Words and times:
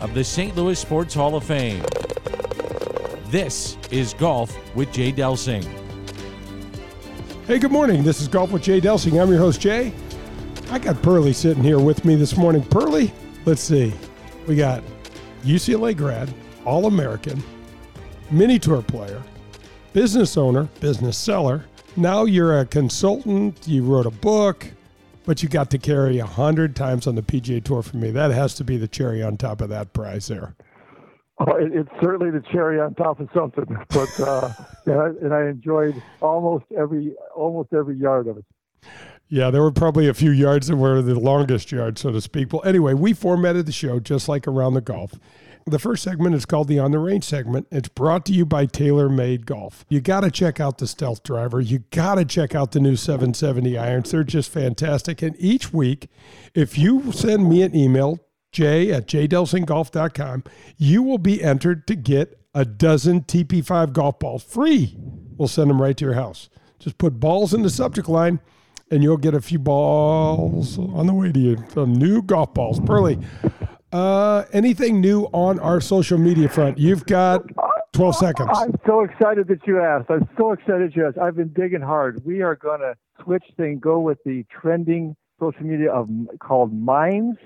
of 0.00 0.14
the 0.14 0.22
St. 0.22 0.54
Louis 0.56 0.78
Sports 0.78 1.14
Hall 1.14 1.34
of 1.34 1.44
Fame. 1.44 1.84
This 3.26 3.76
is 3.90 4.14
Golf 4.14 4.56
with 4.74 4.92
Jay 4.92 5.12
Delsing. 5.12 5.64
Hey, 7.46 7.58
good 7.58 7.72
morning. 7.72 8.04
This 8.04 8.20
is 8.20 8.28
Golf 8.28 8.52
with 8.52 8.62
Jay 8.62 8.80
Delsing. 8.80 9.20
I'm 9.20 9.28
your 9.28 9.38
host, 9.38 9.60
Jay. 9.60 9.92
I 10.70 10.78
got 10.78 11.02
Pearly 11.02 11.32
sitting 11.32 11.62
here 11.62 11.80
with 11.80 12.04
me 12.04 12.14
this 12.14 12.36
morning. 12.36 12.62
Pearly, 12.62 13.12
let's 13.44 13.62
see. 13.62 13.92
We 14.46 14.54
got 14.54 14.82
UCLA 15.42 15.96
grad, 15.96 16.32
All 16.64 16.86
American, 16.86 17.42
mini 18.30 18.58
tour 18.58 18.82
player, 18.82 19.22
business 19.92 20.36
owner, 20.36 20.64
business 20.80 21.18
seller. 21.18 21.64
Now 21.96 22.24
you're 22.24 22.60
a 22.60 22.66
consultant. 22.66 23.66
You 23.66 23.82
wrote 23.82 24.06
a 24.06 24.10
book, 24.10 24.66
but 25.28 25.42
you 25.42 25.48
got 25.50 25.70
to 25.70 25.76
carry 25.76 26.18
a 26.18 26.24
hundred 26.24 26.74
times 26.74 27.06
on 27.06 27.14
the 27.14 27.20
PGA 27.20 27.62
Tour 27.62 27.82
for 27.82 27.98
me. 27.98 28.10
That 28.10 28.30
has 28.30 28.54
to 28.54 28.64
be 28.64 28.78
the 28.78 28.88
cherry 28.88 29.22
on 29.22 29.36
top 29.36 29.60
of 29.60 29.68
that 29.68 29.92
prize 29.92 30.26
there. 30.26 30.56
Oh, 31.38 31.54
it, 31.56 31.70
it's 31.74 31.90
certainly 32.02 32.30
the 32.30 32.42
cherry 32.50 32.80
on 32.80 32.94
top 32.94 33.20
of 33.20 33.28
something, 33.34 33.66
but 33.90 34.20
uh, 34.20 34.50
yeah, 34.86 35.12
and 35.20 35.34
I 35.34 35.48
enjoyed 35.48 36.02
almost 36.22 36.64
every 36.74 37.12
almost 37.36 37.74
every 37.74 37.98
yard 37.98 38.26
of 38.26 38.38
it. 38.38 38.44
Yeah, 39.28 39.50
there 39.50 39.60
were 39.60 39.70
probably 39.70 40.08
a 40.08 40.14
few 40.14 40.30
yards 40.30 40.68
that 40.68 40.76
were 40.76 41.02
the 41.02 41.20
longest 41.20 41.70
yard, 41.70 41.98
so 41.98 42.10
to 42.10 42.22
speak. 42.22 42.50
Well, 42.50 42.64
anyway, 42.64 42.94
we 42.94 43.12
formatted 43.12 43.66
the 43.66 43.72
show 43.72 44.00
just 44.00 44.30
like 44.30 44.48
around 44.48 44.72
the 44.72 44.80
golf. 44.80 45.12
The 45.66 45.78
first 45.78 46.02
segment 46.02 46.34
is 46.34 46.46
called 46.46 46.68
the 46.68 46.78
On 46.78 46.90
the 46.90 46.98
Range 46.98 47.22
segment. 47.22 47.66
It's 47.70 47.88
brought 47.88 48.24
to 48.26 48.32
you 48.32 48.46
by 48.46 48.66
TaylorMade 48.66 49.44
Golf. 49.44 49.84
You 49.88 50.00
got 50.00 50.20
to 50.20 50.30
check 50.30 50.60
out 50.60 50.78
the 50.78 50.86
Stealth 50.86 51.22
Driver. 51.22 51.60
You 51.60 51.80
got 51.90 52.14
to 52.14 52.24
check 52.24 52.54
out 52.54 52.72
the 52.72 52.80
new 52.80 52.96
770 52.96 53.76
irons. 53.76 54.10
They're 54.10 54.24
just 54.24 54.50
fantastic. 54.50 55.20
And 55.22 55.36
each 55.38 55.72
week, 55.72 56.08
if 56.54 56.78
you 56.78 57.12
send 57.12 57.48
me 57.48 57.62
an 57.62 57.76
email 57.76 58.18
Jay 58.50 58.90
at 58.92 59.06
jdelsinggolf.com, 59.06 60.44
you 60.78 61.02
will 61.02 61.18
be 61.18 61.42
entered 61.42 61.86
to 61.86 61.94
get 61.94 62.40
a 62.54 62.64
dozen 62.64 63.22
TP5 63.22 63.92
golf 63.92 64.18
balls 64.18 64.42
free. 64.42 64.96
We'll 65.36 65.48
send 65.48 65.70
them 65.70 65.82
right 65.82 65.96
to 65.96 66.04
your 66.04 66.14
house. 66.14 66.48
Just 66.78 66.98
put 66.98 67.20
balls 67.20 67.52
in 67.52 67.62
the 67.62 67.70
subject 67.70 68.08
line 68.08 68.40
and 68.90 69.02
you'll 69.02 69.16
get 69.18 69.34
a 69.34 69.40
few 69.40 69.58
balls 69.58 70.78
on 70.78 71.06
the 71.06 71.14
way 71.14 71.30
to 71.30 71.38
you. 71.38 71.64
Some 71.74 71.94
new 71.94 72.22
golf 72.22 72.54
balls. 72.54 72.80
Pearly, 72.80 73.18
uh, 73.92 74.44
anything 74.52 75.00
new 75.00 75.24
on 75.32 75.58
our 75.60 75.80
social 75.80 76.18
media 76.18 76.48
front? 76.48 76.78
You've 76.78 77.06
got 77.06 77.44
12 77.92 78.16
seconds. 78.16 78.48
I'm 78.52 78.74
so 78.86 79.00
excited 79.00 79.48
that 79.48 79.66
you 79.66 79.80
asked. 79.80 80.10
I'm 80.10 80.28
so 80.36 80.52
excited 80.52 80.94
you 80.94 81.06
asked. 81.06 81.18
I've 81.18 81.36
been 81.36 81.52
digging 81.52 81.80
hard. 81.80 82.24
We 82.24 82.42
are 82.42 82.54
going 82.54 82.80
to 82.80 82.94
switch 83.22 83.44
thing, 83.56 83.78
go 83.78 84.00
with 84.00 84.18
the 84.24 84.44
trending 84.50 85.16
social 85.40 85.62
media 85.62 85.90
of 85.92 86.08
called 86.40 86.72
Minds 86.72 87.38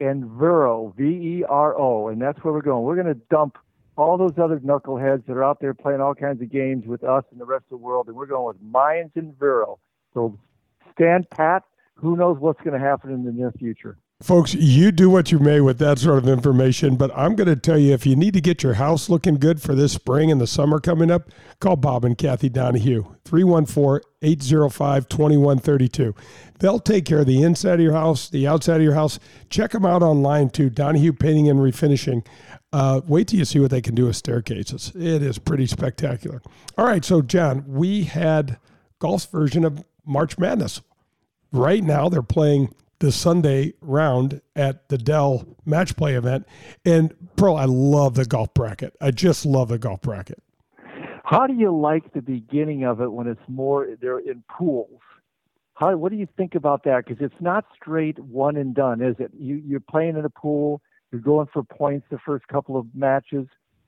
and 0.00 0.24
Vero, 0.24 0.94
V 0.96 1.04
E 1.04 1.44
R 1.48 1.78
O, 1.78 2.08
and 2.08 2.20
that's 2.20 2.42
where 2.42 2.52
we're 2.52 2.62
going. 2.62 2.84
We're 2.84 2.94
going 3.02 3.14
to 3.14 3.20
dump 3.30 3.58
all 3.96 4.16
those 4.16 4.38
other 4.42 4.58
knuckleheads 4.60 5.26
that 5.26 5.32
are 5.32 5.44
out 5.44 5.60
there 5.60 5.74
playing 5.74 6.00
all 6.00 6.14
kinds 6.14 6.40
of 6.40 6.50
games 6.50 6.86
with 6.86 7.04
us 7.04 7.24
and 7.30 7.40
the 7.40 7.44
rest 7.44 7.64
of 7.64 7.70
the 7.70 7.76
world, 7.76 8.08
and 8.08 8.16
we're 8.16 8.26
going 8.26 8.46
with 8.46 8.62
Minds 8.62 9.12
and 9.16 9.38
Vero. 9.38 9.78
So 10.14 10.38
stand 10.94 11.28
pat. 11.30 11.64
Who 11.94 12.16
knows 12.16 12.38
what's 12.38 12.60
going 12.62 12.78
to 12.78 12.84
happen 12.84 13.12
in 13.12 13.24
the 13.24 13.32
near 13.32 13.52
future? 13.52 13.98
Folks, 14.22 14.52
you 14.52 14.92
do 14.92 15.08
what 15.08 15.32
you 15.32 15.38
may 15.38 15.62
with 15.62 15.78
that 15.78 15.98
sort 15.98 16.18
of 16.18 16.28
information, 16.28 16.96
but 16.96 17.10
I'm 17.16 17.34
going 17.34 17.48
to 17.48 17.56
tell 17.56 17.78
you 17.78 17.94
if 17.94 18.04
you 18.04 18.14
need 18.14 18.34
to 18.34 18.40
get 18.42 18.62
your 18.62 18.74
house 18.74 19.08
looking 19.08 19.36
good 19.36 19.62
for 19.62 19.74
this 19.74 19.94
spring 19.94 20.30
and 20.30 20.38
the 20.38 20.46
summer 20.46 20.78
coming 20.78 21.10
up, 21.10 21.30
call 21.58 21.76
Bob 21.76 22.04
and 22.04 22.18
Kathy 22.18 22.50
Donahue, 22.50 23.06
314 23.24 24.06
805 24.20 25.08
2132. 25.08 26.14
They'll 26.58 26.78
take 26.78 27.06
care 27.06 27.20
of 27.20 27.26
the 27.26 27.42
inside 27.42 27.74
of 27.74 27.80
your 27.80 27.94
house, 27.94 28.28
the 28.28 28.46
outside 28.46 28.76
of 28.76 28.82
your 28.82 28.92
house. 28.92 29.18
Check 29.48 29.70
them 29.70 29.86
out 29.86 30.02
online 30.02 30.50
too, 30.50 30.68
Donahue 30.68 31.14
Painting 31.14 31.48
and 31.48 31.58
Refinishing. 31.58 32.26
Uh, 32.74 33.00
wait 33.06 33.28
till 33.28 33.38
you 33.38 33.46
see 33.46 33.58
what 33.58 33.70
they 33.70 33.80
can 33.80 33.94
do 33.94 34.04
with 34.04 34.16
staircases. 34.16 34.92
It 34.94 35.22
is 35.22 35.38
pretty 35.38 35.66
spectacular. 35.66 36.42
All 36.76 36.84
right, 36.84 37.06
so 37.06 37.22
John, 37.22 37.64
we 37.66 38.04
had 38.04 38.58
golf's 38.98 39.24
version 39.24 39.64
of 39.64 39.82
March 40.04 40.36
Madness. 40.36 40.82
Right 41.52 41.82
now, 41.82 42.10
they're 42.10 42.22
playing 42.22 42.74
the 43.00 43.10
Sunday 43.10 43.72
round 43.80 44.40
at 44.54 44.88
the 44.88 44.98
Dell 44.98 45.56
Match 45.64 45.96
Play 45.96 46.14
event. 46.14 46.46
And 46.84 47.14
Pearl, 47.36 47.56
I 47.56 47.64
love 47.64 48.14
the 48.14 48.26
golf 48.26 48.54
bracket. 48.54 48.94
I 49.00 49.10
just 49.10 49.44
love 49.44 49.68
the 49.68 49.78
golf 49.78 50.02
bracket. 50.02 50.42
How 51.24 51.46
do 51.46 51.54
you 51.54 51.76
like 51.76 52.12
the 52.12 52.22
beginning 52.22 52.84
of 52.84 53.00
it 53.00 53.10
when 53.10 53.26
it's 53.26 53.40
more 53.48 53.88
they're 54.00 54.18
in 54.18 54.42
pools? 54.56 55.00
How 55.74 55.96
what 55.96 56.12
do 56.12 56.18
you 56.18 56.28
think 56.36 56.54
about 56.54 56.84
that? 56.84 57.04
Because 57.06 57.24
it's 57.24 57.40
not 57.40 57.64
straight 57.74 58.18
one 58.18 58.56
and 58.56 58.74
done, 58.74 59.00
is 59.00 59.16
it? 59.18 59.30
You 59.32 59.62
you're 59.64 59.80
playing 59.80 60.18
in 60.18 60.24
a 60.24 60.30
pool, 60.30 60.82
you're 61.10 61.22
going 61.22 61.46
for 61.52 61.62
points 61.62 62.06
the 62.10 62.18
first 62.18 62.46
couple 62.48 62.76
of 62.76 62.86
matches. 62.94 63.46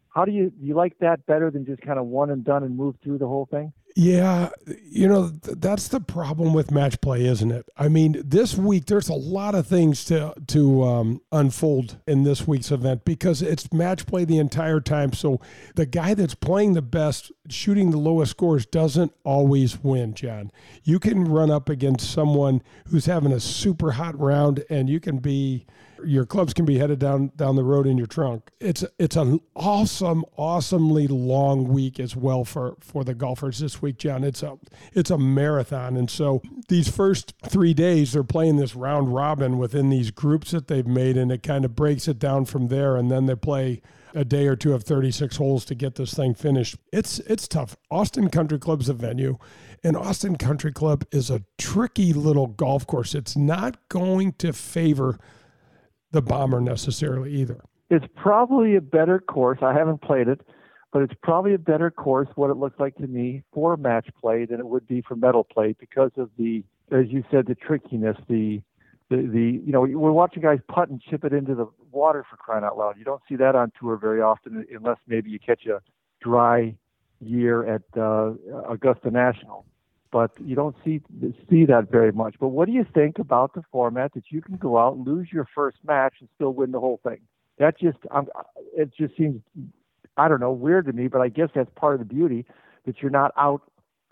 How 0.09 0.25
do 0.25 0.33
you 0.33 0.51
do 0.51 0.65
you 0.65 0.75
like 0.75 0.99
that 1.01 1.27
better 1.27 1.51
than 1.51 1.67
just 1.67 1.83
kind 1.83 1.99
of 1.99 2.07
one 2.07 2.31
and 2.31 2.45
done 2.45 2.63
and 2.63 2.77
move 2.77 2.95
through 3.03 3.19
the 3.19 3.27
whole 3.27 3.47
thing? 3.51 3.73
Yeah, 3.95 4.49
you 4.91 5.07
know, 5.07 5.29
th- 5.29 5.59
that's 5.59 5.89
the 5.89 6.01
problem 6.01 6.55
with 6.55 6.71
match 6.71 7.01
play, 7.03 7.27
isn't 7.27 7.51
it? 7.51 7.69
I 7.77 7.89
mean, 7.89 8.23
this 8.25 8.57
week 8.57 8.87
there's 8.87 9.09
a 9.11 9.15
lot 9.15 9.55
of 9.55 9.67
things 9.67 10.05
to 10.07 10.35
to 10.49 10.83
um, 10.85 11.21
unfold 11.31 11.99
in 12.07 12.23
this 12.23 12.47
week's 12.47 12.71
event 12.71 13.05
because 13.05 13.43
it's 13.43 13.71
match 13.73 14.07
play 14.07 14.25
the 14.25 14.39
entire 14.39 14.81
time. 14.81 15.13
So 15.13 15.41
the 15.75 15.85
guy 15.85 16.15
that's 16.15 16.35
playing 16.35 16.73
the 16.73 16.83
best, 16.83 17.33
shooting 17.51 17.91
the 17.91 17.99
lowest 17.99 18.31
scores, 18.31 18.65
doesn't 18.65 19.13
always 19.25 19.83
win, 19.83 20.15
John. 20.15 20.51
You 20.85 20.99
can 20.99 21.25
run 21.27 21.51
up 21.51 21.69
against 21.69 22.11
someone 22.11 22.63
who's 22.87 23.07
having 23.07 23.33
a 23.33 23.41
super 23.41 23.93
hot 23.93 24.19
round 24.19 24.65
and 24.71 24.89
you 24.89 25.01
can 25.01 25.19
be 25.19 25.67
your 26.05 26.27
clubs 26.27 26.53
can 26.53 26.65
be 26.65 26.79
headed 26.79 26.99
down 26.99 27.33
down 27.37 27.57
the 27.57 27.65
road 27.65 27.87
in 27.87 27.99
your 27.99 28.07
trunk. 28.07 28.51
It's 28.61 28.85
it's 28.99 29.17
an 29.17 29.41
awesome, 29.55 30.25
awesomely 30.37 31.07
long 31.07 31.69
week 31.69 31.99
as 32.01 32.17
well 32.17 32.45
for 32.45 32.77
for 32.81 33.05
the 33.05 33.15
golfers 33.15 33.59
this 33.59 33.81
week, 33.83 33.99
John. 33.99 34.25
It's 34.25 34.43
a 34.43 34.59
it's 34.93 35.11
a 35.11 35.19
marathon, 35.19 35.97
and 35.97 36.11
so 36.11 36.43
these 36.69 36.89
first 36.89 37.35
three 37.47 37.75
days 37.75 38.13
they're 38.13 38.25
playing 38.25 38.57
this 38.57 38.75
round 38.75 39.15
robin 39.15 39.59
within 39.59 39.91
these 39.91 40.11
groups 40.11 40.51
that 40.53 40.69
they've 40.69 40.87
made, 40.87 41.17
and 41.17 41.31
it 41.31 41.43
kind 41.43 41.65
of 41.65 41.75
breaks 41.75 42.09
it 42.09 42.19
down 42.19 42.45
from 42.45 42.69
there, 42.69 42.97
and 42.97 43.11
then 43.11 43.27
they 43.27 43.37
play 43.37 43.83
a 44.15 44.25
day 44.25 44.47
or 44.47 44.57
two 44.57 44.75
of 44.75 44.85
36 44.85 45.37
holes 45.37 45.65
to 45.65 45.75
get 45.75 45.95
this 45.95 46.15
thing 46.15 46.35
finished. 46.35 46.77
It's 46.93 47.19
it's 47.21 47.49
tough. 47.49 47.77
Austin 47.91 48.29
Country 48.29 48.59
Club's 48.59 48.89
a 48.89 48.95
venue, 48.95 49.39
and 49.83 49.97
Austin 49.97 50.37
Country 50.37 50.73
Club 50.73 51.05
is 51.11 51.31
a 51.31 51.43
tricky 51.59 52.13
little 52.13 52.47
golf 52.47 52.87
course. 52.87 53.15
It's 53.15 53.37
not 53.37 53.89
going 53.89 54.33
to 54.35 54.53
favor 54.53 55.19
the 56.13 56.23
bomber 56.23 56.61
necessarily 56.61 57.33
either. 57.35 57.61
It's 57.91 58.07
probably 58.17 58.77
a 58.77 58.81
better 58.81 59.19
course. 59.19 59.59
I 59.61 59.75
haven't 59.75 60.01
played 60.03 60.29
it, 60.29 60.41
but 60.93 61.03
it's 61.03 61.15
probably 61.23 61.55
a 61.55 61.59
better 61.59 61.91
course, 61.91 62.29
what 62.37 62.51
it 62.51 62.57
looks 62.57 62.79
like 62.79 62.95
to 62.97 63.07
me, 63.07 63.43
for 63.53 63.77
match 63.77 64.09
play 64.21 64.45
than 64.45 64.61
it 64.61 64.67
would 64.67 64.87
be 64.87 65.03
for 65.03 65.17
medal 65.17 65.45
play 65.45 65.75
because 65.79 66.11
of 66.17 66.31
the, 66.39 66.63
as 66.91 67.07
you 67.09 67.25
said, 67.31 67.47
the 67.47 67.55
trickiness, 67.55 68.17
the, 68.29 68.63
the, 69.11 69.17
the 69.17 69.61
you 69.65 69.73
know, 69.73 69.81
we're 69.83 70.13
watching 70.13 70.43
guys 70.43 70.61
putt 70.69 70.89
and 70.89 71.03
chip 71.03 71.25
it 71.25 71.33
into 71.33 71.55
the 71.55 71.67
water 71.91 72.25
for 72.31 72.37
crying 72.37 72.65
out 72.65 72.79
loud. 72.79 72.97
You 72.99 73.05
don't 73.05 73.23
see 73.29 73.37
that 73.37 73.55
on 73.55 73.73
tour 73.79 73.97
very 73.97 74.23
often 74.23 74.65
unless 74.75 74.99
maybe 75.07 75.31
you 75.31 75.39
catch 75.39 75.67
a 75.67 75.81
dry 76.23 76.75
year 77.21 77.67
at 77.67 77.83
uh, 77.97 78.33
Augusta 78.69 79.11
National 79.11 79.67
but 80.13 80.31
you 80.45 80.55
don't 80.55 80.77
see 80.85 81.01
see 81.51 81.65
that 81.65 81.91
very 81.91 82.13
much. 82.13 82.37
But 82.39 82.49
what 82.49 82.67
do 82.67 82.73
you 82.73 82.87
think 82.95 83.19
about 83.19 83.55
the 83.55 83.63
format 83.73 84.13
that 84.15 84.25
you 84.29 84.43
can 84.43 84.57
go 84.57 84.79
out, 84.79 84.95
and 84.95 85.07
lose 85.07 85.29
your 85.33 85.49
first 85.55 85.79
match, 85.85 86.15
and 86.21 86.29
still 86.37 86.53
win 86.53 86.71
the 86.71 86.79
whole 86.79 87.01
thing? 87.03 87.19
That 87.59 87.81
just 87.81 87.99
um, 88.13 88.29
it 88.77 88.91
just 88.97 89.17
seems 89.17 89.41
I 90.17 90.29
don't 90.29 90.41
know 90.41 90.53
weird 90.53 90.87
to 90.87 90.93
me, 90.93 91.09
but 91.09 91.23
I 91.23 91.29
guess 91.29 91.49
that's 91.55 91.71
part 91.75 91.95
of 91.95 91.99
the 92.07 92.15
beauty 92.15 92.45
that 92.85 93.01
you're 93.01 93.11
not 93.11 93.33
out 93.37 93.63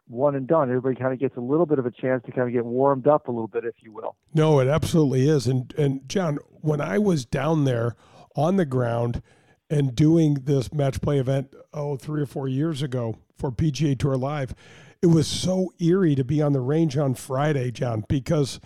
one 0.09 0.35
and 0.35 0.47
done. 0.47 0.71
Everybody 0.71 0.97
kind 0.97 1.13
of 1.13 1.21
gets 1.21 1.37
a 1.37 1.41
little 1.41 1.67
bit 1.67 1.79
of 1.79 1.87
a 1.87 1.91
chance 1.91 2.25
to 2.25 2.33
kind 2.33 2.49
of 2.49 2.53
get 2.53 2.65
warmed 2.65 3.07
up 3.07 3.29
a 3.29 3.31
little 3.31 3.47
bit, 3.47 3.65
if 3.65 3.75
you 3.81 3.93
will. 3.93 4.17
No, 4.35 4.59
it 4.59 4.69
absolutely 4.69 5.29
is. 5.29 5.47
And 5.47 5.73
and 5.77 6.09
John, 6.09 6.39
when 6.63 6.81
I 6.81 6.99
was 6.99 7.27
down 7.27 7.65
there 7.65 7.95
on 8.35 8.57
the 8.57 8.65
ground 8.65 9.23
and 9.69 9.95
doing 9.95 10.35
this 10.45 10.73
match 10.73 11.01
play 11.03 11.19
event, 11.19 11.55
oh, 11.75 11.97
three 11.97 12.23
or 12.23 12.27
four 12.27 12.49
years 12.49 12.83
ago 12.83 13.19
for 13.37 13.53
PGA 13.53 13.99
Tour 13.99 14.17
Live 14.17 14.55
it 15.03 15.07
was 15.07 15.27
so 15.27 15.73
eerie 15.79 16.15
to 16.15 16.25
be 16.25 16.43
on 16.43 16.53
the 16.53 16.61
range 16.61 16.97
on 16.97 17.15
Friday, 17.15 17.71
John, 17.71 18.05
because 18.09 18.61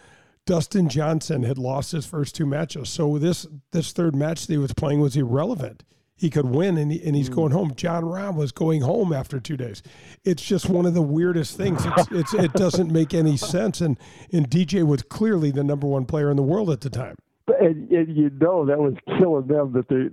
Dustin 0.47 0.89
Johnson 0.89 1.43
had 1.43 1.59
lost 1.59 1.93
his 1.93 2.07
first 2.07 2.35
two 2.35 2.47
matches. 2.47 2.89
So 2.89 3.19
this 3.19 3.47
this 3.71 3.93
third 3.93 4.15
match 4.15 4.47
that 4.47 4.53
he 4.53 4.59
was 4.59 4.75
playing 4.75 5.01
was 5.01 5.17
irrelevant. 5.17 5.85
he 6.17 6.31
could 6.31 6.47
win 6.47 6.77
and, 6.77 6.93
he, 6.93 7.05
and 7.05 7.17
he's 7.17 7.31
mm. 7.31 7.35
going 7.35 7.53
home. 7.53 7.75
Jon 7.75 8.05
Rahm 8.05 8.37
was 8.37 8.53
going 8.53 8.83
home 8.83 9.13
after 9.13 9.41
two 9.41 9.57
days. 9.57 9.83
It's 10.25 10.43
just 10.43 10.69
one 10.69 10.87
of 10.87 10.95
the 10.95 11.03
weirdest 11.03 11.57
things. 11.57 11.85
It's, 11.85 12.09
it's, 12.11 12.35
it 12.35 12.53
doesn't 12.53 12.91
make 12.91 13.15
any 13.15 13.37
sense. 13.37 13.81
And, 13.81 13.99
and 14.33 14.49
DJ 14.49 14.87
was 14.87 15.03
clearly 15.03 15.51
the 15.51 15.65
number 15.65 15.87
one 15.87 16.05
player 16.05 16.31
in 16.31 16.37
the 16.37 16.43
world 16.43 16.71
at 16.71 16.83
the 16.83 16.91
time. 16.91 17.17
And, 17.61 17.91
and 17.91 18.17
you 18.17 18.31
know 18.41 18.65
that 18.65 18.79
was 18.79 18.95
killing 19.19 19.47
them 19.47 19.73
that 19.73 19.89
they 19.89 20.09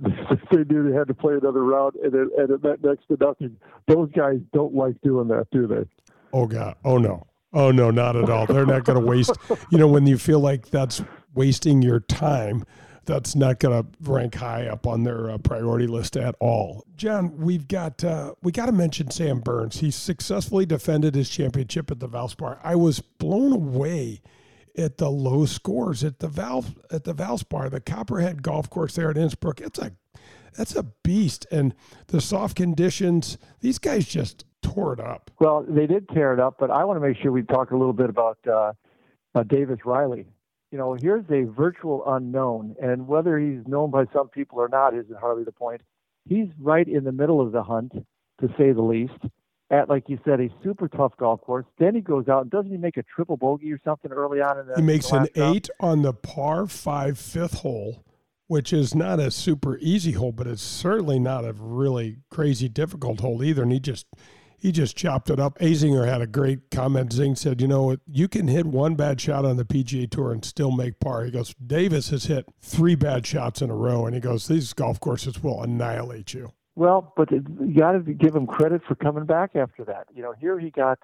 they 0.58 0.64
knew 0.64 0.90
they 0.90 0.98
had 0.98 1.08
to 1.08 1.14
play 1.14 1.34
another 1.34 1.64
round 1.64 1.96
and 1.96 2.14
it, 2.14 2.28
and 2.38 2.50
it 2.50 2.64
meant 2.64 2.84
next 2.84 3.08
to 3.08 3.18
nothing. 3.20 3.56
Those 3.88 4.10
guys 4.12 4.40
don't 4.54 4.74
like 4.74 5.00
doing 5.02 5.28
that, 5.30 5.48
do 5.52 5.66
they? 5.68 5.86
Oh 6.34 6.48
God! 6.48 6.76
Oh 6.84 6.98
no! 6.98 7.28
Oh 7.54 7.72
no! 7.72 7.92
Not 7.92 8.16
at 8.16 8.30
all. 8.30 8.46
They're 8.46 8.66
not 8.66 8.84
going 8.84 9.00
to 9.00 9.06
waste. 9.06 9.36
You 9.70 9.78
know 9.78 9.88
when 9.88 10.08
you 10.08 10.18
feel 10.18 10.40
like 10.40 10.70
that's 10.70 11.04
wasting 11.34 11.82
your 11.82 12.00
time 12.02 12.66
that's 13.06 13.36
not 13.36 13.60
going 13.60 13.84
to 13.84 14.10
rank 14.10 14.36
high 14.36 14.68
up 14.68 14.86
on 14.86 15.04
their 15.04 15.32
uh, 15.32 15.38
priority 15.40 15.88
list 15.88 16.16
at 16.16 16.36
all. 16.40 16.86
John, 16.96 17.36
we've 17.38 17.68
got 17.68 18.04
uh, 18.04 18.36
we 18.44 18.52
got 18.52 18.68
to 18.68 18.72
mention 18.72 19.10
Sam 19.10 19.40
Burns. 19.40 19.80
He 19.80 19.92
successfully 19.92 20.66
defended 20.66 21.16
his 21.16 21.30
championship 21.30 21.90
at 21.92 22.00
the 22.00 22.08
Valspar. 22.08 22.60
I 22.64 22.76
was 22.76 23.00
blown 23.00 23.54
away 23.54 24.22
at 24.78 24.98
the 24.98 25.10
low 25.10 25.46
scores 25.46 26.04
at 26.04 26.20
the 26.20 26.28
Val 26.28 26.66
at 26.92 27.04
the 27.04 27.14
Valspar, 27.14 27.70
the 27.70 27.82
Copperhead 27.82 28.44
Golf 28.44 28.70
Course 28.70 28.96
there 28.96 29.10
at 29.10 29.18
Innisbrook. 29.18 29.62
It's 29.62 29.80
a 29.80 29.92
that's 30.56 30.76
a 30.76 30.84
beast, 30.84 31.48
and 31.52 31.74
the 32.08 32.22
soft 32.22 32.56
conditions. 32.56 33.38
These 33.62 33.80
guys 33.80 34.06
just 34.06 34.46
tore 34.74 34.94
it 34.94 35.00
up. 35.00 35.32
Well, 35.40 35.66
they 35.68 35.88
did 35.88 36.08
tear 36.10 36.34
it 36.34 36.40
up, 36.40 36.56
but 36.60 36.72
I 36.72 36.86
want 36.86 37.02
to 37.02 37.08
make 37.08 37.18
sure 37.22 37.32
we 37.32 37.44
talk 37.44 37.72
a 37.72 37.78
little 37.78 37.94
bit 37.94 38.10
about 38.10 38.38
uh, 38.48 38.74
uh, 39.36 39.44
Davis 39.44 39.80
Riley 39.86 40.28
you 40.72 40.78
know, 40.78 40.94
here's 40.94 41.26
a 41.30 41.44
virtual 41.52 42.04
unknown, 42.08 42.76
and 42.82 43.08
whether 43.08 43.38
he's 43.38 43.68
known 43.68 43.92
by 43.92 44.06
some 44.14 44.30
people 44.30 44.60
or 44.60 44.70
not 44.70 44.96
isn't 44.96 45.20
hardly 45.20 45.44
the 45.44 45.52
point. 45.52 45.82
He's 46.28 46.48
right 46.60 46.88
in 46.88 47.04
the 47.04 47.12
middle 47.12 47.42
of 47.42 47.52
the 47.52 47.62
hunt, 47.62 47.92
to 48.40 48.48
say 48.58 48.72
the 48.72 48.82
least, 48.82 49.18
at 49.70 49.90
like 49.90 50.08
you 50.08 50.18
said, 50.24 50.40
a 50.40 50.50
super 50.64 50.88
tough 50.88 51.16
golf 51.18 51.42
course. 51.42 51.66
Then 51.78 51.94
he 51.94 52.02
goes 52.02 52.30
out 52.30 52.44
and 52.44 52.52
doesn't 52.52 52.72
he 52.72 52.78
make 52.78 52.98
a 52.98 53.04
triple 53.04 53.38
bogey 53.38 53.72
or 53.74 53.80
something 53.84 54.12
early 54.12 54.40
on 54.40 54.60
in 54.60 54.68
the? 54.68 54.76
He 54.76 54.82
makes 54.82 55.12
an 55.12 55.28
eight 55.36 55.70
on 55.80 56.04
the 56.04 56.14
par 56.14 56.68
five 56.68 57.20
fifth 57.20 57.56
hole, 57.56 58.06
which 58.48 58.72
is 58.72 58.96
not 58.96 59.20
a 59.20 59.30
super 59.30 59.78
easy 59.80 60.14
hole, 60.14 60.32
but 60.32 60.48
it's 60.48 60.62
certainly 60.62 61.20
not 61.20 61.44
a 61.44 61.54
really 61.54 62.18
crazy 62.30 62.70
difficult 62.70 63.20
hole 63.20 63.44
either. 63.44 63.64
And 63.64 63.72
he 63.74 63.80
just 63.80 64.06
he 64.62 64.72
just 64.72 64.96
chopped 64.96 65.32
it 65.32 65.40
up. 65.40 65.58
Azinger 65.58 66.08
had 66.08 66.22
a 66.22 66.28
great 66.28 66.70
comment. 66.70 67.12
Zing 67.12 67.36
said, 67.36 67.60
"You 67.60 67.68
know, 67.68 67.98
you 68.06 68.28
can 68.28 68.48
hit 68.48 68.68
one 68.68 68.96
bad 68.96 69.20
shot 69.20 69.44
on 69.44 69.58
the 69.58 69.66
PGA 69.66 70.06
Tour 70.06 70.32
and 70.32 70.46
still 70.46 70.70
make 70.70 71.00
par." 71.00 71.24
He 71.24 71.32
goes, 71.32 71.56
"Davis 71.56 72.12
has 72.12 72.26
hit 72.26 72.46
three 72.62 72.94
bad 72.94 73.26
shots 73.26 73.64
in 73.64 73.72
a 73.72 73.76
row," 73.76 74.06
and 74.06 74.14
he 74.14 74.22
goes, 74.22 74.48
"These 74.48 74.74
golf 74.74 75.00
courses 75.00 75.42
will 75.42 75.64
annihilate 75.64 76.36
you." 76.36 76.52
Well, 76.76 77.12
but 77.18 77.32
you 77.32 77.74
got 77.76 77.94
to 77.94 78.00
give 78.14 78.36
him 78.36 78.46
credit 78.46 78.84
for 78.88 78.94
coming 78.94 79.26
back 79.26 79.56
after 79.56 79.84
that. 79.86 80.08
You 80.14 80.22
know, 80.22 80.34
here 80.34 80.60
he 80.60 80.70
got 80.70 81.00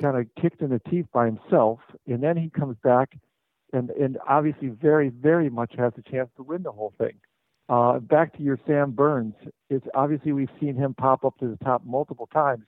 kind 0.00 0.16
of 0.16 0.26
kicked 0.40 0.62
in 0.62 0.70
the 0.70 0.80
teeth 0.90 1.06
by 1.12 1.26
himself, 1.26 1.80
and 2.06 2.22
then 2.22 2.38
he 2.38 2.48
comes 2.48 2.78
back, 2.82 3.14
and 3.74 3.90
and 3.90 4.16
obviously 4.26 4.68
very 4.68 5.10
very 5.10 5.50
much 5.50 5.74
has 5.76 5.92
a 5.98 6.10
chance 6.10 6.30
to 6.38 6.42
win 6.42 6.62
the 6.62 6.72
whole 6.72 6.94
thing. 6.96 7.20
Uh, 7.68 7.98
back 7.98 8.34
to 8.36 8.42
your 8.42 8.58
Sam 8.66 8.92
Burns, 8.92 9.34
it's 9.68 9.86
obviously 9.94 10.32
we've 10.32 10.48
seen 10.58 10.76
him 10.76 10.94
pop 10.94 11.24
up 11.24 11.36
to 11.38 11.48
the 11.48 11.56
top 11.64 11.84
multiple 11.84 12.28
times 12.32 12.64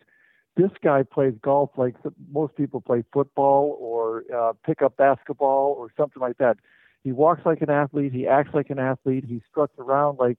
this 0.58 0.72
guy 0.82 1.05
plays 1.05 1.34
golf 1.40 1.70
like 1.76 1.94
most 2.32 2.56
people 2.56 2.81
play 2.81 3.05
football 3.12 3.78
or 3.81 4.25
uh, 4.34 4.52
pick 4.66 4.82
up 4.82 4.96
basketball 4.96 5.76
or 5.78 5.88
something 5.96 6.20
like 6.20 6.37
that. 6.38 6.56
He 7.05 7.12
walks 7.12 7.43
like 7.46 7.62
an 7.62 7.70
athlete. 7.70 8.12
He 8.12 8.26
acts 8.26 8.50
like 8.52 8.69
an 8.69 8.81
athlete. 8.81 9.25
He 9.26 9.40
struts 9.49 9.75
around 9.78 10.19
like 10.19 10.38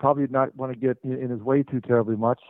probably 0.00 0.26
not 0.30 0.56
want 0.56 0.72
to 0.72 0.78
get 0.78 0.96
in 1.04 1.28
his 1.28 1.42
way 1.42 1.62
too 1.62 1.82
terribly 1.82 2.16
much, 2.16 2.40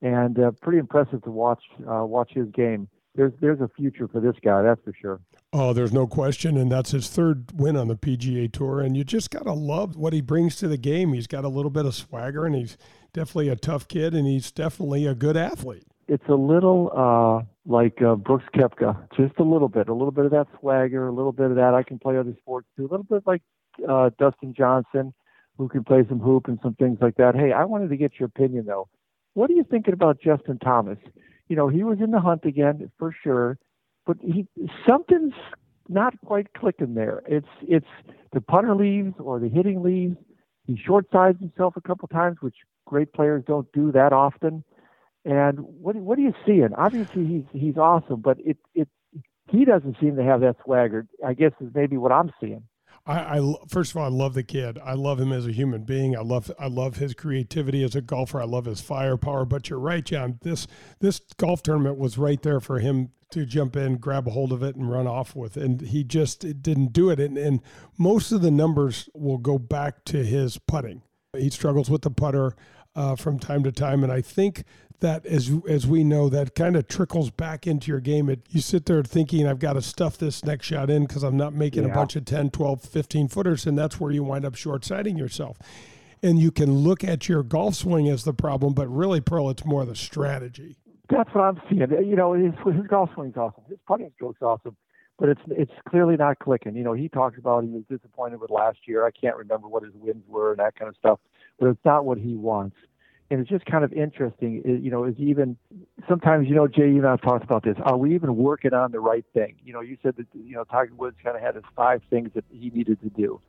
and 0.00 0.38
uh, 0.38 0.50
pretty 0.62 0.78
impressive 0.78 1.22
to 1.24 1.30
watch 1.30 1.62
uh, 1.86 2.06
watch 2.06 2.32
his 2.32 2.48
game. 2.48 2.88
There's 3.14 3.32
there's 3.42 3.60
a 3.60 3.68
future 3.76 4.08
for 4.08 4.20
this 4.20 4.36
guy, 4.42 4.62
that's 4.62 4.80
for 4.82 4.94
sure. 4.98 5.20
Oh, 5.52 5.74
there's 5.74 5.92
no 5.92 6.06
question, 6.06 6.56
and 6.56 6.72
that's 6.72 6.92
his 6.92 7.08
third 7.08 7.52
win 7.60 7.76
on 7.76 7.88
the 7.88 7.96
PGA 7.96 8.50
Tour. 8.50 8.80
And 8.80 8.96
you 8.96 9.04
just 9.04 9.30
gotta 9.30 9.52
love 9.52 9.94
what 9.94 10.14
he 10.14 10.22
brings 10.22 10.56
to 10.56 10.68
the 10.68 10.78
game. 10.78 11.12
He's 11.12 11.26
got 11.26 11.44
a 11.44 11.48
little 11.48 11.70
bit 11.70 11.84
of 11.84 11.94
swagger, 11.94 12.46
and 12.46 12.54
he's 12.54 12.78
definitely 13.12 13.50
a 13.50 13.56
tough 13.56 13.88
kid, 13.88 14.14
and 14.14 14.26
he's 14.26 14.50
definitely 14.50 15.04
a 15.06 15.14
good 15.14 15.36
athlete 15.36 15.84
it's 16.10 16.28
a 16.28 16.34
little 16.34 16.90
uh, 16.92 17.46
like 17.64 18.02
uh, 18.02 18.16
Brooks 18.16 18.44
Koepka, 18.52 18.96
just 19.16 19.38
a 19.38 19.44
little 19.44 19.68
bit, 19.68 19.88
a 19.88 19.94
little 19.94 20.10
bit 20.10 20.24
of 20.24 20.32
that 20.32 20.48
swagger, 20.58 21.06
a 21.06 21.12
little 21.12 21.30
bit 21.30 21.50
of 21.50 21.56
that. 21.56 21.72
I 21.72 21.84
can 21.84 22.00
play 22.00 22.18
other 22.18 22.34
sports 22.40 22.66
too, 22.76 22.82
a 22.82 22.90
little 22.90 23.04
bit 23.04 23.22
like 23.26 23.42
uh, 23.88 24.10
Dustin 24.18 24.52
Johnson, 24.52 25.14
who 25.56 25.68
can 25.68 25.84
play 25.84 26.04
some 26.08 26.18
hoop 26.18 26.48
and 26.48 26.58
some 26.64 26.74
things 26.74 26.98
like 27.00 27.14
that. 27.16 27.36
Hey, 27.36 27.52
I 27.52 27.64
wanted 27.64 27.90
to 27.90 27.96
get 27.96 28.18
your 28.18 28.26
opinion 28.26 28.66
though. 28.66 28.88
What 29.34 29.50
are 29.50 29.52
you 29.52 29.62
thinking 29.62 29.94
about 29.94 30.20
Justin 30.20 30.58
Thomas? 30.58 30.98
You 31.48 31.54
know, 31.54 31.68
he 31.68 31.84
was 31.84 31.98
in 32.02 32.10
the 32.10 32.20
hunt 32.20 32.44
again 32.44 32.90
for 32.98 33.14
sure, 33.22 33.56
but 34.04 34.16
he 34.20 34.48
something's 34.88 35.34
not 35.88 36.14
quite 36.26 36.52
clicking 36.54 36.94
there. 36.94 37.22
It's 37.28 37.46
it's 37.62 37.86
the 38.32 38.40
putter 38.40 38.74
leaves 38.74 39.14
or 39.20 39.38
the 39.38 39.48
hitting 39.48 39.80
leaves. 39.80 40.16
He 40.66 40.76
short 40.76 41.06
sides 41.12 41.38
himself 41.38 41.74
a 41.76 41.80
couple 41.80 42.08
times, 42.08 42.38
which 42.40 42.56
great 42.84 43.12
players 43.12 43.44
don't 43.46 43.70
do 43.72 43.92
that 43.92 44.12
often. 44.12 44.64
And 45.24 45.58
what 45.60 45.96
what 45.96 46.18
are 46.18 46.22
you 46.22 46.34
seeing? 46.46 46.70
Obviously, 46.76 47.26
he's 47.26 47.44
he's 47.52 47.76
awesome, 47.76 48.20
but 48.20 48.38
it 48.40 48.56
it 48.74 48.88
he 49.48 49.64
doesn't 49.64 49.96
seem 50.00 50.16
to 50.16 50.22
have 50.22 50.40
that 50.40 50.56
swagger. 50.64 51.06
I 51.24 51.34
guess 51.34 51.52
is 51.60 51.70
maybe 51.74 51.96
what 51.96 52.12
I'm 52.12 52.30
seeing. 52.40 52.62
I, 53.06 53.38
I, 53.38 53.54
first 53.68 53.92
of 53.92 53.96
all, 53.96 54.04
I 54.04 54.08
love 54.08 54.34
the 54.34 54.42
kid. 54.42 54.78
I 54.84 54.92
love 54.92 55.18
him 55.18 55.32
as 55.32 55.46
a 55.46 55.52
human 55.52 55.84
being. 55.84 56.16
I 56.16 56.20
love 56.20 56.50
I 56.58 56.68
love 56.68 56.96
his 56.96 57.14
creativity 57.14 57.82
as 57.82 57.94
a 57.94 58.00
golfer. 58.00 58.40
I 58.40 58.44
love 58.44 58.66
his 58.66 58.80
firepower. 58.80 59.44
But 59.44 59.68
you're 59.68 59.78
right, 59.78 60.04
John. 60.04 60.38
This 60.42 60.66
this 61.00 61.20
golf 61.36 61.62
tournament 61.62 61.98
was 61.98 62.18
right 62.18 62.40
there 62.42 62.60
for 62.60 62.78
him 62.78 63.10
to 63.30 63.46
jump 63.46 63.76
in, 63.76 63.96
grab 63.96 64.26
a 64.26 64.30
hold 64.30 64.52
of 64.52 64.62
it, 64.62 64.76
and 64.76 64.90
run 64.90 65.06
off 65.06 65.36
with. 65.36 65.56
And 65.56 65.80
he 65.80 66.04
just 66.04 66.40
didn't 66.62 66.92
do 66.92 67.10
it. 67.10 67.20
And, 67.20 67.38
and 67.38 67.60
most 67.96 68.32
of 68.32 68.42
the 68.42 68.50
numbers 68.50 69.08
will 69.14 69.38
go 69.38 69.58
back 69.58 70.04
to 70.06 70.24
his 70.24 70.58
putting. 70.58 71.02
He 71.36 71.48
struggles 71.50 71.88
with 71.88 72.02
the 72.02 72.10
putter 72.10 72.56
uh, 72.96 73.14
from 73.14 73.38
time 73.38 73.62
to 73.62 73.72
time, 73.72 74.02
and 74.02 74.12
I 74.12 74.20
think 74.20 74.64
that 75.00 75.26
as 75.26 75.52
as 75.68 75.86
we 75.86 76.04
know 76.04 76.28
that 76.28 76.54
kind 76.54 76.76
of 76.76 76.88
trickles 76.88 77.30
back 77.30 77.66
into 77.66 77.90
your 77.90 78.00
game. 78.00 78.28
It, 78.28 78.46
you 78.50 78.60
sit 78.60 78.86
there 78.86 79.02
thinking 79.02 79.46
i've 79.46 79.58
got 79.58 79.74
to 79.74 79.82
stuff 79.82 80.18
this 80.18 80.44
next 80.44 80.66
shot 80.66 80.90
in 80.90 81.06
because 81.06 81.22
i'm 81.22 81.36
not 81.36 81.52
making 81.52 81.84
yeah. 81.84 81.90
a 81.90 81.94
bunch 81.94 82.16
of 82.16 82.24
10 82.24 82.50
12 82.50 82.82
15 82.82 83.28
footers 83.28 83.66
and 83.66 83.78
that's 83.78 83.98
where 84.00 84.10
you 84.10 84.22
wind 84.22 84.44
up 84.44 84.54
short 84.54 84.84
sighting 84.84 85.16
yourself. 85.16 85.58
And 86.22 86.38
you 86.38 86.50
can 86.50 86.70
look 86.70 87.02
at 87.02 87.30
your 87.30 87.42
golf 87.42 87.76
swing 87.76 88.08
as 88.08 88.24
the 88.24 88.34
problem 88.34 88.74
but 88.74 88.88
really 88.88 89.20
pearl 89.20 89.50
it's 89.50 89.64
more 89.64 89.84
the 89.84 89.96
strategy. 89.96 90.76
That's 91.08 91.32
what 91.34 91.42
i'm 91.42 91.60
seeing. 91.68 91.80
You 91.80 92.16
know 92.16 92.32
his, 92.34 92.52
his 92.64 92.86
golf 92.86 93.10
swing's 93.14 93.36
awesome. 93.36 93.64
His 93.68 93.78
putting 93.86 94.10
stroke's 94.14 94.42
awesome 94.42 94.76
but 95.18 95.28
it's 95.28 95.42
it's 95.48 95.72
clearly 95.88 96.16
not 96.16 96.38
clicking. 96.38 96.76
You 96.76 96.84
know 96.84 96.92
he 96.92 97.08
talks 97.08 97.38
about 97.38 97.64
he 97.64 97.70
was 97.70 97.84
disappointed 97.90 98.40
with 98.40 98.50
last 98.50 98.78
year. 98.86 99.06
I 99.06 99.10
can't 99.10 99.36
remember 99.36 99.68
what 99.68 99.82
his 99.82 99.92
wins 99.94 100.24
were 100.28 100.50
and 100.50 100.60
that 100.60 100.76
kind 100.76 100.88
of 100.88 100.96
stuff 100.96 101.18
but 101.60 101.68
it's 101.68 101.84
not 101.84 102.04
what 102.04 102.18
he 102.18 102.34
wants 102.34 102.76
and 103.30 103.40
it's 103.40 103.48
just 103.48 103.64
kind 103.64 103.84
of 103.84 103.92
interesting. 103.92 104.62
You 104.64 104.90
know, 104.90 105.04
is 105.04 105.14
even 105.18 105.56
sometimes 106.08 106.48
you 106.48 106.54
know 106.54 106.66
Jay, 106.66 106.88
you 106.88 106.98
and 106.98 107.06
I've 107.06 107.22
talked 107.22 107.44
about 107.44 107.62
this. 107.62 107.76
Are 107.82 107.96
we 107.96 108.14
even 108.14 108.36
working 108.36 108.74
on 108.74 108.90
the 108.90 109.00
right 109.00 109.24
thing? 109.32 109.54
You 109.64 109.72
know, 109.72 109.80
you 109.80 109.96
said 110.02 110.16
that 110.16 110.26
you 110.34 110.54
know 110.54 110.64
Tiger 110.64 110.94
Woods 110.94 111.16
kind 111.22 111.36
of 111.36 111.42
had 111.42 111.54
his 111.54 111.64
five 111.76 112.02
things 112.10 112.30
that 112.34 112.44
he 112.50 112.70
needed 112.70 113.00
to 113.02 113.08
do. 113.10 113.40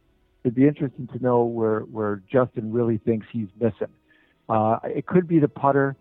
It'd 0.43 0.55
be 0.55 0.67
interesting 0.67 1.07
to 1.07 1.19
know 1.19 1.43
where 1.43 1.81
where 1.81 2.21
Justin 2.31 2.71
really 2.71 3.00
thinks 3.00 3.25
he's 3.31 3.47
missing. 3.59 3.93
Uh, 4.47 4.77
it 4.83 5.07
could 5.07 5.27
be 5.27 5.39
the 5.39 5.47
putter, 5.47 5.95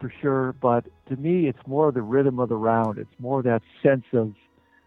for 0.00 0.12
sure, 0.20 0.54
but 0.60 0.84
to 1.08 1.16
me, 1.16 1.48
it's 1.48 1.66
more 1.66 1.90
the 1.90 2.02
rhythm 2.02 2.38
of 2.38 2.48
the 2.48 2.56
round. 2.56 2.98
It's 2.98 3.14
more 3.18 3.42
that 3.42 3.62
sense 3.82 4.04
of 4.12 4.34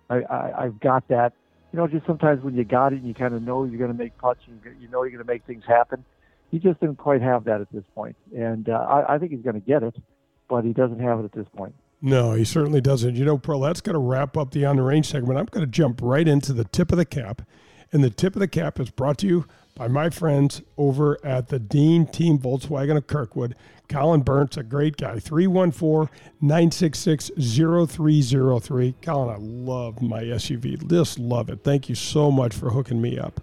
I, 0.09 0.21
I, 0.21 0.63
I've 0.65 0.79
got 0.79 1.07
that. 1.09 1.33
You 1.73 1.77
know, 1.77 1.87
just 1.87 2.05
sometimes 2.05 2.43
when 2.43 2.55
you 2.55 2.63
got 2.63 2.93
it, 2.93 2.99
and 2.99 3.07
you 3.07 3.15
kind 3.15 3.33
of 3.33 3.41
know 3.41 3.63
you're 3.63 3.79
going 3.79 3.91
to 3.91 3.97
make 3.97 4.15
putts, 4.17 4.41
you, 4.45 4.59
you 4.79 4.87
know 4.87 5.03
you're 5.03 5.11
going 5.11 5.25
to 5.25 5.31
make 5.31 5.43
things 5.45 5.63
happen 5.67 6.05
he 6.51 6.59
just 6.59 6.79
didn't 6.79 6.97
quite 6.97 7.21
have 7.21 7.45
that 7.45 7.61
at 7.61 7.71
this 7.71 7.83
point. 7.95 8.15
And 8.35 8.69
uh, 8.69 8.73
I, 8.73 9.15
I 9.15 9.17
think 9.17 9.31
he's 9.31 9.41
going 9.41 9.59
to 9.59 9.65
get 9.65 9.83
it, 9.83 9.95
but 10.47 10.63
he 10.63 10.73
doesn't 10.73 10.99
have 10.99 11.19
it 11.19 11.25
at 11.25 11.31
this 11.31 11.47
point. 11.55 11.73
No, 12.01 12.33
he 12.33 12.43
certainly 12.43 12.81
doesn't. 12.81 13.15
You 13.15 13.23
know, 13.23 13.37
Pearl, 13.37 13.61
that's 13.61 13.79
going 13.79 13.93
to 13.93 13.99
wrap 13.99 14.35
up 14.35 14.51
the 14.51 14.65
on 14.65 14.75
the 14.75 14.81
range 14.83 15.07
segment. 15.07 15.39
I'm 15.39 15.45
going 15.45 15.65
to 15.65 15.71
jump 15.71 16.01
right 16.01 16.27
into 16.27 16.51
the 16.51 16.65
tip 16.65 16.91
of 16.91 16.97
the 16.97 17.05
cap. 17.05 17.43
And 17.93 18.03
the 18.03 18.09
tip 18.09 18.35
of 18.35 18.39
the 18.39 18.47
cap 18.47 18.79
is 18.79 18.89
brought 18.89 19.19
to 19.19 19.27
you 19.27 19.45
by 19.75 19.87
my 19.87 20.09
friends 20.09 20.61
over 20.77 21.23
at 21.23 21.47
the 21.47 21.59
Dean 21.59 22.05
Team 22.05 22.37
Volkswagen 22.39 22.97
of 22.97 23.07
Kirkwood. 23.07 23.55
Colin 23.87 24.21
Burns, 24.21 24.57
a 24.57 24.63
great 24.63 24.97
guy. 24.97 25.19
314 25.19 26.13
966 26.41 27.31
0303. 27.37 28.95
Colin, 29.01 29.29
I 29.29 29.37
love 29.39 30.01
my 30.01 30.23
SUV. 30.23 30.89
Just 30.89 31.19
love 31.19 31.49
it. 31.49 31.63
Thank 31.63 31.87
you 31.87 31.95
so 31.95 32.31
much 32.31 32.55
for 32.55 32.71
hooking 32.71 33.01
me 33.01 33.17
up. 33.17 33.39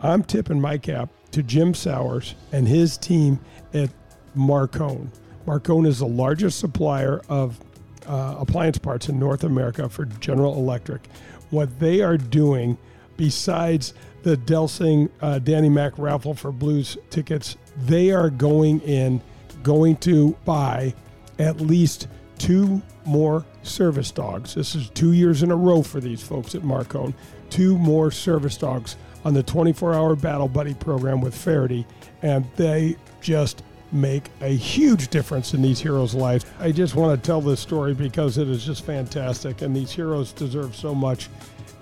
I'm 0.00 0.22
tipping 0.22 0.60
my 0.60 0.78
cap 0.78 1.10
to 1.32 1.42
Jim 1.42 1.74
Sowers 1.74 2.34
and 2.52 2.68
his 2.68 2.96
team 2.96 3.40
at 3.72 3.90
Marcone. 4.36 5.08
Marcone 5.46 5.86
is 5.86 5.98
the 5.98 6.06
largest 6.06 6.58
supplier 6.58 7.22
of 7.28 7.58
uh, 8.06 8.36
appliance 8.38 8.78
parts 8.78 9.08
in 9.08 9.18
North 9.18 9.44
America 9.44 9.88
for 9.88 10.04
General 10.04 10.54
Electric. 10.54 11.06
What 11.50 11.78
they 11.78 12.00
are 12.00 12.16
doing, 12.16 12.76
besides 13.16 13.94
the 14.22 14.36
Delsing 14.36 15.08
uh, 15.20 15.38
Danny 15.38 15.68
Mac 15.68 15.98
raffle 15.98 16.34
for 16.34 16.52
Blues 16.52 16.98
tickets 17.10 17.56
they 17.84 18.10
are 18.10 18.30
going 18.30 18.80
in, 18.80 19.20
going 19.62 19.96
to 19.96 20.36
buy 20.44 20.94
at 21.38 21.60
least 21.60 22.08
two 22.38 22.82
more 23.04 23.44
service 23.62 24.10
dogs. 24.10 24.54
This 24.54 24.74
is 24.74 24.90
two 24.90 25.12
years 25.12 25.42
in 25.42 25.50
a 25.50 25.56
row 25.56 25.82
for 25.82 26.00
these 26.00 26.22
folks 26.22 26.54
at 26.54 26.62
Marcone. 26.62 27.14
Two 27.50 27.78
more 27.78 28.10
service 28.10 28.56
dogs 28.56 28.96
on 29.26 29.34
the 29.34 29.42
24 29.42 29.92
hour 29.92 30.14
Battle 30.14 30.46
Buddy 30.46 30.72
program 30.72 31.20
with 31.20 31.34
Faraday, 31.34 31.84
and 32.22 32.46
they 32.54 32.94
just 33.20 33.64
make 33.90 34.30
a 34.40 34.54
huge 34.54 35.08
difference 35.08 35.52
in 35.52 35.60
these 35.60 35.80
heroes' 35.80 36.14
lives. 36.14 36.46
I 36.60 36.70
just 36.70 36.94
want 36.94 37.20
to 37.20 37.26
tell 37.26 37.40
this 37.40 37.58
story 37.58 37.92
because 37.92 38.38
it 38.38 38.48
is 38.48 38.64
just 38.64 38.84
fantastic, 38.84 39.62
and 39.62 39.74
these 39.74 39.90
heroes 39.90 40.30
deserve 40.30 40.76
so 40.76 40.94
much. 40.94 41.28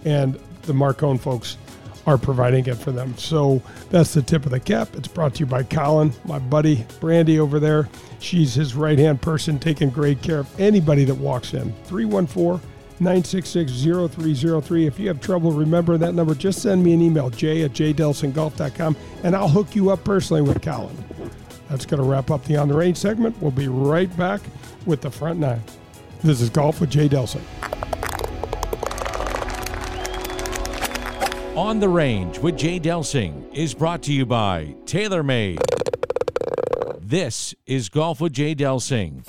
And 0.07 0.41
the 0.63 0.73
Marcone 0.73 1.21
folks 1.21 1.59
are 2.07 2.17
providing 2.17 2.65
it 2.65 2.77
for 2.77 2.93
them. 2.93 3.15
So 3.19 3.61
that's 3.91 4.15
the 4.15 4.23
tip 4.23 4.47
of 4.47 4.51
the 4.51 4.61
cap. 4.61 4.89
It's 4.95 5.09
brought 5.09 5.35
to 5.35 5.41
you 5.41 5.47
by 5.47 5.65
Colin, 5.65 6.15
my 6.25 6.39
buddy 6.39 6.87
Brandy 6.99 7.41
over 7.41 7.61
there. 7.61 7.91
She's 8.21 8.55
his 8.55 8.75
right 8.75 8.99
hand 8.99 9.21
person, 9.21 9.59
taking 9.59 9.91
great 9.91 10.23
care 10.23 10.39
of 10.39 10.61
anybody 10.61 11.05
that 11.05 11.17
walks 11.17 11.53
in. 11.53 11.75
314 11.85 12.67
966 13.01 13.73
0303. 13.83 14.87
If 14.87 14.99
you 14.99 15.09
have 15.09 15.21
trouble 15.21 15.53
remembering 15.53 16.01
that 16.01 16.15
number, 16.15 16.35
just 16.35 16.63
send 16.63 16.83
me 16.83 16.93
an 16.93 17.01
email, 17.01 17.31
j 17.31 17.63
at 17.63 17.73
jdelsinggolf.com, 17.73 18.97
and 19.23 19.35
I'll 19.35 19.49
hook 19.49 19.75
you 19.75 19.91
up 19.91 20.05
personally 20.05 20.43
with 20.43 20.63
Colin. 20.63 20.97
That's 21.69 21.87
going 21.87 22.03
to 22.03 22.09
wrap 22.09 22.31
up 22.31 22.45
the 22.45 22.57
On 22.57 22.69
the 22.69 22.75
Range 22.75 22.97
segment. 22.97 23.41
We'll 23.41 23.51
be 23.51 23.69
right 23.69 24.15
back 24.17 24.41
with 24.87 25.01
the 25.01 25.11
front 25.11 25.41
nine. 25.41 25.63
This 26.23 26.41
is 26.41 26.51
Golf 26.51 26.81
with 26.81 26.91
Jay 26.91 27.09
Delsing. 27.09 27.43
On 31.57 31.79
the 31.79 31.89
Range 31.89 32.39
with 32.39 32.57
Jay 32.57 32.81
Delsing 32.81 33.53
is 33.53 33.75
brought 33.75 34.03
to 34.03 34.13
you 34.13 34.27
by 34.27 34.75
TaylorMade. 34.85 35.61
This 37.01 37.55
is 37.67 37.89
Golf 37.89 38.21
with 38.21 38.33
Jay 38.33 38.55
Delsing. 38.55 39.25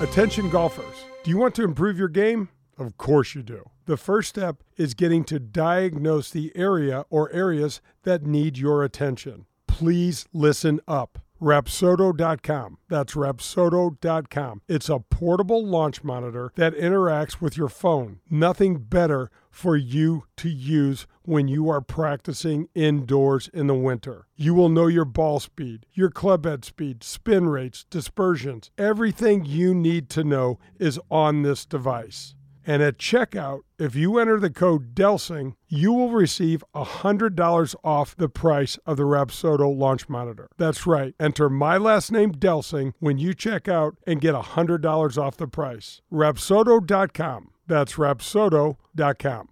Attention 0.00 0.48
golfers, 0.48 1.04
do 1.24 1.30
you 1.32 1.38
want 1.38 1.56
to 1.56 1.64
improve 1.64 1.98
your 1.98 2.06
game? 2.06 2.50
Of 2.78 2.96
course 2.98 3.34
you 3.34 3.42
do. 3.42 3.68
The 3.88 3.96
first 3.96 4.28
step 4.28 4.62
is 4.76 4.92
getting 4.92 5.24
to 5.24 5.38
diagnose 5.38 6.30
the 6.30 6.52
area 6.54 7.06
or 7.08 7.32
areas 7.32 7.80
that 8.02 8.22
need 8.22 8.58
your 8.58 8.84
attention. 8.84 9.46
Please 9.66 10.26
listen 10.30 10.80
up. 10.86 11.20
Rapsodo.com. 11.40 12.76
That's 12.90 13.14
Rapsodo.com. 13.14 14.60
It's 14.68 14.90
a 14.90 14.98
portable 14.98 15.64
launch 15.64 16.04
monitor 16.04 16.52
that 16.56 16.76
interacts 16.76 17.40
with 17.40 17.56
your 17.56 17.70
phone. 17.70 18.20
Nothing 18.28 18.76
better 18.76 19.30
for 19.50 19.74
you 19.74 20.24
to 20.36 20.50
use 20.50 21.06
when 21.22 21.48
you 21.48 21.70
are 21.70 21.80
practicing 21.80 22.68
indoors 22.74 23.48
in 23.54 23.68
the 23.68 23.74
winter. 23.74 24.26
You 24.36 24.52
will 24.52 24.68
know 24.68 24.88
your 24.88 25.06
ball 25.06 25.40
speed, 25.40 25.86
your 25.94 26.10
club 26.10 26.44
head 26.44 26.62
speed, 26.62 27.02
spin 27.02 27.48
rates, 27.48 27.86
dispersions. 27.88 28.70
Everything 28.76 29.46
you 29.46 29.72
need 29.72 30.10
to 30.10 30.24
know 30.24 30.58
is 30.78 31.00
on 31.10 31.40
this 31.40 31.64
device. 31.64 32.34
And 32.68 32.82
at 32.82 32.98
checkout, 32.98 33.60
if 33.78 33.94
you 33.96 34.18
enter 34.18 34.38
the 34.38 34.50
code 34.50 34.94
DELSING, 34.94 35.56
you 35.68 35.90
will 35.90 36.10
receive 36.10 36.62
$100 36.74 37.74
off 37.82 38.14
the 38.14 38.28
price 38.28 38.76
of 38.84 38.98
the 38.98 39.04
Rapsodo 39.04 39.74
launch 39.74 40.06
monitor. 40.10 40.50
That's 40.58 40.86
right. 40.86 41.14
Enter 41.18 41.48
my 41.48 41.78
last 41.78 42.12
name 42.12 42.32
Delsing 42.32 42.92
when 42.98 43.16
you 43.16 43.32
check 43.32 43.68
out 43.68 43.96
and 44.06 44.20
get 44.20 44.34
$100 44.34 45.16
off 45.16 45.38
the 45.38 45.48
price. 45.48 46.02
Rapsodo.com. 46.12 47.52
That's 47.66 47.94
Rapsodo.com. 47.94 49.48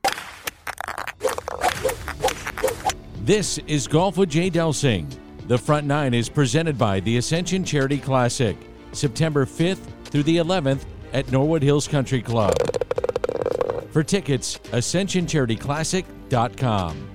This 3.22 3.56
is 3.66 3.88
Golf 3.88 4.18
with 4.18 4.28
Jay 4.28 4.50
Delsing. 4.50 5.06
The 5.48 5.56
front 5.56 5.86
nine 5.86 6.12
is 6.12 6.28
presented 6.28 6.76
by 6.76 7.00
the 7.00 7.16
Ascension 7.16 7.64
Charity 7.64 7.96
Classic, 7.96 8.58
September 8.92 9.46
5th 9.46 9.86
through 10.04 10.24
the 10.24 10.36
11th 10.36 10.84
at 11.14 11.32
Norwood 11.32 11.62
Hills 11.62 11.88
Country 11.88 12.20
Club. 12.20 12.54
For 13.96 14.04
tickets, 14.04 14.58
ascensioncharityclassic.com. 14.72 17.08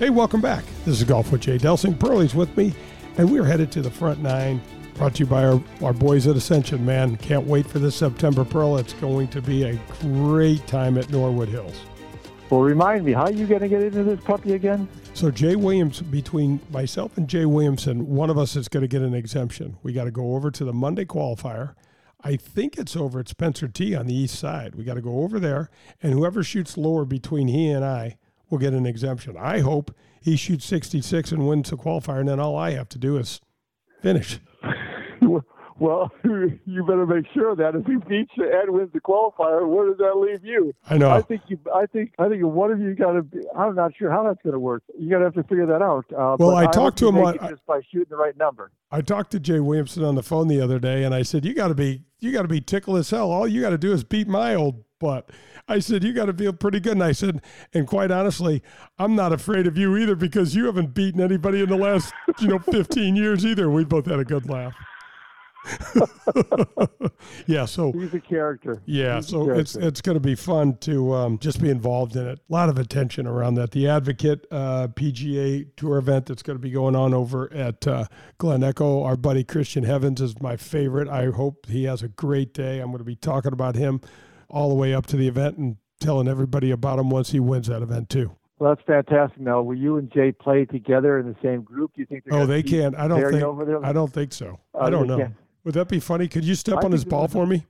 Hey, 0.00 0.10
welcome 0.10 0.40
back. 0.40 0.64
This 0.84 1.00
is 1.00 1.04
Golf 1.04 1.30
with 1.30 1.42
Jay 1.42 1.58
Delsing. 1.58 1.96
Pearlie's 1.96 2.34
with 2.34 2.56
me, 2.56 2.74
and 3.16 3.30
we're 3.30 3.44
headed 3.44 3.70
to 3.70 3.82
the 3.82 3.90
front 3.92 4.20
nine. 4.20 4.60
Brought 4.94 5.14
to 5.14 5.20
you 5.20 5.26
by 5.26 5.44
our, 5.44 5.62
our 5.80 5.92
boys 5.92 6.26
at 6.26 6.34
Ascension, 6.34 6.84
man. 6.84 7.16
Can't 7.18 7.46
wait 7.46 7.68
for 7.68 7.78
this 7.78 7.94
September 7.94 8.44
Pearl. 8.44 8.76
It's 8.76 8.94
going 8.94 9.28
to 9.28 9.40
be 9.40 9.62
a 9.62 9.78
great 10.00 10.66
time 10.66 10.98
at 10.98 11.08
Norwood 11.08 11.50
Hills. 11.50 11.80
Well, 12.50 12.62
remind 12.62 13.04
me, 13.04 13.12
how 13.12 13.26
are 13.26 13.30
you 13.30 13.46
going 13.46 13.60
to 13.60 13.68
get 13.68 13.80
into 13.80 14.02
this 14.02 14.18
puppy 14.24 14.54
again? 14.54 14.88
So, 15.12 15.30
Jay 15.30 15.54
Williams, 15.54 16.02
between 16.02 16.58
myself 16.72 17.16
and 17.16 17.28
Jay 17.28 17.44
Williamson, 17.44 18.08
one 18.08 18.28
of 18.28 18.38
us 18.38 18.56
is 18.56 18.66
going 18.66 18.82
to 18.82 18.88
get 18.88 19.02
an 19.02 19.14
exemption. 19.14 19.76
We 19.84 19.92
got 19.92 20.06
to 20.06 20.10
go 20.10 20.34
over 20.34 20.50
to 20.50 20.64
the 20.64 20.72
Monday 20.72 21.04
qualifier 21.04 21.76
I 22.26 22.36
think 22.36 22.78
it's 22.78 22.96
over 22.96 23.20
at 23.20 23.28
Spencer 23.28 23.68
T 23.68 23.94
on 23.94 24.06
the 24.06 24.14
east 24.14 24.38
side. 24.38 24.74
We 24.74 24.84
got 24.84 24.94
to 24.94 25.02
go 25.02 25.20
over 25.20 25.38
there, 25.38 25.68
and 26.02 26.14
whoever 26.14 26.42
shoots 26.42 26.78
lower 26.78 27.04
between 27.04 27.48
he 27.48 27.68
and 27.68 27.84
I 27.84 28.16
will 28.48 28.56
get 28.58 28.72
an 28.72 28.86
exemption. 28.86 29.36
I 29.38 29.60
hope 29.60 29.94
he 30.22 30.36
shoots 30.36 30.64
66 30.64 31.32
and 31.32 31.46
wins 31.46 31.68
the 31.68 31.76
qualifier, 31.76 32.20
and 32.20 32.28
then 32.28 32.40
all 32.40 32.56
I 32.56 32.70
have 32.70 32.88
to 32.90 32.98
do 32.98 33.18
is 33.18 33.42
finish. 34.00 34.40
Well, 35.78 36.12
you 36.24 36.84
better 36.84 37.06
make 37.06 37.26
sure 37.34 37.56
that 37.56 37.74
if 37.74 37.84
he 37.86 37.96
beats 38.08 38.30
you 38.36 38.50
and 38.52 38.70
wins 38.72 38.92
the 38.92 39.00
qualifier, 39.00 39.66
where 39.66 39.88
does 39.88 39.98
that 39.98 40.16
leave 40.16 40.44
you? 40.44 40.72
I 40.88 40.98
know. 40.98 41.10
I 41.10 41.20
think 41.20 41.42
you. 41.48 41.58
I 41.74 41.86
think. 41.86 42.12
I 42.18 42.28
think 42.28 42.44
one 42.44 42.70
of 42.70 42.80
you 42.80 42.94
got 42.94 43.12
to. 43.12 43.22
be 43.22 43.40
I'm 43.56 43.74
not 43.74 43.92
sure 43.96 44.10
how 44.10 44.22
that's 44.22 44.40
going 44.42 44.52
to 44.52 44.58
work. 44.60 44.84
You 44.96 45.10
got 45.10 45.18
to 45.18 45.24
have 45.24 45.34
to 45.34 45.42
figure 45.42 45.66
that 45.66 45.82
out. 45.82 46.04
Uh, 46.12 46.36
well, 46.38 46.54
I 46.54 46.66
talked 46.66 46.98
to 46.98 47.08
him 47.08 47.18
on, 47.18 47.38
just 47.48 47.66
by 47.66 47.80
shooting 47.90 48.06
the 48.08 48.16
right 48.16 48.36
number. 48.36 48.70
I 48.92 49.00
talked 49.00 49.32
to 49.32 49.40
Jay 49.40 49.58
Williamson 49.58 50.04
on 50.04 50.14
the 50.14 50.22
phone 50.22 50.46
the 50.46 50.60
other 50.60 50.78
day, 50.78 51.02
and 51.02 51.12
I 51.14 51.22
said, 51.22 51.44
"You 51.44 51.54
got 51.54 51.68
to 51.68 51.74
be. 51.74 52.02
You 52.20 52.32
got 52.32 52.42
to 52.42 52.48
be 52.48 52.60
tickle 52.60 52.96
as 52.96 53.10
hell. 53.10 53.30
All 53.32 53.46
you 53.46 53.60
got 53.60 53.70
to 53.70 53.78
do 53.78 53.92
is 53.92 54.04
beat 54.04 54.28
my 54.28 54.54
old 54.54 54.84
butt." 55.00 55.30
I 55.66 55.80
said, 55.80 56.04
"You 56.04 56.12
got 56.12 56.26
to 56.26 56.32
feel 56.32 56.52
pretty 56.52 56.78
good." 56.78 56.92
And 56.92 57.02
I 57.02 57.12
said, 57.12 57.42
"And 57.72 57.88
quite 57.88 58.12
honestly, 58.12 58.62
I'm 58.96 59.16
not 59.16 59.32
afraid 59.32 59.66
of 59.66 59.76
you 59.76 59.96
either 59.96 60.14
because 60.14 60.54
you 60.54 60.66
haven't 60.66 60.94
beaten 60.94 61.20
anybody 61.20 61.62
in 61.62 61.68
the 61.68 61.76
last, 61.76 62.14
you 62.38 62.46
know, 62.46 62.60
15 62.60 63.16
years 63.16 63.44
either." 63.44 63.68
We 63.68 63.84
both 63.84 64.06
had 64.06 64.20
a 64.20 64.24
good 64.24 64.48
laugh. 64.48 64.74
yeah, 67.46 67.64
so 67.64 67.92
he's 67.92 68.14
a 68.14 68.20
character. 68.20 68.82
Yeah, 68.86 69.16
he's 69.16 69.28
so 69.28 69.50
it's 69.50 69.76
it's 69.76 70.00
going 70.00 70.16
to 70.16 70.20
be 70.20 70.34
fun 70.34 70.76
to 70.78 71.14
um, 71.14 71.38
just 71.38 71.60
be 71.60 71.70
involved 71.70 72.16
in 72.16 72.26
it. 72.26 72.38
A 72.38 72.52
lot 72.52 72.68
of 72.68 72.78
attention 72.78 73.26
around 73.26 73.54
that. 73.54 73.70
The 73.70 73.88
Advocate 73.88 74.46
uh, 74.50 74.88
PGA 74.88 75.66
Tour 75.76 75.98
event 75.98 76.26
that's 76.26 76.42
going 76.42 76.58
to 76.58 76.62
be 76.62 76.70
going 76.70 76.94
on 76.94 77.14
over 77.14 77.52
at 77.52 77.86
uh, 77.86 78.06
Glen 78.38 78.62
Echo. 78.62 79.02
Our 79.02 79.16
buddy 79.16 79.44
Christian 79.44 79.84
Heavens 79.84 80.20
is 80.20 80.40
my 80.40 80.56
favorite. 80.56 81.08
I 81.08 81.26
hope 81.30 81.66
he 81.66 81.84
has 81.84 82.02
a 82.02 82.08
great 82.08 82.52
day. 82.52 82.80
I'm 82.80 82.88
going 82.88 82.98
to 82.98 83.04
be 83.04 83.16
talking 83.16 83.52
about 83.52 83.74
him 83.74 84.00
all 84.48 84.68
the 84.68 84.74
way 84.74 84.94
up 84.94 85.06
to 85.06 85.16
the 85.16 85.28
event 85.28 85.56
and 85.56 85.76
telling 86.00 86.28
everybody 86.28 86.70
about 86.70 86.98
him 86.98 87.10
once 87.10 87.30
he 87.30 87.40
wins 87.40 87.68
that 87.68 87.82
event 87.82 88.10
too. 88.10 88.36
Well, 88.58 88.74
that's 88.74 88.86
fantastic. 88.86 89.40
Now, 89.40 89.62
will 89.62 89.76
you 89.76 89.96
and 89.96 90.12
Jay 90.12 90.30
play 90.30 90.64
together 90.64 91.18
in 91.18 91.26
the 91.26 91.36
same 91.42 91.62
group? 91.62 91.92
Do 91.94 92.02
you 92.02 92.06
think? 92.06 92.24
They 92.24 92.30
can? 92.30 92.40
Oh, 92.40 92.46
they 92.46 92.62
can't. 92.62 92.94
I 92.94 93.08
don't 93.08 93.20
think. 93.20 93.84
I 93.84 93.92
don't 93.92 94.12
think 94.12 94.32
so. 94.32 94.60
Uh, 94.74 94.78
I 94.78 94.90
don't 94.90 95.08
know. 95.08 95.18
Can. 95.18 95.36
Would 95.64 95.74
that 95.74 95.88
be 95.88 96.00
funny? 96.00 96.28
Could 96.28 96.44
you 96.44 96.54
step 96.54 96.78
I 96.82 96.84
on 96.84 96.92
his 96.92 97.04
ball 97.04 97.26
for 97.26 97.46
me? 97.46 97.66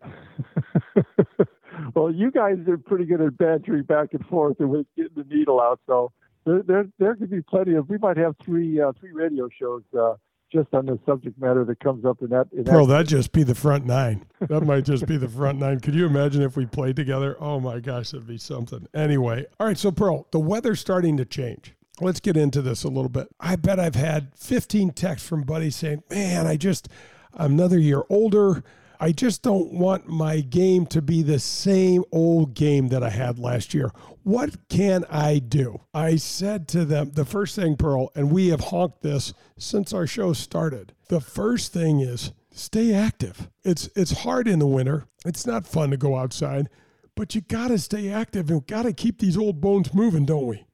well, 1.95 2.11
you 2.11 2.31
guys 2.31 2.59
are 2.69 2.77
pretty 2.77 3.05
good 3.05 3.21
at 3.21 3.37
bantering 3.39 3.85
back 3.85 4.09
and 4.13 4.27
forth 4.27 4.59
and 4.59 4.85
getting 4.97 5.13
the 5.17 5.25
needle 5.25 5.61
out. 5.61 5.81
So 5.87 6.13
there, 6.45 6.63
there, 6.63 6.87
there 6.99 7.15
could 7.15 7.31
be 7.31 7.43
plenty 7.43 7.75
of. 7.75 7.89
We 7.89 7.99
might 7.99 8.17
have 8.17 8.35
three, 8.45 8.81
uh, 8.81 8.93
three 8.99 9.13
radio 9.13 9.49
shows 9.49 9.83
uh, 9.99 10.15
just 10.53 10.73
on 10.75 10.87
the 10.87 10.99
subject 11.07 11.39
matter 11.41 11.65
that 11.65 11.79
comes 11.81 12.05
up 12.05 12.21
in 12.21 12.31
that. 12.31 12.49
In 12.53 12.65
Bro, 12.65 12.87
that, 12.87 12.99
would 12.99 13.09
just 13.09 13.33
be 13.33 13.43
the 13.43 13.55
front 13.55 13.87
nine. 13.87 14.25
That 14.49 14.61
might 14.61 14.85
just 14.85 15.07
be 15.07 15.17
the 15.17 15.29
front 15.29 15.59
nine. 15.59 15.81
Could 15.81 15.95
you 15.95 16.05
imagine 16.05 16.43
if 16.43 16.55
we 16.55 16.67
played 16.67 16.97
together? 16.97 17.35
Oh 17.41 17.61
my 17.61 17.81
gosh, 17.81 18.11
that'd 18.11 18.27
be 18.27 18.37
something. 18.37 18.87
Anyway, 18.93 19.47
all 19.59 19.67
right. 19.67 19.79
So, 19.79 19.91
Pearl, 19.91 20.27
the 20.33 20.39
weather's 20.39 20.81
starting 20.81 21.17
to 21.17 21.25
change. 21.25 21.75
Let's 21.99 22.21
get 22.21 22.37
into 22.37 22.61
this 22.61 22.85
a 22.85 22.89
little 22.89 23.09
bit. 23.09 23.29
I 23.41 23.57
bet 23.57 23.81
I've 23.81 23.95
had 23.95 24.33
15 24.37 24.91
texts 24.91 25.27
from 25.27 25.45
buddies 25.45 25.77
saying, 25.77 26.03
"Man, 26.11 26.47
I 26.47 26.57
just." 26.57 26.89
Another 27.35 27.79
year 27.79 28.03
older. 28.09 28.63
I 29.01 29.13
just 29.13 29.43
don't 29.43 29.73
want 29.73 30.09
my 30.09 30.41
game 30.41 30.87
to 30.87 31.03
be 31.03 31.23
the 31.23 31.39
same 31.39 32.05
old 32.13 32.55
game 32.55 32.89
that 32.89 33.03
I 33.03 33.11
had 33.11 33.39
last 33.39 33.75
year. 33.75 33.91
What 34.23 34.69
can 34.69 35.05
I 35.11 35.41
do? 35.41 35.81
I 35.93 36.17
said 36.17 36.69
to 36.69 36.85
them, 36.85 37.11
the 37.13 37.25
first 37.25 37.57
thing, 37.57 37.77
Pearl, 37.77 38.11
and 38.15 38.31
we 38.31 38.49
have 38.49 38.61
honked 38.61 39.03
this 39.03 39.35
since 39.59 39.93
our 39.93 40.07
show 40.07 40.33
started. 40.33 40.95
The 41.09 41.21
first 41.21 41.73
thing 41.73 42.01
is 42.01 42.33
stay 42.51 42.95
active. 42.95 43.51
It's 43.65 43.91
it's 43.95 44.23
hard 44.23 44.49
in 44.49 44.59
the 44.59 44.67
winter. 44.67 45.07
It's 45.27 45.47
not 45.47 45.67
fun 45.67 45.91
to 45.91 45.97
go 45.97 46.17
outside, 46.17 46.71
but 47.15 47.35
you 47.35 47.41
got 47.43 47.69
to 47.69 47.79
stay 47.79 48.09
active 48.09 48.49
and 48.49 48.67
got 48.67 48.85
to 48.85 48.93
keep 48.93 49.19
these 49.19 49.37
old 49.37 49.61
bones 49.61 49.93
moving, 49.93 50.25
don't 50.25 50.47
we? 50.47 50.65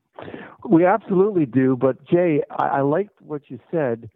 We 0.68 0.84
absolutely 0.84 1.46
do. 1.46 1.76
But 1.76 2.04
Jay, 2.06 2.42
I, 2.50 2.66
I 2.66 2.80
liked 2.82 3.20
what 3.20 3.42
you 3.48 3.58
said 3.70 4.10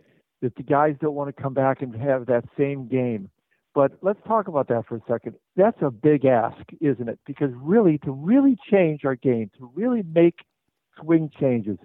that 0.44 0.56
the 0.56 0.62
guys 0.62 0.94
don't 1.00 1.14
want 1.14 1.34
to 1.34 1.42
come 1.42 1.54
back 1.54 1.80
and 1.80 1.96
have 1.96 2.26
that 2.26 2.44
same 2.56 2.86
game. 2.86 3.30
But 3.74 3.92
let's 4.02 4.20
talk 4.28 4.46
about 4.46 4.68
that 4.68 4.84
for 4.86 4.96
a 4.96 5.00
second. 5.08 5.36
That's 5.56 5.80
a 5.80 5.90
big 5.90 6.26
ask, 6.26 6.60
isn't 6.82 7.08
it? 7.08 7.18
Because 7.26 7.50
really, 7.54 7.96
to 8.04 8.12
really 8.12 8.56
change 8.70 9.06
our 9.06 9.16
game, 9.16 9.50
to 9.58 9.72
really 9.74 10.02
make 10.14 10.40
swing 11.00 11.30
changes, 11.40 11.78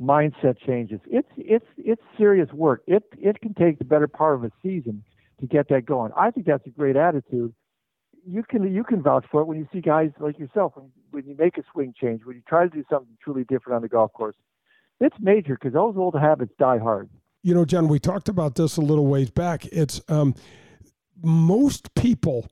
mindset 0.00 0.58
changes, 0.64 1.00
it's 1.06 1.28
it's 1.36 1.66
it's 1.76 2.00
serious 2.16 2.50
work. 2.52 2.82
It 2.86 3.02
it 3.18 3.40
can 3.40 3.52
take 3.52 3.78
the 3.78 3.84
better 3.84 4.06
part 4.06 4.36
of 4.36 4.44
a 4.44 4.52
season 4.62 5.02
to 5.40 5.46
get 5.46 5.68
that 5.68 5.84
going. 5.84 6.12
I 6.16 6.30
think 6.30 6.46
that's 6.46 6.66
a 6.66 6.70
great 6.70 6.96
attitude. 6.96 7.52
You 8.24 8.44
can 8.48 8.72
you 8.72 8.84
can 8.84 9.02
vouch 9.02 9.26
for 9.30 9.42
it 9.42 9.46
when 9.46 9.58
you 9.58 9.66
see 9.72 9.80
guys 9.80 10.10
like 10.20 10.38
yourself 10.38 10.74
when 10.76 10.92
when 11.10 11.26
you 11.26 11.34
make 11.36 11.58
a 11.58 11.62
swing 11.72 11.92
change, 12.00 12.24
when 12.24 12.36
you 12.36 12.42
try 12.48 12.62
to 12.62 12.70
do 12.70 12.84
something 12.88 13.18
truly 13.22 13.42
different 13.42 13.74
on 13.74 13.82
the 13.82 13.88
golf 13.88 14.12
course. 14.12 14.36
It's 15.00 15.16
major 15.20 15.54
because 15.54 15.74
those 15.74 15.96
old 15.96 16.14
habits 16.14 16.52
die 16.58 16.78
hard 16.78 17.10
you 17.48 17.54
know, 17.54 17.64
John, 17.64 17.88
we 17.88 17.98
talked 17.98 18.28
about 18.28 18.56
this 18.56 18.76
a 18.76 18.82
little 18.82 19.06
ways 19.06 19.30
back. 19.30 19.64
It's 19.72 20.02
um, 20.08 20.34
most 21.22 21.94
people 21.94 22.46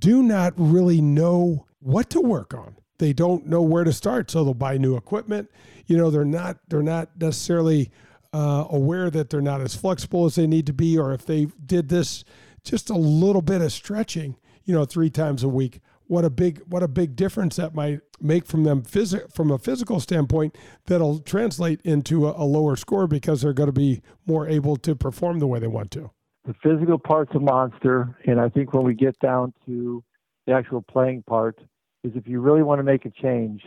do 0.00 0.20
not 0.20 0.52
really 0.56 1.00
know 1.00 1.64
what 1.78 2.10
to 2.10 2.20
work 2.20 2.52
on. 2.52 2.74
They 2.98 3.12
don't 3.12 3.46
know 3.46 3.62
where 3.62 3.84
to 3.84 3.92
start, 3.92 4.32
so 4.32 4.42
they'll 4.42 4.52
buy 4.52 4.78
new 4.78 4.96
equipment. 4.96 5.48
You 5.86 5.96
know, 5.96 6.10
they're 6.10 6.24
not 6.24 6.58
they're 6.66 6.82
not 6.82 7.10
necessarily 7.20 7.92
uh, 8.32 8.66
aware 8.68 9.10
that 9.10 9.30
they're 9.30 9.40
not 9.40 9.60
as 9.60 9.76
flexible 9.76 10.24
as 10.24 10.34
they 10.34 10.48
need 10.48 10.66
to 10.66 10.72
be, 10.72 10.98
or 10.98 11.12
if 11.12 11.24
they 11.24 11.46
did 11.64 11.88
this 11.88 12.24
just 12.64 12.90
a 12.90 12.94
little 12.94 13.42
bit 13.42 13.62
of 13.62 13.70
stretching, 13.72 14.34
you 14.64 14.74
know, 14.74 14.84
three 14.84 15.10
times 15.10 15.44
a 15.44 15.48
week, 15.48 15.80
what 16.06 16.24
a 16.24 16.30
big 16.30 16.60
what 16.68 16.82
a 16.82 16.88
big 16.88 17.16
difference 17.16 17.56
that 17.56 17.74
might 17.74 18.00
make 18.20 18.46
from 18.46 18.64
them 18.64 18.82
phys- 18.82 19.32
from 19.34 19.50
a 19.50 19.58
physical 19.58 20.00
standpoint 20.00 20.56
that'll 20.86 21.18
translate 21.20 21.80
into 21.82 22.28
a, 22.28 22.32
a 22.32 22.44
lower 22.44 22.76
score 22.76 23.06
because 23.06 23.42
they're 23.42 23.52
going 23.52 23.68
to 23.68 23.72
be 23.72 24.02
more 24.26 24.48
able 24.48 24.76
to 24.76 24.94
perform 24.94 25.38
the 25.38 25.46
way 25.46 25.58
they 25.58 25.66
want 25.66 25.90
to. 25.92 26.10
The 26.44 26.54
physical 26.62 26.98
part's 26.98 27.34
a 27.34 27.38
monster, 27.38 28.18
and 28.26 28.40
I 28.40 28.48
think 28.48 28.72
when 28.72 28.84
we 28.84 28.94
get 28.94 29.18
down 29.20 29.54
to 29.66 30.02
the 30.46 30.52
actual 30.52 30.82
playing 30.82 31.22
part, 31.22 31.58
is 32.02 32.12
if 32.16 32.26
you 32.26 32.40
really 32.40 32.62
want 32.62 32.80
to 32.80 32.82
make 32.82 33.04
a 33.04 33.10
change, 33.10 33.62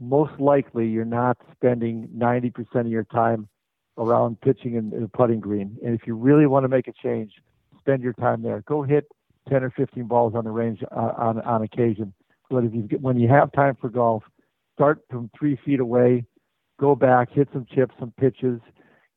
most 0.00 0.38
likely 0.40 0.86
you're 0.88 1.04
not 1.04 1.36
spending 1.52 2.08
90% 2.16 2.80
of 2.80 2.86
your 2.86 3.04
time 3.04 3.48
around 3.98 4.40
pitching 4.40 4.76
and, 4.76 4.92
in 4.92 5.02
a 5.02 5.08
putting 5.08 5.40
green. 5.40 5.76
And 5.84 5.94
if 5.94 6.06
you 6.06 6.14
really 6.14 6.46
want 6.46 6.64
to 6.64 6.68
make 6.68 6.88
a 6.88 6.92
change, 7.02 7.32
spend 7.78 8.02
your 8.02 8.12
time 8.14 8.42
there. 8.42 8.62
Go 8.66 8.82
hit 8.82 9.06
10 9.48 9.64
or 9.64 9.70
15 9.70 10.04
balls 10.04 10.34
on 10.34 10.44
the 10.44 10.50
range 10.50 10.82
uh, 10.90 11.12
on, 11.16 11.40
on 11.42 11.62
occasion. 11.62 12.12
But 12.50 12.64
if 12.64 12.74
you 12.74 12.88
when 13.00 13.18
you 13.18 13.28
have 13.28 13.50
time 13.52 13.76
for 13.80 13.88
golf, 13.88 14.22
start 14.74 15.00
from 15.10 15.30
three 15.36 15.58
feet 15.64 15.80
away, 15.80 16.24
go 16.78 16.94
back, 16.94 17.30
hit 17.32 17.48
some 17.52 17.66
chips, 17.74 17.94
some 17.98 18.12
pitches, 18.18 18.60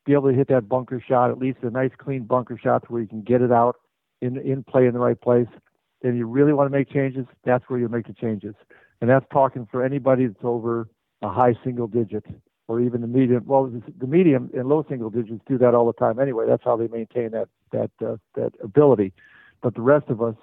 be 0.06 0.13
able 0.13 0.30
to 0.30 0.36
hit 0.36 0.48
that 0.48 0.68
bunker 0.68 1.04
shot, 1.06 1.30
at 1.30 1.38
least 1.38 1.60
a 1.62 1.70
nice 1.70 1.92
clean 1.98 2.24
bunker 2.24 2.58
shot 2.58 2.84
to 2.86 2.92
where 2.92 3.02
you 3.02 3.08
can 3.08 3.22
get 3.22 3.42
it 3.42 3.52
out 3.52 3.76
in 4.22 4.38
in 4.38 4.63
play 4.63 4.88
in 4.88 4.94
the 4.94 5.00
right 5.00 5.20
place. 5.20 5.48
And 6.02 6.18
you 6.18 6.26
really 6.26 6.54
want 6.54 6.72
to 6.72 6.78
make 6.78 6.89
changes, 6.92 7.26
that's 7.44 7.65
where 7.68 7.78
you 7.78 7.89
make 7.89 8.08
the 8.08 8.13
changes. 8.13 8.56
And 9.02 9.10
that's 9.10 9.26
talking 9.32 9.68
for 9.70 9.84
anybody 9.84 10.28
that's 10.28 10.44
over 10.44 10.88
a 11.22 11.30
high 11.30 11.56
single 11.63 11.88
digit 11.88 12.26
or 12.70 12.80
even 12.80 13.02
the 13.02 13.08
medium. 13.08 13.44
Well, 13.46 13.72
the 14.00 14.08
medium 14.08 14.50
and 14.54 14.70
low 14.70 14.86
single 14.88 15.10
digits 15.10 15.42
do 15.48 15.58
that 15.58 15.74
all 15.74 15.88
the 15.88 15.94
time 15.94 16.20
anyway. 16.20 16.46
That's 16.48 16.63
how 16.63 16.78
they 16.78 16.88
maintain 16.88 17.32
that 17.32 17.50
that 17.72 17.92
uh, 18.06 18.18
that 18.36 18.54
ability. 18.63 19.13
But 19.62 19.76
the 19.76 19.82
rest 19.82 20.10
of 20.10 20.22
us 20.22 20.36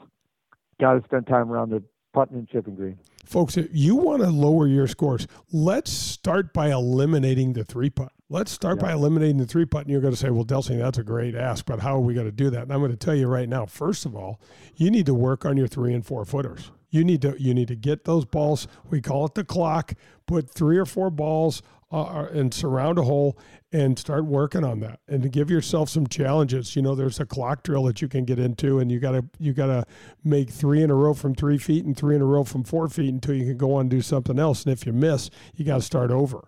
got 0.80 0.94
to 0.94 1.04
spend 1.04 1.26
time 1.26 1.50
around 1.50 1.70
the 1.70 1.82
putting 2.12 2.38
and 2.38 2.48
chipping 2.48 2.74
green. 2.74 2.98
Folks, 3.24 3.56
if 3.56 3.68
you 3.72 3.96
want 3.96 4.22
to 4.22 4.28
lower 4.28 4.66
your 4.66 4.86
scores, 4.86 5.26
let's 5.52 5.90
start 5.90 6.54
by 6.54 6.70
eliminating 6.70 7.52
the 7.52 7.64
three 7.64 7.90
putt. 7.90 8.12
Let's 8.28 8.52
start 8.52 8.78
yeah. 8.78 8.86
by 8.86 8.92
eliminating 8.92 9.36
the 9.38 9.46
three 9.46 9.66
putt. 9.66 9.82
And 9.82 9.90
you're 9.90 10.00
going 10.00 10.14
to 10.14 10.18
say, 10.18 10.30
well, 10.30 10.44
Delsing, 10.44 10.78
that's 10.78 10.98
a 10.98 11.02
great 11.02 11.34
ask, 11.34 11.66
but 11.66 11.80
how 11.80 11.96
are 11.96 12.00
we 12.00 12.14
going 12.14 12.26
to 12.26 12.32
do 12.32 12.50
that? 12.50 12.62
And 12.62 12.72
I'm 12.72 12.80
going 12.80 12.90
to 12.90 12.96
tell 12.96 13.14
you 13.14 13.26
right 13.26 13.48
now, 13.48 13.66
first 13.66 14.06
of 14.06 14.14
all, 14.14 14.40
you 14.76 14.90
need 14.90 15.06
to 15.06 15.14
work 15.14 15.44
on 15.44 15.56
your 15.56 15.66
three 15.66 15.92
and 15.92 16.06
four 16.06 16.24
footers. 16.24 16.70
You 16.90 17.04
need 17.04 17.20
to 17.22 17.34
you 17.38 17.52
need 17.52 17.68
to 17.68 17.76
get 17.76 18.04
those 18.04 18.24
balls. 18.24 18.68
We 18.88 19.02
call 19.02 19.26
it 19.26 19.34
the 19.34 19.44
clock. 19.44 19.92
Put 20.26 20.48
three 20.48 20.78
or 20.78 20.86
four 20.86 21.10
balls 21.10 21.62
uh, 21.92 22.02
uh, 22.02 22.28
and 22.32 22.52
surround 22.52 22.98
a 22.98 23.02
hole 23.02 23.38
and 23.70 23.96
start 23.96 24.24
working 24.24 24.64
on 24.64 24.80
that 24.80 24.98
and 25.06 25.22
to 25.22 25.28
give 25.28 25.48
yourself 25.48 25.88
some 25.88 26.04
challenges. 26.06 26.74
You 26.74 26.82
know 26.82 26.96
there's 26.96 27.20
a 27.20 27.26
clock 27.26 27.62
drill 27.62 27.84
that 27.84 28.02
you 28.02 28.08
can 28.08 28.24
get 28.24 28.40
into 28.40 28.80
and 28.80 28.90
you 28.90 28.98
gotta 28.98 29.24
you 29.38 29.52
gotta 29.52 29.84
make 30.24 30.50
three 30.50 30.82
in 30.82 30.90
a 30.90 30.94
row 30.96 31.14
from 31.14 31.34
three 31.36 31.58
feet 31.58 31.84
and 31.84 31.96
three 31.96 32.16
in 32.16 32.22
a 32.22 32.26
row 32.26 32.42
from 32.42 32.64
four 32.64 32.88
feet 32.88 33.14
until 33.14 33.36
you 33.36 33.44
can 33.44 33.56
go 33.56 33.74
on 33.74 33.82
and 33.82 33.90
do 33.90 34.00
something 34.00 34.36
else. 34.36 34.64
And 34.64 34.72
if 34.72 34.84
you 34.84 34.92
miss 34.92 35.30
you 35.54 35.64
got 35.64 35.76
to 35.76 35.82
start 35.82 36.10
over. 36.10 36.44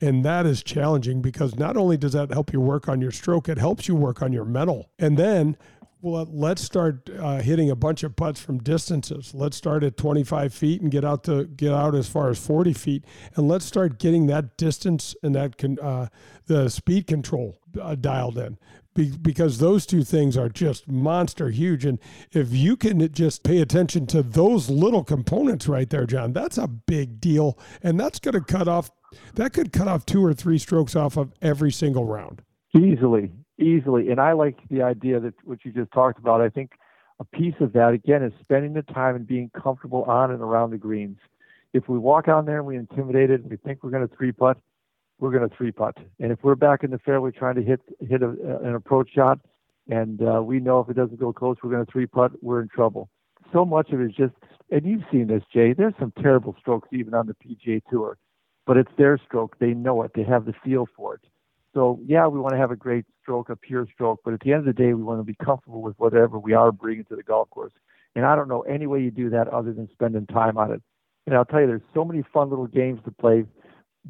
And 0.00 0.24
that 0.24 0.46
is 0.46 0.62
challenging 0.62 1.20
because 1.20 1.56
not 1.56 1.76
only 1.76 1.98
does 1.98 2.12
that 2.12 2.30
help 2.30 2.52
you 2.52 2.60
work 2.60 2.88
on 2.88 3.02
your 3.02 3.10
stroke 3.10 3.48
it 3.48 3.58
helps 3.58 3.88
you 3.88 3.94
work 3.94 4.22
on 4.22 4.32
your 4.32 4.46
mental. 4.46 4.88
And 4.98 5.18
then 5.18 5.58
well, 6.00 6.28
let's 6.30 6.62
start 6.62 7.10
uh, 7.18 7.38
hitting 7.38 7.70
a 7.70 7.76
bunch 7.76 8.02
of 8.02 8.14
putts 8.14 8.40
from 8.40 8.58
distances. 8.58 9.34
Let's 9.34 9.56
start 9.56 9.82
at 9.82 9.96
25 9.96 10.54
feet 10.54 10.80
and 10.80 10.90
get 10.90 11.04
out 11.04 11.24
to 11.24 11.44
get 11.44 11.72
out 11.72 11.94
as 11.94 12.08
far 12.08 12.30
as 12.30 12.38
40 12.38 12.72
feet, 12.72 13.04
and 13.34 13.48
let's 13.48 13.64
start 13.64 13.98
getting 13.98 14.26
that 14.28 14.56
distance 14.56 15.16
and 15.22 15.34
that 15.34 15.56
can 15.56 15.78
uh, 15.80 16.08
the 16.46 16.68
speed 16.68 17.06
control 17.06 17.58
uh, 17.80 17.94
dialed 17.96 18.38
in. 18.38 18.58
Be- 18.94 19.16
because 19.16 19.58
those 19.58 19.86
two 19.86 20.04
things 20.04 20.36
are 20.36 20.48
just 20.48 20.88
monster 20.88 21.50
huge, 21.50 21.84
and 21.84 21.98
if 22.32 22.52
you 22.52 22.76
can 22.76 23.12
just 23.12 23.42
pay 23.42 23.60
attention 23.60 24.06
to 24.08 24.22
those 24.22 24.70
little 24.70 25.04
components 25.04 25.66
right 25.68 25.90
there, 25.90 26.06
John, 26.06 26.32
that's 26.32 26.58
a 26.58 26.68
big 26.68 27.20
deal, 27.20 27.58
and 27.82 27.98
that's 27.98 28.18
going 28.20 28.34
to 28.34 28.40
cut 28.40 28.68
off. 28.68 28.90
That 29.34 29.52
could 29.52 29.72
cut 29.72 29.88
off 29.88 30.06
two 30.06 30.24
or 30.24 30.34
three 30.34 30.58
strokes 30.58 30.94
off 30.94 31.16
of 31.16 31.32
every 31.42 31.72
single 31.72 32.04
round. 32.04 32.42
Easily, 32.76 33.30
easily. 33.58 34.10
And 34.10 34.20
I 34.20 34.32
like 34.32 34.58
the 34.70 34.82
idea 34.82 35.20
that 35.20 35.34
what 35.44 35.64
you 35.64 35.72
just 35.72 35.92
talked 35.92 36.18
about. 36.18 36.40
I 36.40 36.48
think 36.48 36.72
a 37.20 37.24
piece 37.24 37.54
of 37.60 37.72
that 37.72 37.92
again 37.92 38.22
is 38.22 38.32
spending 38.40 38.74
the 38.74 38.82
time 38.82 39.16
and 39.16 39.26
being 39.26 39.50
comfortable 39.50 40.04
on 40.04 40.30
and 40.30 40.40
around 40.40 40.70
the 40.70 40.78
greens. 40.78 41.18
If 41.72 41.88
we 41.88 41.98
walk 41.98 42.28
on 42.28 42.46
there 42.46 42.58
and 42.58 42.66
we 42.66 42.76
intimidate 42.76 43.30
it 43.30 43.42
and 43.42 43.50
we 43.50 43.56
think 43.56 43.82
we're 43.82 43.90
going 43.90 44.06
to 44.06 44.16
three 44.16 44.32
putt, 44.32 44.58
we're 45.18 45.30
going 45.30 45.48
to 45.48 45.54
three 45.54 45.72
putt. 45.72 45.96
And 46.20 46.32
if 46.32 46.38
we're 46.42 46.54
back 46.54 46.84
in 46.84 46.90
the 46.90 46.98
fairway 46.98 47.30
trying 47.32 47.56
to 47.56 47.62
hit 47.62 47.80
hit 48.08 48.22
a, 48.22 48.30
an 48.62 48.74
approach 48.74 49.10
shot, 49.14 49.40
and 49.88 50.22
uh, 50.22 50.42
we 50.42 50.60
know 50.60 50.80
if 50.80 50.88
it 50.88 50.96
doesn't 50.96 51.18
go 51.18 51.32
close, 51.32 51.56
we're 51.62 51.70
going 51.70 51.84
to 51.84 51.90
three 51.90 52.06
putt, 52.06 52.32
we're 52.42 52.62
in 52.62 52.68
trouble. 52.68 53.08
So 53.52 53.64
much 53.64 53.90
of 53.90 54.00
it 54.00 54.10
is 54.10 54.14
just, 54.14 54.34
and 54.70 54.84
you've 54.84 55.04
seen 55.10 55.26
this, 55.26 55.42
Jay. 55.52 55.72
There's 55.72 55.94
some 55.98 56.12
terrible 56.20 56.54
strokes 56.60 56.88
even 56.92 57.14
on 57.14 57.26
the 57.26 57.34
PGA 57.34 57.82
Tour, 57.90 58.18
but 58.66 58.76
it's 58.76 58.90
their 58.98 59.18
stroke. 59.18 59.56
They 59.58 59.72
know 59.72 60.02
it. 60.02 60.12
They 60.14 60.24
have 60.24 60.44
the 60.44 60.54
feel 60.64 60.86
for 60.94 61.14
it. 61.14 61.20
So 61.78 62.00
yeah, 62.04 62.26
we 62.26 62.40
want 62.40 62.54
to 62.54 62.58
have 62.58 62.72
a 62.72 62.76
great 62.76 63.04
stroke, 63.22 63.50
a 63.50 63.54
pure 63.54 63.86
stroke, 63.94 64.22
but 64.24 64.34
at 64.34 64.40
the 64.40 64.50
end 64.50 64.58
of 64.58 64.64
the 64.64 64.72
day, 64.72 64.94
we 64.94 65.04
want 65.04 65.20
to 65.20 65.24
be 65.24 65.36
comfortable 65.44 65.80
with 65.80 65.94
whatever 65.96 66.36
we 66.36 66.52
are 66.52 66.72
bringing 66.72 67.04
to 67.04 67.14
the 67.14 67.22
golf 67.22 67.48
course. 67.50 67.70
And 68.16 68.26
I 68.26 68.34
don't 68.34 68.48
know 68.48 68.62
any 68.62 68.88
way 68.88 69.00
you 69.00 69.12
do 69.12 69.30
that 69.30 69.46
other 69.46 69.72
than 69.72 69.88
spending 69.92 70.26
time 70.26 70.58
on 70.58 70.72
it. 70.72 70.82
And 71.24 71.36
I'll 71.36 71.44
tell 71.44 71.60
you, 71.60 71.68
there's 71.68 71.82
so 71.94 72.04
many 72.04 72.24
fun 72.34 72.50
little 72.50 72.66
games 72.66 72.98
to 73.04 73.12
play 73.12 73.44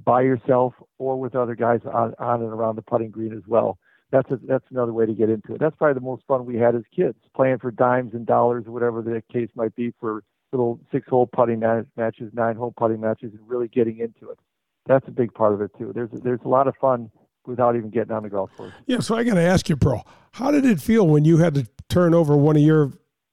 by 0.02 0.22
yourself 0.22 0.72
or 0.96 1.20
with 1.20 1.34
other 1.34 1.54
guys 1.54 1.80
on, 1.84 2.14
on 2.18 2.40
and 2.40 2.50
around 2.50 2.76
the 2.76 2.82
putting 2.82 3.10
green 3.10 3.34
as 3.34 3.42
well. 3.46 3.76
That's 4.12 4.30
a, 4.30 4.38
that's 4.48 4.64
another 4.70 4.94
way 4.94 5.04
to 5.04 5.12
get 5.12 5.28
into 5.28 5.52
it. 5.52 5.60
That's 5.60 5.76
probably 5.76 5.92
the 5.92 6.06
most 6.06 6.22
fun 6.26 6.46
we 6.46 6.56
had 6.56 6.74
as 6.74 6.84
kids, 6.96 7.18
playing 7.36 7.58
for 7.58 7.70
dimes 7.70 8.14
and 8.14 8.24
dollars 8.24 8.64
or 8.66 8.72
whatever 8.72 9.02
the 9.02 9.22
case 9.30 9.50
might 9.54 9.76
be 9.76 9.92
for 10.00 10.24
little 10.52 10.80
six-hole 10.90 11.26
putting 11.26 11.60
matches, 11.60 12.30
nine-hole 12.32 12.72
putting 12.78 13.02
matches, 13.02 13.32
and 13.34 13.46
really 13.46 13.68
getting 13.68 13.98
into 13.98 14.30
it. 14.30 14.38
That's 14.86 15.06
a 15.06 15.10
big 15.10 15.34
part 15.34 15.52
of 15.52 15.60
it 15.60 15.70
too. 15.76 15.92
There's 15.94 16.08
there's 16.22 16.40
a 16.46 16.48
lot 16.48 16.66
of 16.66 16.74
fun 16.80 17.10
without 17.48 17.74
even 17.74 17.90
getting 17.90 18.12
on 18.12 18.22
the 18.22 18.28
golf 18.28 18.50
course. 18.56 18.72
Yeah, 18.86 19.00
so 19.00 19.16
I 19.16 19.24
got 19.24 19.34
to 19.34 19.42
ask 19.42 19.68
you, 19.68 19.76
Pro, 19.76 20.02
how 20.32 20.50
did 20.50 20.64
it 20.64 20.80
feel 20.80 21.06
when 21.06 21.24
you 21.24 21.38
had 21.38 21.54
to 21.54 21.66
turn 21.88 22.14
over 22.14 22.36
one 22.36 22.56
of 22.56 22.62
your 22.62 22.92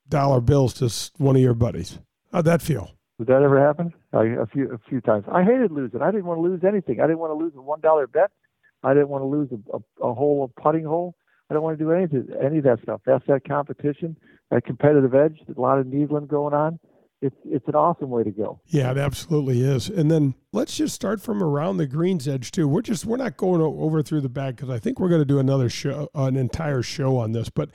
dollar 0.09 0.41
bills 0.41 0.73
to 0.75 0.89
one 1.21 1.35
of 1.35 1.41
your 1.41 1.53
buddies? 1.53 1.99
How'd 2.31 2.45
that 2.45 2.61
feel? 2.61 2.91
Did 3.19 3.27
that 3.27 3.43
ever 3.43 3.59
happen? 3.59 3.93
a 4.13 4.45
few 4.47 4.71
a 4.71 4.77
few 4.89 5.01
times. 5.01 5.25
I 5.31 5.43
hated 5.43 5.71
losing. 5.71 6.01
I 6.01 6.11
didn't 6.11 6.25
want 6.25 6.37
to 6.37 6.41
lose 6.41 6.63
anything. 6.65 6.99
I 6.99 7.03
didn't 7.03 7.19
want 7.19 7.31
to 7.31 7.35
lose 7.35 7.53
a 7.55 7.61
one 7.61 7.81
dollar 7.81 8.07
bet. 8.07 8.31
I 8.83 8.93
didn't 8.93 9.09
want 9.09 9.21
to 9.23 9.25
lose 9.25 9.49
a, 9.51 9.77
a, 9.77 10.09
a 10.09 10.13
hole, 10.13 10.49
a 10.57 10.61
putting 10.61 10.85
hole. 10.85 11.15
I 11.49 11.53
don't 11.53 11.63
want 11.63 11.77
to 11.77 11.83
do 11.83 11.91
anything, 11.91 12.27
any 12.43 12.57
of 12.59 12.63
that 12.63 12.79
stuff. 12.83 13.01
That's 13.05 13.25
that 13.27 13.47
competition, 13.47 14.15
that 14.51 14.65
competitive 14.65 15.13
edge, 15.13 15.39
a 15.55 15.59
lot 15.59 15.79
of 15.79 15.87
needling 15.87 16.27
going 16.27 16.53
on. 16.53 16.79
It's 17.25 17.35
it's 17.45 17.67
an 17.67 17.75
awesome 17.75 18.09
way 18.09 18.23
to 18.23 18.31
go. 18.31 18.59
Yeah, 18.67 18.91
it 18.91 18.97
absolutely 18.97 19.61
is. 19.61 19.89
And 19.89 20.09
then 20.11 20.35
let's 20.51 20.77
just 20.77 20.93
start 20.93 21.21
from 21.21 21.41
around 21.41 21.77
the 21.77 21.87
greens 21.87 22.27
edge 22.27 22.51
too. 22.51 22.67
We're 22.67 22.81
just 22.81 23.05
we're 23.05 23.17
not 23.17 23.37
going 23.37 23.61
over 23.61 24.01
through 24.03 24.21
the 24.21 24.29
bag 24.29 24.55
because 24.55 24.69
I 24.69 24.79
think 24.79 24.99
we're 24.99 25.09
going 25.09 25.21
to 25.21 25.25
do 25.25 25.39
another 25.39 25.69
show, 25.69 26.09
an 26.13 26.37
entire 26.37 26.81
show 26.81 27.17
on 27.17 27.31
this, 27.31 27.49
but 27.49 27.69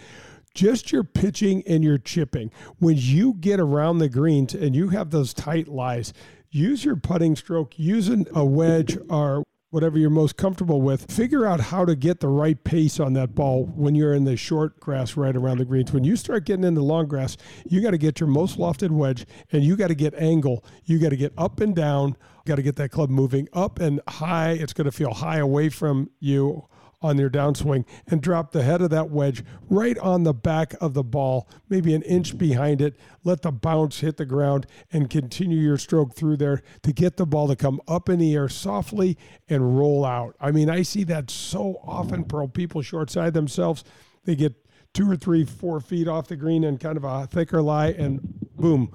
just 0.54 0.92
your 0.92 1.04
pitching 1.04 1.62
and 1.66 1.84
your 1.84 1.98
chipping. 1.98 2.50
When 2.78 2.96
you 2.96 3.34
get 3.34 3.60
around 3.60 3.98
the 3.98 4.08
greens 4.08 4.54
and 4.54 4.74
you 4.74 4.88
have 4.88 5.10
those 5.10 5.34
tight 5.34 5.68
lies, 5.68 6.12
use 6.50 6.84
your 6.84 6.96
putting 6.96 7.36
stroke, 7.36 7.78
using 7.78 8.26
a 8.34 8.44
wedge 8.44 8.98
or 9.08 9.44
whatever 9.70 9.98
you're 9.98 10.10
most 10.10 10.36
comfortable 10.36 10.82
with. 10.82 11.10
Figure 11.10 11.46
out 11.46 11.60
how 11.60 11.84
to 11.84 11.94
get 11.94 12.20
the 12.20 12.28
right 12.28 12.62
pace 12.64 12.98
on 12.98 13.12
that 13.14 13.34
ball 13.34 13.66
when 13.74 13.94
you're 13.94 14.14
in 14.14 14.24
the 14.24 14.36
short 14.36 14.78
grass 14.80 15.16
right 15.16 15.36
around 15.36 15.58
the 15.58 15.64
greens. 15.64 15.92
When 15.92 16.04
you 16.04 16.16
start 16.16 16.44
getting 16.44 16.64
into 16.64 16.82
long 16.82 17.06
grass, 17.06 17.36
you 17.68 17.80
got 17.80 17.92
to 17.92 17.98
get 17.98 18.20
your 18.20 18.28
most 18.28 18.58
lofted 18.58 18.90
wedge 18.90 19.26
and 19.52 19.62
you 19.62 19.76
got 19.76 19.88
to 19.88 19.94
get 19.94 20.14
angle. 20.14 20.64
You 20.84 20.98
got 20.98 21.10
to 21.10 21.16
get 21.16 21.32
up 21.38 21.60
and 21.60 21.74
down. 21.74 22.16
Got 22.46 22.56
to 22.56 22.62
get 22.62 22.76
that 22.76 22.90
club 22.90 23.10
moving 23.10 23.48
up 23.52 23.78
and 23.78 24.00
high. 24.08 24.52
It's 24.52 24.72
going 24.72 24.86
to 24.86 24.92
feel 24.92 25.14
high 25.14 25.38
away 25.38 25.68
from 25.68 26.10
you 26.18 26.66
on 27.02 27.18
your 27.18 27.30
downswing 27.30 27.84
and 28.06 28.20
drop 28.20 28.52
the 28.52 28.62
head 28.62 28.82
of 28.82 28.90
that 28.90 29.10
wedge 29.10 29.42
right 29.68 29.96
on 29.98 30.22
the 30.22 30.34
back 30.34 30.74
of 30.80 30.94
the 30.94 31.02
ball, 31.02 31.48
maybe 31.68 31.94
an 31.94 32.02
inch 32.02 32.36
behind 32.36 32.82
it. 32.82 32.96
Let 33.24 33.42
the 33.42 33.52
bounce 33.52 34.00
hit 34.00 34.16
the 34.16 34.26
ground 34.26 34.66
and 34.92 35.08
continue 35.08 35.58
your 35.58 35.78
stroke 35.78 36.14
through 36.14 36.36
there 36.36 36.62
to 36.82 36.92
get 36.92 37.16
the 37.16 37.26
ball 37.26 37.48
to 37.48 37.56
come 37.56 37.80
up 37.88 38.08
in 38.08 38.18
the 38.18 38.34
air 38.34 38.48
softly 38.48 39.16
and 39.48 39.78
roll 39.78 40.04
out. 40.04 40.36
I 40.40 40.50
mean, 40.50 40.68
I 40.68 40.82
see 40.82 41.04
that 41.04 41.30
so 41.30 41.80
often, 41.84 42.24
pro 42.24 42.48
people 42.48 42.82
short 42.82 43.10
side 43.10 43.34
themselves. 43.34 43.82
They 44.24 44.36
get 44.36 44.54
two 44.92 45.10
or 45.10 45.16
three, 45.16 45.44
four 45.44 45.80
feet 45.80 46.08
off 46.08 46.28
the 46.28 46.36
green 46.36 46.64
and 46.64 46.78
kind 46.78 46.96
of 46.96 47.04
a 47.04 47.26
thicker 47.26 47.62
lie, 47.62 47.88
and 47.88 48.20
boom, 48.56 48.92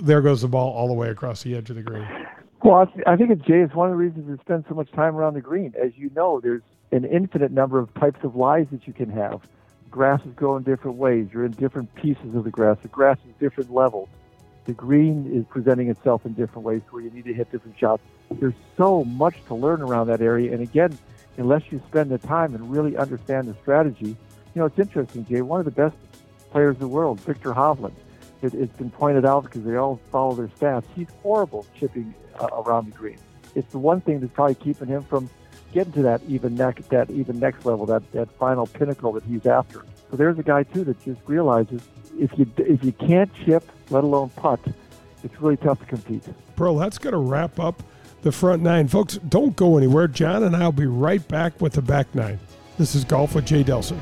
there 0.00 0.22
goes 0.22 0.42
the 0.42 0.48
ball 0.48 0.72
all 0.72 0.88
the 0.88 0.94
way 0.94 1.10
across 1.10 1.42
the 1.42 1.54
edge 1.54 1.70
of 1.70 1.76
the 1.76 1.82
green. 1.82 2.06
Well, 2.62 2.90
I 3.06 3.16
think 3.16 3.30
it's 3.30 3.42
Jay. 3.42 3.60
It's 3.60 3.74
one 3.74 3.88
of 3.88 3.92
the 3.92 3.96
reasons 3.96 4.26
we 4.26 4.38
spend 4.38 4.64
so 4.68 4.74
much 4.74 4.90
time 4.92 5.16
around 5.16 5.34
the 5.34 5.42
green. 5.42 5.74
As 5.82 5.92
you 5.96 6.10
know, 6.16 6.40
there's 6.42 6.62
an 6.94 7.04
infinite 7.04 7.50
number 7.50 7.80
of 7.80 7.92
types 7.94 8.22
of 8.22 8.36
lies 8.36 8.66
that 8.70 8.86
you 8.86 8.92
can 8.92 9.10
have. 9.10 9.40
Grasses 9.90 10.32
grow 10.36 10.56
in 10.56 10.62
different 10.62 10.96
ways. 10.96 11.28
You're 11.32 11.44
in 11.44 11.52
different 11.52 11.92
pieces 11.96 12.34
of 12.36 12.44
the 12.44 12.50
grass. 12.50 12.78
The 12.82 12.88
grass 12.88 13.18
is 13.28 13.34
different 13.40 13.72
levels. 13.72 14.08
The 14.66 14.74
green 14.74 15.30
is 15.32 15.44
presenting 15.48 15.90
itself 15.90 16.24
in 16.24 16.34
different 16.34 16.64
ways 16.64 16.82
where 16.90 17.02
you 17.02 17.10
need 17.10 17.24
to 17.24 17.34
hit 17.34 17.50
different 17.50 17.78
shots. 17.78 18.02
There's 18.30 18.54
so 18.76 19.04
much 19.04 19.34
to 19.48 19.54
learn 19.54 19.82
around 19.82 20.06
that 20.06 20.20
area. 20.20 20.52
And 20.52 20.62
again, 20.62 20.96
unless 21.36 21.62
you 21.70 21.82
spend 21.88 22.10
the 22.10 22.18
time 22.18 22.54
and 22.54 22.70
really 22.70 22.96
understand 22.96 23.48
the 23.48 23.54
strategy, 23.54 24.16
you 24.54 24.60
know, 24.60 24.66
it's 24.66 24.78
interesting, 24.78 25.26
Jay. 25.26 25.42
One 25.42 25.58
of 25.58 25.64
the 25.64 25.72
best 25.72 25.96
players 26.52 26.76
in 26.76 26.80
the 26.80 26.88
world, 26.88 27.20
Viktor 27.20 27.52
Hovland, 27.52 27.94
it, 28.40 28.52
has 28.52 28.68
been 28.70 28.90
pointed 28.90 29.24
out 29.24 29.42
because 29.44 29.64
they 29.64 29.76
all 29.76 30.00
follow 30.12 30.34
their 30.34 30.48
stats. 30.48 30.84
He's 30.94 31.08
horrible 31.22 31.66
chipping 31.78 32.14
uh, 32.38 32.46
around 32.64 32.86
the 32.92 32.96
green. 32.96 33.18
It's 33.56 33.70
the 33.72 33.78
one 33.78 34.00
thing 34.00 34.20
that's 34.20 34.32
probably 34.32 34.54
keeping 34.54 34.86
him 34.86 35.02
from 35.02 35.28
getting 35.74 35.92
to 35.92 36.02
that 36.02 36.22
even 36.28 36.54
next 36.54 36.88
that 36.88 37.10
even 37.10 37.38
next 37.38 37.66
level, 37.66 37.84
that 37.86 38.10
that 38.12 38.30
final 38.38 38.66
pinnacle 38.66 39.12
that 39.12 39.24
he's 39.24 39.44
after. 39.44 39.84
So 40.10 40.16
there's 40.16 40.38
a 40.38 40.42
guy 40.42 40.62
too 40.62 40.84
that 40.84 41.04
just 41.04 41.20
realizes 41.26 41.82
if 42.18 42.30
you 42.38 42.50
if 42.56 42.82
you 42.82 42.92
can't 42.92 43.30
chip, 43.44 43.68
let 43.90 44.04
alone 44.04 44.30
putt, 44.30 44.60
it's 45.22 45.38
really 45.40 45.56
tough 45.56 45.80
to 45.80 45.86
compete. 45.86 46.22
Bro, 46.56 46.78
that's 46.78 46.96
going 46.96 47.12
to 47.12 47.18
wrap 47.18 47.58
up 47.58 47.82
the 48.22 48.32
front 48.32 48.62
nine, 48.62 48.88
folks. 48.88 49.18
Don't 49.28 49.54
go 49.56 49.76
anywhere. 49.76 50.08
John 50.08 50.44
and 50.44 50.56
I'll 50.56 50.72
be 50.72 50.86
right 50.86 51.26
back 51.28 51.60
with 51.60 51.74
the 51.74 51.82
back 51.82 52.14
nine. 52.14 52.38
This 52.78 52.94
is 52.94 53.04
Golf 53.04 53.34
with 53.34 53.44
Jay 53.44 53.64
Delsing. 53.64 54.00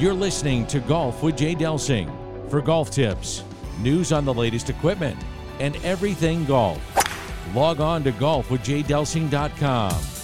You're 0.00 0.14
listening 0.14 0.66
to 0.68 0.80
Golf 0.80 1.22
with 1.22 1.36
Jay 1.36 1.54
Delsing. 1.54 2.10
For 2.50 2.60
golf 2.60 2.90
tips, 2.90 3.42
news 3.80 4.12
on 4.12 4.24
the 4.24 4.32
latest 4.32 4.70
equipment, 4.70 5.18
and 5.58 5.76
everything 5.84 6.44
golf 6.44 6.80
Log 7.54 7.80
on 7.80 8.04
to 8.04 8.12
golfwithjdelsing.com. 8.12 10.15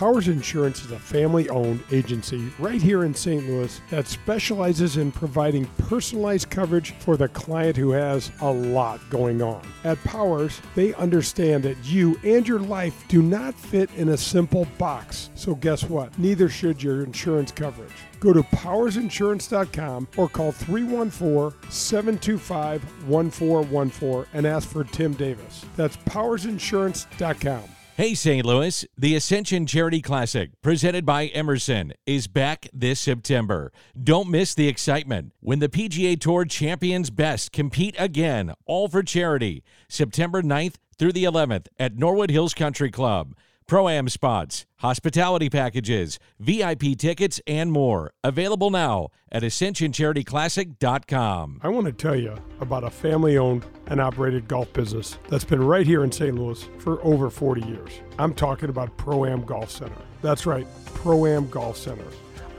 Powers 0.00 0.28
Insurance 0.28 0.82
is 0.82 0.92
a 0.92 0.98
family 0.98 1.50
owned 1.50 1.82
agency 1.92 2.50
right 2.58 2.80
here 2.80 3.04
in 3.04 3.14
St. 3.14 3.46
Louis 3.46 3.82
that 3.90 4.06
specializes 4.06 4.96
in 4.96 5.12
providing 5.12 5.66
personalized 5.76 6.48
coverage 6.48 6.92
for 7.00 7.18
the 7.18 7.28
client 7.28 7.76
who 7.76 7.90
has 7.90 8.32
a 8.40 8.50
lot 8.50 8.98
going 9.10 9.42
on. 9.42 9.60
At 9.84 10.02
Powers, 10.04 10.62
they 10.74 10.94
understand 10.94 11.64
that 11.64 11.76
you 11.84 12.18
and 12.24 12.48
your 12.48 12.60
life 12.60 13.04
do 13.08 13.20
not 13.20 13.54
fit 13.54 13.90
in 13.94 14.08
a 14.08 14.16
simple 14.16 14.66
box. 14.78 15.28
So, 15.34 15.54
guess 15.54 15.84
what? 15.84 16.18
Neither 16.18 16.48
should 16.48 16.82
your 16.82 17.04
insurance 17.04 17.52
coverage. 17.52 17.92
Go 18.20 18.32
to 18.32 18.40
powersinsurance.com 18.40 20.08
or 20.16 20.30
call 20.30 20.52
314 20.52 21.70
725 21.70 23.06
1414 23.06 24.30
and 24.32 24.46
ask 24.46 24.66
for 24.66 24.82
Tim 24.82 25.12
Davis. 25.12 25.66
That's 25.76 25.98
powersinsurance.com. 25.98 27.64
Hey, 28.00 28.14
St. 28.14 28.46
Louis, 28.46 28.86
the 28.96 29.14
Ascension 29.14 29.66
Charity 29.66 30.00
Classic, 30.00 30.52
presented 30.62 31.04
by 31.04 31.26
Emerson, 31.26 31.92
is 32.06 32.28
back 32.28 32.66
this 32.72 32.98
September. 32.98 33.72
Don't 34.02 34.30
miss 34.30 34.54
the 34.54 34.68
excitement 34.68 35.34
when 35.40 35.58
the 35.58 35.68
PGA 35.68 36.18
Tour 36.18 36.46
champions 36.46 37.10
best 37.10 37.52
compete 37.52 37.94
again, 37.98 38.54
all 38.64 38.88
for 38.88 39.02
charity, 39.02 39.62
September 39.86 40.40
9th 40.40 40.76
through 40.98 41.12
the 41.12 41.24
11th 41.24 41.66
at 41.78 41.94
Norwood 41.94 42.30
Hills 42.30 42.54
Country 42.54 42.90
Club. 42.90 43.34
Pro 43.70 43.88
Am 43.88 44.06
spots, 44.08 44.66
hospitality 44.78 45.48
packages, 45.48 46.18
VIP 46.40 46.98
tickets, 46.98 47.40
and 47.46 47.70
more. 47.70 48.10
Available 48.24 48.70
now 48.70 49.10
at 49.30 49.44
AscensionCharityClassic.com. 49.44 51.60
I 51.62 51.68
want 51.68 51.86
to 51.86 51.92
tell 51.92 52.16
you 52.16 52.36
about 52.60 52.82
a 52.82 52.90
family 52.90 53.38
owned 53.38 53.64
and 53.86 54.00
operated 54.00 54.48
golf 54.48 54.72
business 54.72 55.18
that's 55.28 55.44
been 55.44 55.62
right 55.62 55.86
here 55.86 56.02
in 56.02 56.10
St. 56.10 56.36
Louis 56.36 56.60
for 56.78 57.00
over 57.04 57.30
40 57.30 57.64
years. 57.68 57.92
I'm 58.18 58.34
talking 58.34 58.70
about 58.70 58.96
Pro 58.96 59.24
Am 59.24 59.44
Golf 59.44 59.70
Center. 59.70 60.02
That's 60.20 60.46
right, 60.46 60.66
Pro 60.86 61.26
Am 61.26 61.48
Golf 61.48 61.76
Center. 61.76 62.08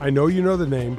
I 0.00 0.08
know 0.08 0.28
you 0.28 0.40
know 0.40 0.56
the 0.56 0.66
name, 0.66 0.98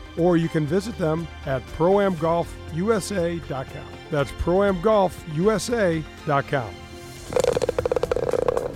or 0.17 0.37
you 0.37 0.49
can 0.49 0.65
visit 0.65 0.97
them 0.97 1.27
at 1.45 1.61
proamgolfusa.com. 1.77 3.85
That's 4.09 4.31
proamgolfusa.com. 4.31 6.73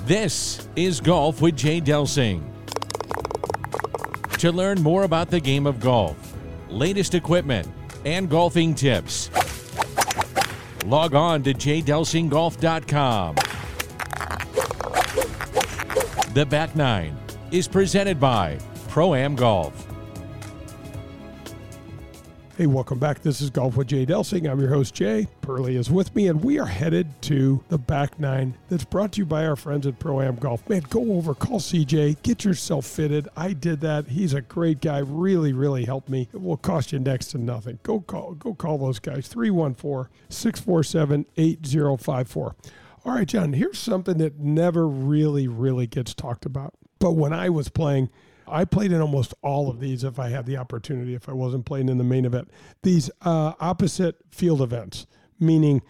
This 0.06 0.68
is 0.76 1.02
Golf 1.02 1.42
with 1.42 1.56
Jay 1.56 1.82
Delsing. 1.82 2.44
To 4.38 4.52
learn 4.52 4.84
more 4.84 5.04
about 5.04 5.32
the 5.32 5.40
game 5.40 5.66
of 5.66 5.80
golf, 5.80 6.36
latest 6.70 7.16
equipment, 7.16 7.68
and 8.06 8.30
golfing 8.30 8.76
tips, 8.76 9.32
log 10.86 11.16
on 11.16 11.42
to 11.44 11.54
jdelsinggolf.com. 11.54 13.36
The 16.34 16.46
Back 16.46 16.76
Nine 16.76 17.18
is 17.50 17.68
presented 17.68 18.20
by 18.20 18.60
Pro 18.90 19.16
Am 19.16 19.36
Golf. 19.36 19.95
Hey, 22.58 22.68
welcome 22.68 23.00
back. 23.00 23.22
This 23.22 23.42
is 23.42 23.50
Golf 23.50 23.76
with 23.76 23.88
Jay 23.88 24.06
Delsing. 24.06 24.50
I'm 24.50 24.62
your 24.62 24.70
host, 24.70 24.94
Jay. 24.94 25.28
Pearly 25.42 25.76
is 25.76 25.92
with 25.92 26.16
me, 26.16 26.30
and 26.30 26.42
we 26.42 26.58
are 26.58 26.66
headed 26.66 27.22
to 27.24 27.62
the 27.68 27.78
back 27.78 28.18
nine 28.18 28.58
that's 28.70 28.86
brought 28.86 29.12
to 29.12 29.20
you 29.20 29.26
by 29.26 29.46
our 29.46 29.58
friends 29.58 29.86
at 29.86 30.00
Pro 30.00 30.22
Am 30.22 30.38
Golf. 30.38 30.70
Man, 30.70 30.86
go 30.90 31.16
over, 31.16 31.36
call 31.36 31.60
CJ, 31.60 32.24
get 32.24 32.46
yourself 32.46 32.86
fitted. 32.86 33.28
I 33.36 33.52
did 33.52 33.82
that. 33.82 34.08
He's 34.08 34.34
a 34.34 34.40
great 34.40 34.80
guy. 34.80 35.00
Really, 35.00 35.52
really 35.52 35.84
helped 35.84 36.08
me. 36.08 36.30
It 36.34 36.42
will 36.42 36.56
cost 36.56 36.94
you 36.94 37.00
next 37.00 37.28
to 37.32 37.40
nothing. 37.40 37.80
Go 37.84 38.00
call, 38.00 38.36
go 38.36 38.54
call 38.54 38.78
those 38.78 39.00
guys. 39.00 39.28
314 39.28 40.10
647 40.30 41.26
8054. 41.36 42.56
All 43.04 43.12
right, 43.12 43.28
John, 43.28 43.52
here's 43.52 43.80
something 43.80 44.18
that 44.20 44.40
never 44.40 44.88
really, 44.88 45.50
really 45.50 45.88
gets 45.88 46.14
talked 46.14 46.46
about. 46.46 46.74
But 47.00 47.12
when 47.18 47.34
I 47.34 47.50
was 47.50 47.68
playing, 47.68 48.10
I 48.48 48.66
played 48.66 48.92
in 48.92 49.02
almost 49.02 49.34
all 49.42 49.70
of 49.70 49.80
these 49.80 50.04
if 50.04 50.20
I 50.20 50.30
had 50.30 50.46
the 50.46 50.58
opportunity, 50.58 51.16
if 51.16 51.28
I 51.30 51.34
wasn't 51.34 51.66
playing 51.66 51.90
in 51.90 51.98
the 51.98 52.04
main 52.04 52.26
event. 52.26 52.50
These 52.84 53.10
uh, 53.22 53.54
opposite 53.60 54.18
field 54.32 54.62
events, 54.62 55.06
meaning 55.40 55.82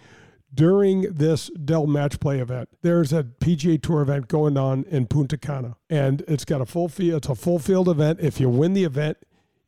during 0.53 1.01
this 1.01 1.49
Dell 1.49 1.85
Match 1.85 2.19
Play 2.19 2.39
event, 2.39 2.69
there's 2.81 3.11
a 3.11 3.23
PGA 3.23 3.81
Tour 3.81 4.01
event 4.01 4.27
going 4.29 4.57
on 4.57 4.85
in 4.85 5.05
Punta 5.05 5.37
Cana, 5.37 5.75
and 5.89 6.23
it's 6.27 6.45
got 6.45 6.61
a 6.61 6.65
full 6.65 6.87
field. 6.87 7.17
It's 7.17 7.29
a 7.29 7.35
full 7.35 7.59
field 7.59 7.89
event. 7.89 8.19
If 8.21 8.39
you 8.39 8.49
win 8.49 8.73
the 8.73 8.85
event, 8.85 9.17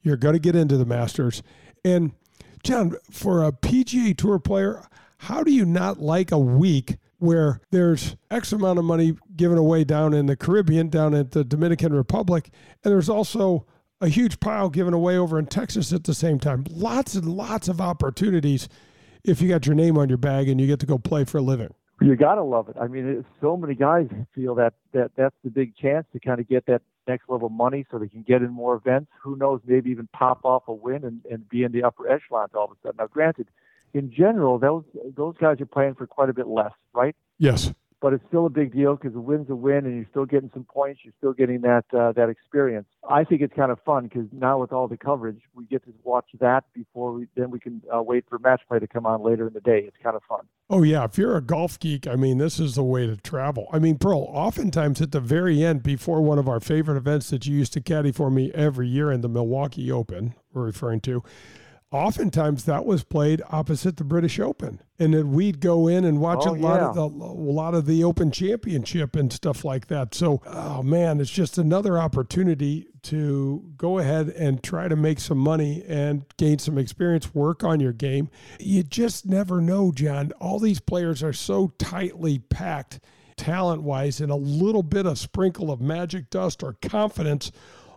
you're 0.01 0.17
going 0.17 0.33
to 0.33 0.39
get 0.39 0.55
into 0.55 0.77
the 0.77 0.85
Masters. 0.85 1.43
And 1.83 2.13
John, 2.63 2.95
for 3.11 3.43
a 3.43 3.51
PGA 3.51 4.15
Tour 4.15 4.39
player, 4.39 4.87
how 5.17 5.43
do 5.43 5.51
you 5.51 5.65
not 5.65 5.99
like 5.99 6.31
a 6.31 6.39
week 6.39 6.97
where 7.19 7.61
there's 7.71 8.15
X 8.29 8.51
amount 8.51 8.79
of 8.79 8.85
money 8.85 9.17
given 9.35 9.57
away 9.57 9.83
down 9.83 10.13
in 10.13 10.27
the 10.27 10.35
Caribbean, 10.35 10.89
down 10.89 11.13
at 11.13 11.31
the 11.31 11.43
Dominican 11.43 11.93
Republic, 11.93 12.49
and 12.83 12.93
there's 12.93 13.09
also 13.09 13.65
a 13.99 14.07
huge 14.07 14.39
pile 14.39 14.69
given 14.69 14.93
away 14.93 15.17
over 15.17 15.39
in 15.39 15.47
Texas 15.47 15.91
at 15.91 16.03
the 16.03 16.13
same 16.13 16.39
time. 16.39 16.63
Lots 16.69 17.15
and 17.15 17.25
lots 17.25 17.67
of 17.67 17.81
opportunities 17.81 18.69
if 19.23 19.41
you 19.41 19.49
got 19.49 19.65
your 19.65 19.75
name 19.75 19.97
on 19.97 20.09
your 20.09 20.19
bag 20.19 20.47
and 20.47 20.61
you 20.61 20.67
get 20.67 20.79
to 20.79 20.85
go 20.85 20.97
play 20.97 21.25
for 21.25 21.39
a 21.39 21.41
living. 21.41 21.73
You 21.99 22.15
gotta 22.15 22.43
love 22.43 22.69
it. 22.69 22.75
I 22.79 22.87
mean, 22.87 23.25
so 23.41 23.57
many 23.57 23.73
guys 23.73 24.07
feel 24.35 24.53
that 24.55 24.73
that 24.93 25.11
that's 25.15 25.35
the 25.43 25.49
big 25.49 25.75
chance 25.75 26.05
to 26.13 26.19
kind 26.19 26.39
of 26.39 26.47
get 26.47 26.67
that 26.67 26.83
next 27.07 27.27
level 27.27 27.49
money, 27.49 27.85
so 27.89 27.97
they 27.97 28.07
can 28.07 28.21
get 28.21 28.43
in 28.43 28.51
more 28.51 28.75
events. 28.75 29.09
Who 29.23 29.35
knows? 29.35 29.61
Maybe 29.65 29.89
even 29.89 30.07
pop 30.13 30.41
off 30.43 30.67
a 30.67 30.73
win 30.73 31.03
and, 31.05 31.21
and 31.31 31.49
be 31.49 31.63
in 31.63 31.71
the 31.71 31.83
upper 31.83 32.07
echelons 32.07 32.51
all 32.53 32.65
of 32.65 32.71
a 32.71 32.75
sudden. 32.83 32.97
Now, 32.99 33.07
granted, 33.07 33.47
in 33.93 34.11
general, 34.11 34.59
those 34.59 34.83
those 35.15 35.35
guys 35.37 35.59
are 35.61 35.65
playing 35.65 35.95
for 35.95 36.07
quite 36.07 36.29
a 36.29 36.33
bit 36.33 36.47
less, 36.47 36.73
right? 36.93 37.15
Yes. 37.37 37.73
But 37.99 38.13
it's 38.13 38.23
still 38.27 38.45
a 38.45 38.49
big 38.49 38.73
deal 38.73 38.95
because 38.95 39.15
a 39.15 39.19
win's 39.19 39.49
a 39.49 39.55
win, 39.55 39.87
and 39.87 39.95
you're 39.95 40.05
still 40.11 40.27
getting 40.27 40.51
some 40.53 40.65
points. 40.65 40.99
You're 41.03 41.15
still 41.17 41.33
getting 41.33 41.61
that 41.61 41.83
uh, 41.91 42.11
that 42.11 42.29
experience. 42.29 42.85
I 43.09 43.23
think 43.23 43.41
it's 43.41 43.55
kind 43.55 43.71
of 43.71 43.79
fun 43.83 44.03
because 44.03 44.27
now 44.31 44.59
with 44.59 44.71
all 44.71 44.87
the 44.87 44.97
coverage, 44.97 45.41
we 45.55 45.65
get 45.65 45.83
to 45.85 45.93
watch 46.03 46.27
that 46.39 46.65
before 46.75 47.13
we 47.13 47.27
then 47.35 47.49
we 47.49 47.59
can 47.59 47.81
uh, 47.91 48.03
wait 48.03 48.25
for 48.29 48.37
match 48.37 48.61
play 48.67 48.77
to 48.77 48.85
come 48.85 49.07
on 49.07 49.23
later 49.23 49.47
in 49.47 49.53
the 49.53 49.61
day. 49.61 49.79
It's 49.79 49.97
kind 50.03 50.15
of 50.15 50.21
fun. 50.29 50.41
Oh 50.69 50.83
yeah, 50.83 51.05
if 51.05 51.17
you're 51.17 51.35
a 51.37 51.41
golf 51.41 51.79
geek, 51.79 52.05
I 52.05 52.15
mean, 52.15 52.37
this 52.37 52.59
is 52.59 52.75
the 52.75 52.83
way 52.83 53.07
to 53.07 53.17
travel. 53.17 53.67
I 53.73 53.79
mean, 53.79 53.97
Pearl, 53.97 54.29
oftentimes 54.31 55.01
at 55.01 55.11
the 55.11 55.19
very 55.19 55.63
end, 55.63 55.81
before 55.81 56.21
one 56.21 56.37
of 56.37 56.47
our 56.47 56.59
favorite 56.59 56.97
events 56.97 57.31
that 57.31 57.47
you 57.47 57.57
used 57.57 57.73
to 57.73 57.81
caddy 57.81 58.11
for 58.11 58.29
me 58.29 58.51
every 58.53 58.87
year 58.87 59.11
in 59.11 59.21
the 59.21 59.29
Milwaukee 59.29 59.91
Open, 59.91 60.35
we're 60.53 60.65
referring 60.65 61.01
to 61.01 61.23
oftentimes 61.91 62.65
that 62.65 62.85
was 62.85 63.03
played 63.03 63.41
opposite 63.49 63.97
the 63.97 64.03
British 64.03 64.39
Open, 64.39 64.81
and 64.99 65.13
then 65.13 65.31
we'd 65.31 65.59
go 65.59 65.87
in 65.87 66.03
and 66.03 66.19
watch 66.19 66.43
oh, 66.45 66.51
a 66.51 66.55
lot 66.55 66.81
yeah. 66.81 66.87
of 66.89 66.95
the 66.95 67.01
a 67.01 67.07
lot 67.07 67.73
of 67.73 67.85
the 67.85 68.03
Open 68.03 68.31
Championship 68.31 69.15
and 69.15 69.31
stuff 69.31 69.63
like 69.63 69.87
that. 69.87 70.13
So, 70.13 70.41
oh 70.45 70.83
man, 70.83 71.19
it's 71.19 71.31
just 71.31 71.57
another 71.57 71.97
opportunity 71.97 72.87
to 73.03 73.71
go 73.77 73.99
ahead 73.99 74.29
and 74.29 74.61
try 74.61 74.87
to 74.87 74.95
make 74.95 75.19
some 75.19 75.37
money 75.37 75.83
and 75.87 76.25
gain 76.37 76.59
some 76.59 76.77
experience, 76.77 77.33
work 77.33 77.63
on 77.63 77.79
your 77.79 77.93
game. 77.93 78.29
You 78.59 78.83
just 78.83 79.25
never 79.25 79.61
know, 79.61 79.91
John. 79.91 80.33
All 80.41 80.59
these 80.59 80.81
players 80.81 81.23
are 81.23 81.33
so 81.33 81.73
tightly 81.77 82.39
packed 82.39 82.99
talent 83.37 83.83
wise 83.83 84.19
and 84.19 84.31
a 84.31 84.35
little 84.35 84.83
bit 84.83 85.05
of 85.05 85.17
sprinkle 85.17 85.71
of 85.71 85.79
magic 85.79 86.29
dust 86.29 86.63
or 86.63 86.73
confidence 86.81 87.51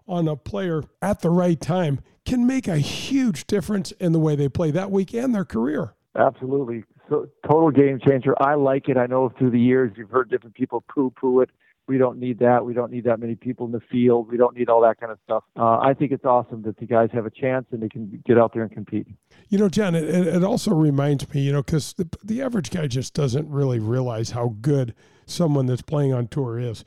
on 0.06 0.28
a 0.28 0.36
player 0.36 0.82
at 1.00 1.20
the 1.20 1.30
right 1.30 1.60
time 1.60 2.00
can 2.30 2.46
make 2.46 2.68
a 2.68 2.78
huge 2.78 3.44
difference 3.48 3.90
in 3.92 4.12
the 4.12 4.20
way 4.20 4.36
they 4.36 4.48
play 4.48 4.70
that 4.70 4.90
week 4.92 5.12
and 5.12 5.34
their 5.34 5.44
career. 5.44 5.94
Absolutely. 6.16 6.84
So 7.08 7.26
total 7.44 7.72
game 7.72 7.98
changer. 8.06 8.40
I 8.40 8.54
like 8.54 8.88
it. 8.88 8.96
I 8.96 9.06
know 9.06 9.32
through 9.36 9.50
the 9.50 9.58
years 9.58 9.90
you've 9.96 10.10
heard 10.10 10.30
different 10.30 10.54
people 10.54 10.84
poo 10.88 11.10
poo 11.10 11.40
it. 11.40 11.50
We 11.88 11.98
don't 11.98 12.20
need 12.20 12.38
that. 12.38 12.64
We 12.64 12.72
don't 12.72 12.92
need 12.92 13.02
that 13.04 13.18
many 13.18 13.34
people 13.34 13.66
in 13.66 13.72
the 13.72 13.80
field. 13.90 14.30
We 14.30 14.36
don't 14.36 14.56
need 14.56 14.68
all 14.68 14.80
that 14.82 15.00
kind 15.00 15.10
of 15.10 15.18
stuff. 15.24 15.42
Uh, 15.56 15.78
I 15.78 15.92
think 15.92 16.12
it's 16.12 16.24
awesome 16.24 16.62
that 16.62 16.76
the 16.76 16.86
guys 16.86 17.08
have 17.12 17.26
a 17.26 17.30
chance 17.30 17.66
and 17.72 17.82
they 17.82 17.88
can 17.88 18.22
get 18.24 18.38
out 18.38 18.54
there 18.54 18.62
and 18.62 18.70
compete. 18.70 19.08
You 19.48 19.58
know, 19.58 19.68
John, 19.68 19.96
it, 19.96 20.04
it 20.04 20.44
also 20.44 20.72
reminds 20.72 21.28
me, 21.34 21.40
you 21.40 21.50
know, 21.50 21.64
because 21.64 21.94
the, 21.94 22.08
the 22.22 22.42
average 22.42 22.70
guy 22.70 22.86
just 22.86 23.12
doesn't 23.12 23.50
really 23.50 23.80
realize 23.80 24.30
how 24.30 24.54
good 24.60 24.94
someone 25.26 25.66
that's 25.66 25.82
playing 25.82 26.12
on 26.12 26.28
tour 26.28 26.60
is. 26.60 26.84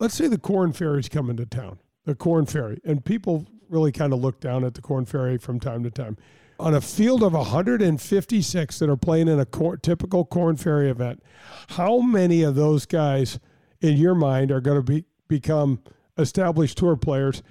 Let's 0.00 0.14
say 0.14 0.26
the 0.26 0.38
Korn 0.38 0.72
Ferry's 0.72 1.08
coming 1.08 1.36
to 1.36 1.46
town, 1.46 1.78
the 2.04 2.16
Korn 2.16 2.46
Ferry, 2.46 2.80
and 2.84 3.04
people 3.04 3.46
really 3.70 3.92
kind 3.92 4.12
of 4.12 4.20
look 4.20 4.40
down 4.40 4.64
at 4.64 4.74
the 4.74 4.82
Korn 4.82 5.06
Ferry 5.06 5.38
from 5.38 5.60
time 5.60 5.82
to 5.84 5.90
time. 5.90 6.16
On 6.58 6.74
a 6.74 6.80
field 6.80 7.22
of 7.22 7.32
156 7.32 8.78
that 8.78 8.90
are 8.90 8.96
playing 8.96 9.28
in 9.28 9.40
a 9.40 9.46
cor- 9.46 9.78
typical 9.78 10.26
Korn 10.26 10.56
Ferry 10.56 10.90
event, 10.90 11.22
how 11.70 12.00
many 12.00 12.42
of 12.42 12.54
those 12.54 12.84
guys, 12.84 13.38
in 13.80 13.96
your 13.96 14.14
mind, 14.14 14.50
are 14.50 14.60
going 14.60 14.76
to 14.76 14.82
be 14.82 15.04
become 15.26 15.80
established 16.18 16.76
tour 16.76 16.96
players? 16.96 17.42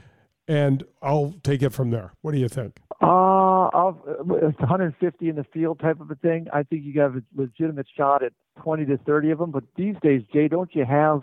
And 0.47 0.83
I'll 1.01 1.35
take 1.43 1.61
it 1.63 1.71
from 1.71 1.91
there. 1.91 2.13
What 2.21 2.33
do 2.33 2.39
you 2.39 2.49
think? 2.49 2.79
Uh, 3.01 3.69
I'll, 3.71 4.01
it's 4.41 4.59
150 4.59 5.29
in 5.29 5.35
the 5.35 5.43
field 5.45 5.79
type 5.79 6.01
of 6.01 6.11
a 6.11 6.15
thing. 6.15 6.47
I 6.51 6.63
think 6.63 6.83
you 6.83 6.93
got 6.93 7.15
a 7.15 7.23
legitimate 7.35 7.87
shot 7.95 8.23
at 8.23 8.33
20 8.61 8.85
to 8.85 8.97
30 8.97 9.31
of 9.31 9.39
them. 9.39 9.51
But 9.51 9.63
these 9.75 9.95
days, 10.01 10.21
Jay, 10.33 10.47
don't 10.47 10.73
you 10.75 10.85
have 10.85 11.21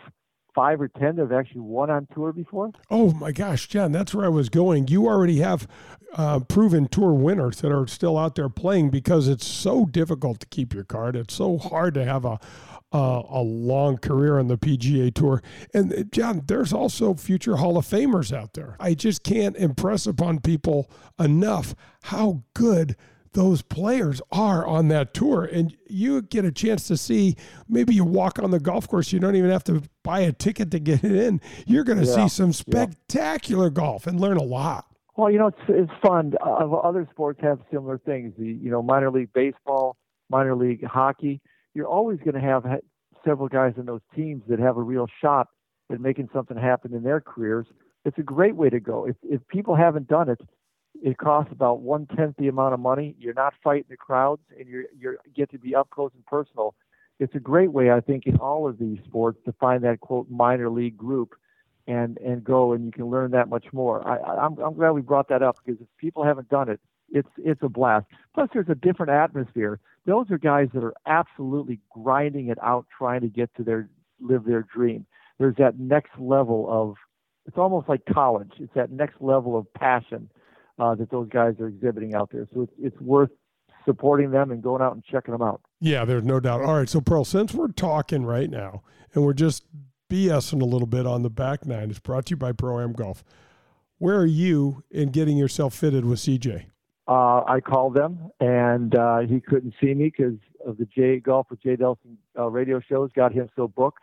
five 0.56 0.80
or 0.80 0.88
ten 0.88 1.14
that 1.16 1.22
have 1.22 1.32
actually 1.32 1.60
won 1.60 1.90
on 1.90 2.08
tour 2.12 2.32
before? 2.32 2.72
Oh 2.90 3.12
my 3.12 3.30
gosh, 3.30 3.68
John, 3.68 3.92
that's 3.92 4.12
where 4.12 4.24
I 4.24 4.30
was 4.30 4.48
going. 4.48 4.88
You 4.88 5.06
already 5.06 5.38
have 5.38 5.68
uh, 6.14 6.40
proven 6.40 6.88
tour 6.88 7.12
winners 7.12 7.60
that 7.60 7.70
are 7.70 7.86
still 7.86 8.18
out 8.18 8.34
there 8.34 8.48
playing 8.48 8.90
because 8.90 9.28
it's 9.28 9.46
so 9.46 9.84
difficult 9.84 10.40
to 10.40 10.46
keep 10.46 10.72
your 10.74 10.84
card. 10.84 11.14
It's 11.14 11.34
so 11.34 11.58
hard 11.58 11.94
to 11.94 12.04
have 12.04 12.24
a 12.24 12.40
uh, 12.92 13.22
a 13.28 13.42
long 13.42 13.98
career 13.98 14.38
on 14.38 14.48
the 14.48 14.56
PGA 14.56 15.12
Tour. 15.12 15.42
And 15.74 15.92
uh, 15.92 16.02
John, 16.04 16.42
there's 16.46 16.72
also 16.72 17.14
future 17.14 17.56
Hall 17.56 17.76
of 17.76 17.84
Famers 17.84 18.34
out 18.34 18.54
there. 18.54 18.76
I 18.80 18.94
just 18.94 19.22
can't 19.22 19.56
impress 19.56 20.06
upon 20.06 20.40
people 20.40 20.90
enough 21.18 21.74
how 22.04 22.44
good 22.54 22.96
those 23.36 23.60
players 23.60 24.22
are 24.32 24.66
on 24.66 24.88
that 24.88 25.12
tour 25.12 25.44
and 25.44 25.76
you 25.88 26.22
get 26.22 26.46
a 26.46 26.50
chance 26.50 26.88
to 26.88 26.96
see 26.96 27.36
maybe 27.68 27.94
you 27.94 28.02
walk 28.02 28.38
on 28.38 28.50
the 28.50 28.58
golf 28.58 28.88
course 28.88 29.12
you 29.12 29.20
don't 29.20 29.36
even 29.36 29.50
have 29.50 29.62
to 29.62 29.82
buy 30.02 30.20
a 30.20 30.32
ticket 30.32 30.70
to 30.70 30.78
get 30.78 31.04
it 31.04 31.12
in. 31.12 31.38
You're 31.66 31.84
going 31.84 31.98
to 31.98 32.06
yeah. 32.06 32.14
see 32.14 32.28
some 32.30 32.54
spectacular 32.54 33.66
yeah. 33.66 33.74
golf 33.74 34.06
and 34.06 34.18
learn 34.18 34.38
a 34.38 34.42
lot. 34.42 34.86
Well 35.16 35.30
you 35.30 35.38
know 35.38 35.48
it's, 35.48 35.58
it's 35.68 35.92
fun. 36.02 36.32
Uh, 36.40 36.66
other 36.76 37.06
sports 37.12 37.38
have 37.42 37.60
similar 37.70 37.98
things. 37.98 38.32
The 38.38 38.46
you 38.46 38.70
know 38.70 38.82
minor 38.82 39.10
league 39.10 39.34
baseball 39.34 39.98
minor 40.30 40.56
league 40.56 40.82
hockey. 40.84 41.42
You're 41.74 41.88
always 41.88 42.18
going 42.20 42.34
to 42.34 42.40
have 42.40 42.64
several 43.22 43.48
guys 43.48 43.74
in 43.76 43.84
those 43.84 44.00
teams 44.14 44.44
that 44.48 44.58
have 44.60 44.78
a 44.78 44.82
real 44.82 45.06
shot 45.20 45.48
at 45.92 46.00
making 46.00 46.30
something 46.32 46.56
happen 46.56 46.94
in 46.94 47.02
their 47.02 47.20
careers. 47.20 47.66
It's 48.06 48.16
a 48.16 48.22
great 48.22 48.56
way 48.56 48.70
to 48.70 48.80
go. 48.80 49.06
If, 49.06 49.16
if 49.22 49.46
people 49.48 49.76
haven't 49.76 50.08
done 50.08 50.30
it 50.30 50.40
it 51.02 51.18
costs 51.18 51.52
about 51.52 51.80
one 51.80 52.06
tenth 52.06 52.36
the 52.38 52.48
amount 52.48 52.74
of 52.74 52.80
money. 52.80 53.14
You're 53.18 53.34
not 53.34 53.54
fighting 53.62 53.86
the 53.88 53.96
crowds, 53.96 54.42
and 54.58 54.68
you 54.68 54.86
you 54.98 55.18
get 55.34 55.50
to 55.50 55.58
be 55.58 55.74
up 55.74 55.90
close 55.90 56.10
and 56.14 56.24
personal. 56.26 56.74
It's 57.18 57.34
a 57.34 57.40
great 57.40 57.72
way, 57.72 57.90
I 57.90 58.00
think, 58.00 58.26
in 58.26 58.36
all 58.36 58.68
of 58.68 58.78
these 58.78 58.98
sports 59.04 59.38
to 59.46 59.52
find 59.52 59.82
that 59.84 60.00
quote 60.00 60.28
minor 60.30 60.68
league 60.70 60.96
group, 60.96 61.34
and 61.86 62.18
and 62.18 62.44
go 62.44 62.72
and 62.72 62.84
you 62.86 62.92
can 62.92 63.06
learn 63.06 63.30
that 63.32 63.48
much 63.48 63.66
more. 63.72 64.06
I, 64.06 64.18
I'm 64.44 64.58
I'm 64.58 64.74
glad 64.74 64.90
we 64.90 65.02
brought 65.02 65.28
that 65.28 65.42
up 65.42 65.58
because 65.64 65.80
if 65.80 65.88
people 65.98 66.24
haven't 66.24 66.48
done 66.48 66.68
it, 66.68 66.80
it's 67.10 67.28
it's 67.38 67.62
a 67.62 67.68
blast. 67.68 68.06
Plus, 68.34 68.48
there's 68.52 68.68
a 68.68 68.74
different 68.74 69.12
atmosphere. 69.12 69.80
Those 70.04 70.30
are 70.30 70.38
guys 70.38 70.68
that 70.74 70.84
are 70.84 70.94
absolutely 71.06 71.80
grinding 71.90 72.48
it 72.48 72.58
out, 72.62 72.86
trying 72.96 73.22
to 73.22 73.28
get 73.28 73.54
to 73.56 73.64
their 73.64 73.88
live 74.20 74.44
their 74.44 74.62
dream. 74.62 75.06
There's 75.38 75.56
that 75.56 75.78
next 75.78 76.12
level 76.18 76.66
of 76.68 76.96
it's 77.46 77.58
almost 77.58 77.88
like 77.88 78.02
college. 78.12 78.52
It's 78.58 78.74
that 78.74 78.90
next 78.90 79.16
level 79.20 79.56
of 79.56 79.72
passion 79.74 80.30
uh, 80.78 80.94
that 80.94 81.10
those 81.10 81.28
guys 81.28 81.54
are 81.60 81.68
exhibiting 81.68 82.14
out 82.14 82.30
there. 82.30 82.46
So 82.54 82.62
it's, 82.62 82.72
it's 82.78 83.00
worth 83.00 83.30
supporting 83.84 84.30
them 84.30 84.50
and 84.50 84.62
going 84.62 84.82
out 84.82 84.94
and 84.94 85.04
checking 85.04 85.32
them 85.32 85.42
out. 85.42 85.60
Yeah, 85.80 86.04
there's 86.04 86.24
no 86.24 86.40
doubt. 86.40 86.62
All 86.62 86.74
right, 86.74 86.88
so 86.88 87.00
Pearl, 87.00 87.24
since 87.24 87.54
we're 87.54 87.68
talking 87.68 88.24
right 88.24 88.50
now 88.50 88.82
and 89.14 89.24
we're 89.24 89.32
just 89.32 89.64
BSing 90.10 90.60
a 90.60 90.64
little 90.64 90.86
bit 90.86 91.06
on 91.06 91.22
the 91.22 91.30
back 91.30 91.66
nine, 91.66 91.90
it's 91.90 91.98
brought 91.98 92.26
to 92.26 92.30
you 92.30 92.36
by 92.36 92.52
Pro 92.52 92.80
Am 92.80 92.92
Golf. 92.92 93.24
Where 93.98 94.18
are 94.18 94.26
you 94.26 94.82
in 94.90 95.10
getting 95.10 95.36
yourself 95.38 95.74
fitted 95.74 96.04
with 96.04 96.18
CJ? 96.18 96.66
Uh, 97.08 97.44
I 97.46 97.60
called 97.60 97.94
them, 97.94 98.30
and 98.40 98.94
uh, 98.94 99.20
he 99.20 99.40
couldn't 99.40 99.74
see 99.80 99.94
me 99.94 100.12
because 100.16 100.38
of 100.66 100.76
the 100.76 100.86
J 100.86 101.20
Golf 101.20 101.46
with 101.50 101.62
Jay 101.62 101.76
Delsing 101.76 102.16
uh, 102.36 102.50
radio 102.50 102.80
shows 102.80 103.10
got 103.14 103.32
him 103.32 103.48
so 103.54 103.68
booked. 103.68 104.02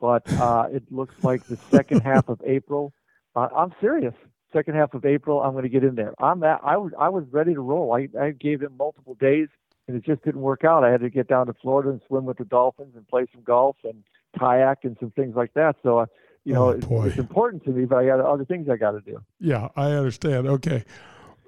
But 0.00 0.30
uh, 0.32 0.66
it 0.72 0.82
looks 0.90 1.14
like 1.22 1.44
the 1.44 1.56
second 1.70 2.00
half 2.00 2.28
of 2.28 2.40
April 2.44 2.92
Uh, 3.36 3.48
I'm 3.56 3.72
serious. 3.80 4.14
Second 4.52 4.74
half 4.74 4.94
of 4.94 5.04
April, 5.04 5.42
I'm 5.42 5.52
going 5.52 5.64
to 5.64 5.68
get 5.68 5.84
in 5.84 5.94
there. 5.94 6.14
I'm 6.18 6.42
at, 6.42 6.60
I 6.62 6.76
was 6.76 6.92
I 6.98 7.08
was 7.08 7.24
ready 7.30 7.54
to 7.54 7.60
roll. 7.60 7.94
I 7.94 8.08
I 8.20 8.30
gave 8.30 8.60
him 8.62 8.74
multiple 8.78 9.14
days, 9.14 9.48
and 9.88 9.96
it 9.96 10.04
just 10.04 10.22
didn't 10.24 10.42
work 10.42 10.64
out. 10.64 10.84
I 10.84 10.90
had 10.90 11.00
to 11.00 11.10
get 11.10 11.28
down 11.28 11.46
to 11.46 11.54
Florida 11.54 11.90
and 11.90 12.00
swim 12.06 12.24
with 12.24 12.38
the 12.38 12.44
dolphins 12.44 12.94
and 12.96 13.06
play 13.08 13.26
some 13.32 13.42
golf 13.42 13.76
and 13.84 14.02
kayak 14.38 14.84
and 14.84 14.96
some 15.00 15.10
things 15.12 15.34
like 15.36 15.54
that. 15.54 15.76
So, 15.82 15.98
uh, 15.98 16.06
you 16.44 16.52
know, 16.52 16.68
Oh, 16.68 16.70
it's, 16.70 16.86
it's 17.12 17.18
important 17.18 17.64
to 17.64 17.70
me, 17.70 17.84
but 17.84 17.96
I 17.96 18.06
got 18.06 18.20
other 18.20 18.44
things 18.44 18.68
I 18.68 18.76
got 18.76 18.92
to 18.92 19.00
do. 19.00 19.22
Yeah, 19.40 19.68
I 19.76 19.92
understand. 19.92 20.46
Okay. 20.46 20.84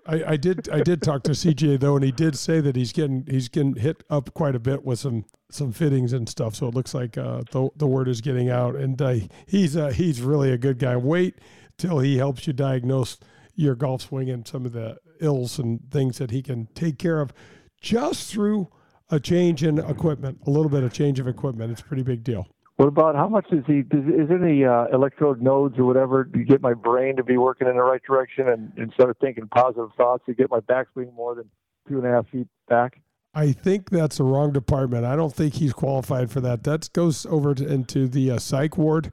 I, 0.07 0.33
I 0.33 0.37
did 0.37 0.69
I 0.69 0.81
did 0.81 1.01
talk 1.01 1.23
to 1.25 1.31
CJ 1.31 1.81
though, 1.81 1.97
and 1.97 2.05
he 2.05 2.13
did 2.13 2.37
say 2.37 2.61
that 2.61 2.77
he's 2.77 2.93
getting 2.93 3.27
he's 3.29 3.49
getting 3.49 3.77
hit 3.77 4.05
up 4.11 4.35
quite 4.35 4.55
a 4.55 4.59
bit 4.59 4.85
with 4.85 4.99
some 4.99 5.25
some 5.51 5.73
fittings 5.73 6.13
and 6.13 6.29
stuff. 6.29 6.55
So 6.55 6.69
it 6.69 6.75
looks 6.75 6.93
like 6.93 7.17
uh, 7.17 7.43
the 7.53 7.71
the 7.77 7.87
word 7.87 8.09
is 8.09 8.21
getting 8.21 8.51
out, 8.51 8.77
and 8.77 9.01
uh, 9.01 9.15
he's 9.47 9.77
uh, 9.77 9.89
he's 9.89 10.21
really 10.21 10.53
a 10.53 10.59
good 10.59 10.79
guy. 10.79 10.97
Wait 10.97 11.39
till 11.79 11.99
he 11.99 12.19
helps 12.19 12.47
you 12.47 12.53
diagnose 12.53 13.19
your 13.55 13.75
golf 13.75 14.03
swing 14.03 14.31
and 14.31 14.47
some 14.47 14.67
of 14.67 14.73
the 14.73 14.99
ills 15.21 15.59
and 15.59 15.81
things 15.91 16.19
that 16.19 16.31
he 16.31 16.43
can 16.43 16.67
take 16.75 16.99
care 16.99 17.21
of 17.21 17.33
just 17.81 18.31
through 18.33 18.69
a 19.11 19.21
change 19.21 19.63
in 19.63 19.79
equipment, 19.79 20.41
a 20.47 20.51
little 20.51 20.71
bit 20.71 20.83
of 20.83 20.93
change 20.93 21.21
of 21.21 21.29
equipment. 21.29 21.71
It's 21.71 21.81
a 21.81 21.85
pretty 21.85 22.03
big 22.03 22.25
deal. 22.25 22.49
What 22.77 22.89
about 22.89 23.15
how 23.15 23.29
much 23.29 23.47
is 23.53 23.65
he? 23.67 23.83
Does, 23.83 24.05
is 24.05 24.29
there 24.29 24.45
any 24.45 24.65
uh, 24.65 24.87
electrode 24.93 25.41
nodes 25.41 25.79
or 25.79 25.85
whatever 25.85 26.25
to 26.25 26.39
get 26.45 26.61
my 26.61 26.75
brain 26.75 27.17
to 27.17 27.23
be 27.23 27.37
working 27.37 27.69
in 27.69 27.77
the 27.77 27.83
right 27.83 28.03
direction 28.03 28.49
and 28.49 28.73
instead 28.77 29.09
of 29.09 29.17
thinking 29.19 29.47
positive 29.47 29.91
thoughts, 29.97 30.25
to 30.27 30.35
get 30.35 30.51
my 30.51 30.59
backswing 30.61 31.15
more 31.15 31.37
than 31.37 31.49
two 31.89 31.99
and 31.99 32.07
a 32.07 32.11
half 32.11 32.29
feet 32.31 32.49
back? 32.69 33.01
I 33.33 33.53
think 33.53 33.91
that's 33.91 34.19
the 34.19 34.25
wrong 34.25 34.53
department. 34.53 35.05
I 35.05 35.15
don't 35.15 35.35
think 35.35 35.55
he's 35.55 35.73
qualified 35.73 36.31
for 36.31 36.41
that. 36.41 36.65
That 36.65 36.93
goes 36.93 37.27
over 37.27 37.55
to, 37.55 37.67
into 37.67 38.09
the 38.09 38.33
uh, 38.33 38.39
psych 38.39 38.77
ward, 38.77 39.13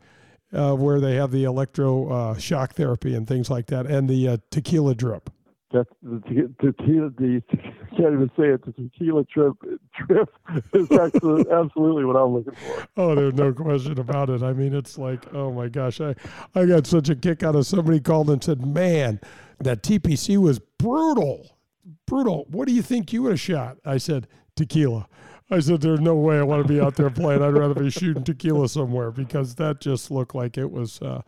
uh, 0.53 0.73
where 0.73 0.99
they 0.99 1.15
have 1.15 1.31
the 1.31 1.43
electro 1.43 2.09
uh, 2.09 2.37
shock 2.37 2.73
therapy 2.73 3.15
and 3.15 3.27
things 3.27 3.49
like 3.49 3.67
that, 3.67 3.85
and 3.85 4.09
the 4.09 4.27
uh, 4.27 4.37
tequila 4.49 4.95
drip. 4.95 5.29
That's 5.73 5.89
the 6.03 6.19
te- 6.21 6.65
tequila. 6.65 7.11
The 7.11 7.41
I 7.51 7.95
can't 7.95 8.13
even 8.13 8.31
say 8.37 8.49
it. 8.49 8.65
The 8.65 8.73
tequila 8.73 9.23
trip 9.25 9.53
trip 9.95 10.29
is 10.73 10.91
actually 10.91 11.45
absolutely 11.51 12.03
what 12.03 12.17
I'm 12.17 12.33
looking 12.33 12.55
for. 12.55 12.87
Oh, 12.97 13.15
there's 13.15 13.35
no 13.35 13.53
question 13.53 13.97
about 13.97 14.29
it. 14.29 14.43
I 14.43 14.51
mean, 14.51 14.73
it's 14.73 14.97
like, 14.97 15.33
oh 15.33 15.51
my 15.51 15.69
gosh, 15.69 16.01
I, 16.01 16.15
I 16.55 16.65
got 16.65 16.87
such 16.87 17.09
a 17.09 17.15
kick 17.15 17.43
out 17.43 17.55
of 17.55 17.65
somebody 17.65 18.01
called 18.01 18.29
and 18.29 18.43
said, 18.43 18.65
man, 18.65 19.21
that 19.59 19.81
TPC 19.81 20.37
was 20.37 20.59
brutal, 20.59 21.57
brutal. 22.05 22.47
What 22.49 22.67
do 22.67 22.73
you 22.73 22.81
think 22.81 23.13
you 23.13 23.23
would 23.23 23.31
have 23.31 23.39
shot? 23.39 23.77
I 23.85 23.97
said, 23.97 24.27
tequila. 24.57 25.07
I 25.51 25.59
said, 25.59 25.81
there's 25.81 25.99
no 25.99 26.15
way 26.15 26.39
I 26.39 26.43
want 26.43 26.65
to 26.65 26.67
be 26.67 26.79
out 26.79 26.95
there 26.95 27.09
playing. 27.09 27.43
I'd 27.43 27.49
rather 27.49 27.73
be 27.73 27.89
shooting 27.89 28.23
tequila 28.23 28.69
somewhere 28.69 29.11
because 29.11 29.55
that 29.55 29.81
just 29.81 30.09
looked 30.09 30.33
like 30.33 30.57
it 30.57 30.71
was 30.71 31.01
uh, 31.01 31.23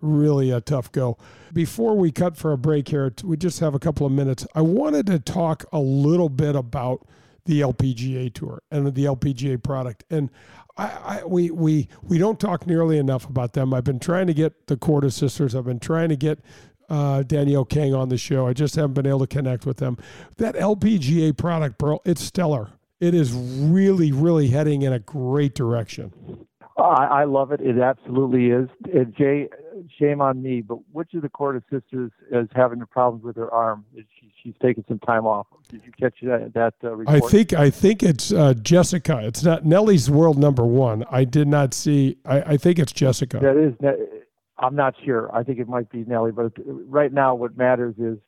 really 0.00 0.50
a 0.50 0.60
tough 0.60 0.92
go. 0.92 1.18
Before 1.52 1.96
we 1.96 2.12
cut 2.12 2.36
for 2.36 2.52
a 2.52 2.58
break 2.58 2.88
here, 2.88 3.12
we 3.24 3.36
just 3.36 3.58
have 3.60 3.74
a 3.74 3.80
couple 3.80 4.06
of 4.06 4.12
minutes. 4.12 4.46
I 4.54 4.60
wanted 4.60 5.06
to 5.06 5.18
talk 5.18 5.64
a 5.72 5.80
little 5.80 6.28
bit 6.28 6.54
about 6.54 7.06
the 7.46 7.60
LPGA 7.60 8.32
tour 8.32 8.62
and 8.70 8.94
the 8.94 9.04
LPGA 9.04 9.62
product. 9.62 10.04
And 10.08 10.30
I, 10.76 10.84
I 10.84 11.24
we 11.24 11.50
we 11.50 11.88
we 12.02 12.18
don't 12.18 12.40
talk 12.40 12.66
nearly 12.66 12.98
enough 12.98 13.28
about 13.28 13.52
them. 13.52 13.74
I've 13.74 13.84
been 13.84 14.00
trying 14.00 14.26
to 14.28 14.34
get 14.34 14.66
the 14.66 14.76
Korda 14.76 15.12
sisters. 15.12 15.54
I've 15.54 15.64
been 15.66 15.80
trying 15.80 16.08
to 16.08 16.16
get 16.16 16.40
uh, 16.88 17.22
Danielle 17.22 17.64
Kang 17.64 17.94
on 17.94 18.08
the 18.08 18.18
show. 18.18 18.46
I 18.46 18.52
just 18.52 18.76
haven't 18.76 18.94
been 18.94 19.06
able 19.06 19.20
to 19.20 19.26
connect 19.26 19.66
with 19.66 19.78
them. 19.78 19.96
That 20.36 20.54
LPGA 20.54 21.36
product, 21.36 21.78
bro, 21.78 22.00
it's 22.04 22.22
stellar. 22.22 22.72
It 23.00 23.14
is 23.14 23.32
really, 23.32 24.12
really 24.12 24.48
heading 24.48 24.82
in 24.82 24.92
a 24.92 24.98
great 24.98 25.54
direction. 25.54 26.46
I, 26.76 27.04
I 27.04 27.24
love 27.24 27.52
it. 27.52 27.60
It 27.60 27.78
absolutely 27.78 28.50
is. 28.50 28.68
And 28.92 29.14
Jay, 29.14 29.48
shame 29.98 30.20
on 30.20 30.42
me, 30.42 30.60
but 30.60 30.78
which 30.92 31.14
of 31.14 31.22
the 31.22 31.28
Korda 31.28 31.62
sisters 31.70 32.10
is 32.30 32.48
having 32.54 32.80
the 32.80 32.86
problems 32.86 33.24
with 33.24 33.36
her 33.36 33.50
arm? 33.52 33.84
She, 33.94 34.32
she's 34.42 34.54
taking 34.60 34.84
some 34.88 34.98
time 35.00 35.24
off. 35.24 35.46
Did 35.68 35.82
you 35.84 35.92
catch 35.92 36.14
that? 36.22 36.52
That 36.54 36.74
uh, 36.82 36.96
report? 36.96 37.24
I 37.24 37.28
think 37.28 37.52
I 37.52 37.70
think 37.70 38.02
it's 38.02 38.32
uh, 38.32 38.54
Jessica. 38.54 39.20
It's 39.22 39.44
not 39.44 39.64
Nelly's 39.64 40.10
world 40.10 40.38
number 40.38 40.64
one. 40.64 41.04
I 41.10 41.24
did 41.24 41.46
not 41.46 41.74
see. 41.74 42.18
I, 42.24 42.40
I 42.42 42.56
think 42.56 42.78
it's 42.78 42.92
Jessica. 42.92 43.38
that 43.38 43.56
is. 43.56 43.74
I'm 44.58 44.76
not 44.76 44.94
sure. 45.04 45.34
I 45.34 45.42
think 45.42 45.58
it 45.58 45.68
might 45.68 45.90
be 45.90 46.04
Nelly, 46.04 46.32
but 46.32 46.52
right 46.66 47.12
now, 47.12 47.34
what 47.34 47.56
matters 47.56 47.94
is 47.98 48.18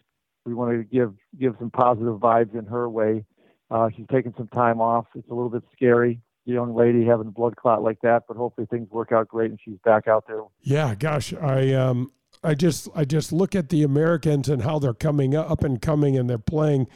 we 0.45 0.55
want 0.55 0.73
to 0.73 0.85
give 0.85 1.15
give 1.39 1.55
some 1.59 1.71
positive 1.71 2.15
vibes 2.15 2.57
in 2.57 2.67
her 2.67 2.89
way. 2.89 3.25
Uh, 3.71 3.89
she's 3.97 4.07
taking 4.11 4.33
some 4.37 4.49
time 4.49 4.81
off. 4.81 5.07
It's 5.15 5.29
a 5.29 5.35
little 5.35 5.51
bit 5.51 5.65
scary, 5.73 6.21
the 6.47 6.53
young 6.53 6.75
lady 6.75 7.05
having 7.05 7.27
a 7.27 7.31
blood 7.31 7.57
clot 7.57 7.83
like 7.83 8.01
that, 8.03 8.25
but 8.29 8.37
hopefully 8.37 8.67
things 8.71 8.89
work 8.91 9.13
out 9.13 9.29
great 9.29 9.51
and 9.51 9.59
she's 9.65 9.79
back 9.85 10.07
out 10.07 10.27
there. 10.27 10.43
Yeah, 10.63 10.95
gosh, 10.95 11.35
I 11.35 11.73
um, 11.73 12.13
I 12.45 12.55
just 12.55 12.89
I 12.95 13.05
just 13.05 13.33
look 13.33 13.55
at 13.55 13.69
the 13.69 13.83
Americans 13.83 14.49
and 14.49 14.63
how 14.63 14.79
they're 14.79 14.95
coming 14.95 15.35
up 15.35 15.65
and 15.65 15.83
coming, 15.83 16.17
and 16.17 16.31
they're 16.31 16.39
playing 16.39 16.87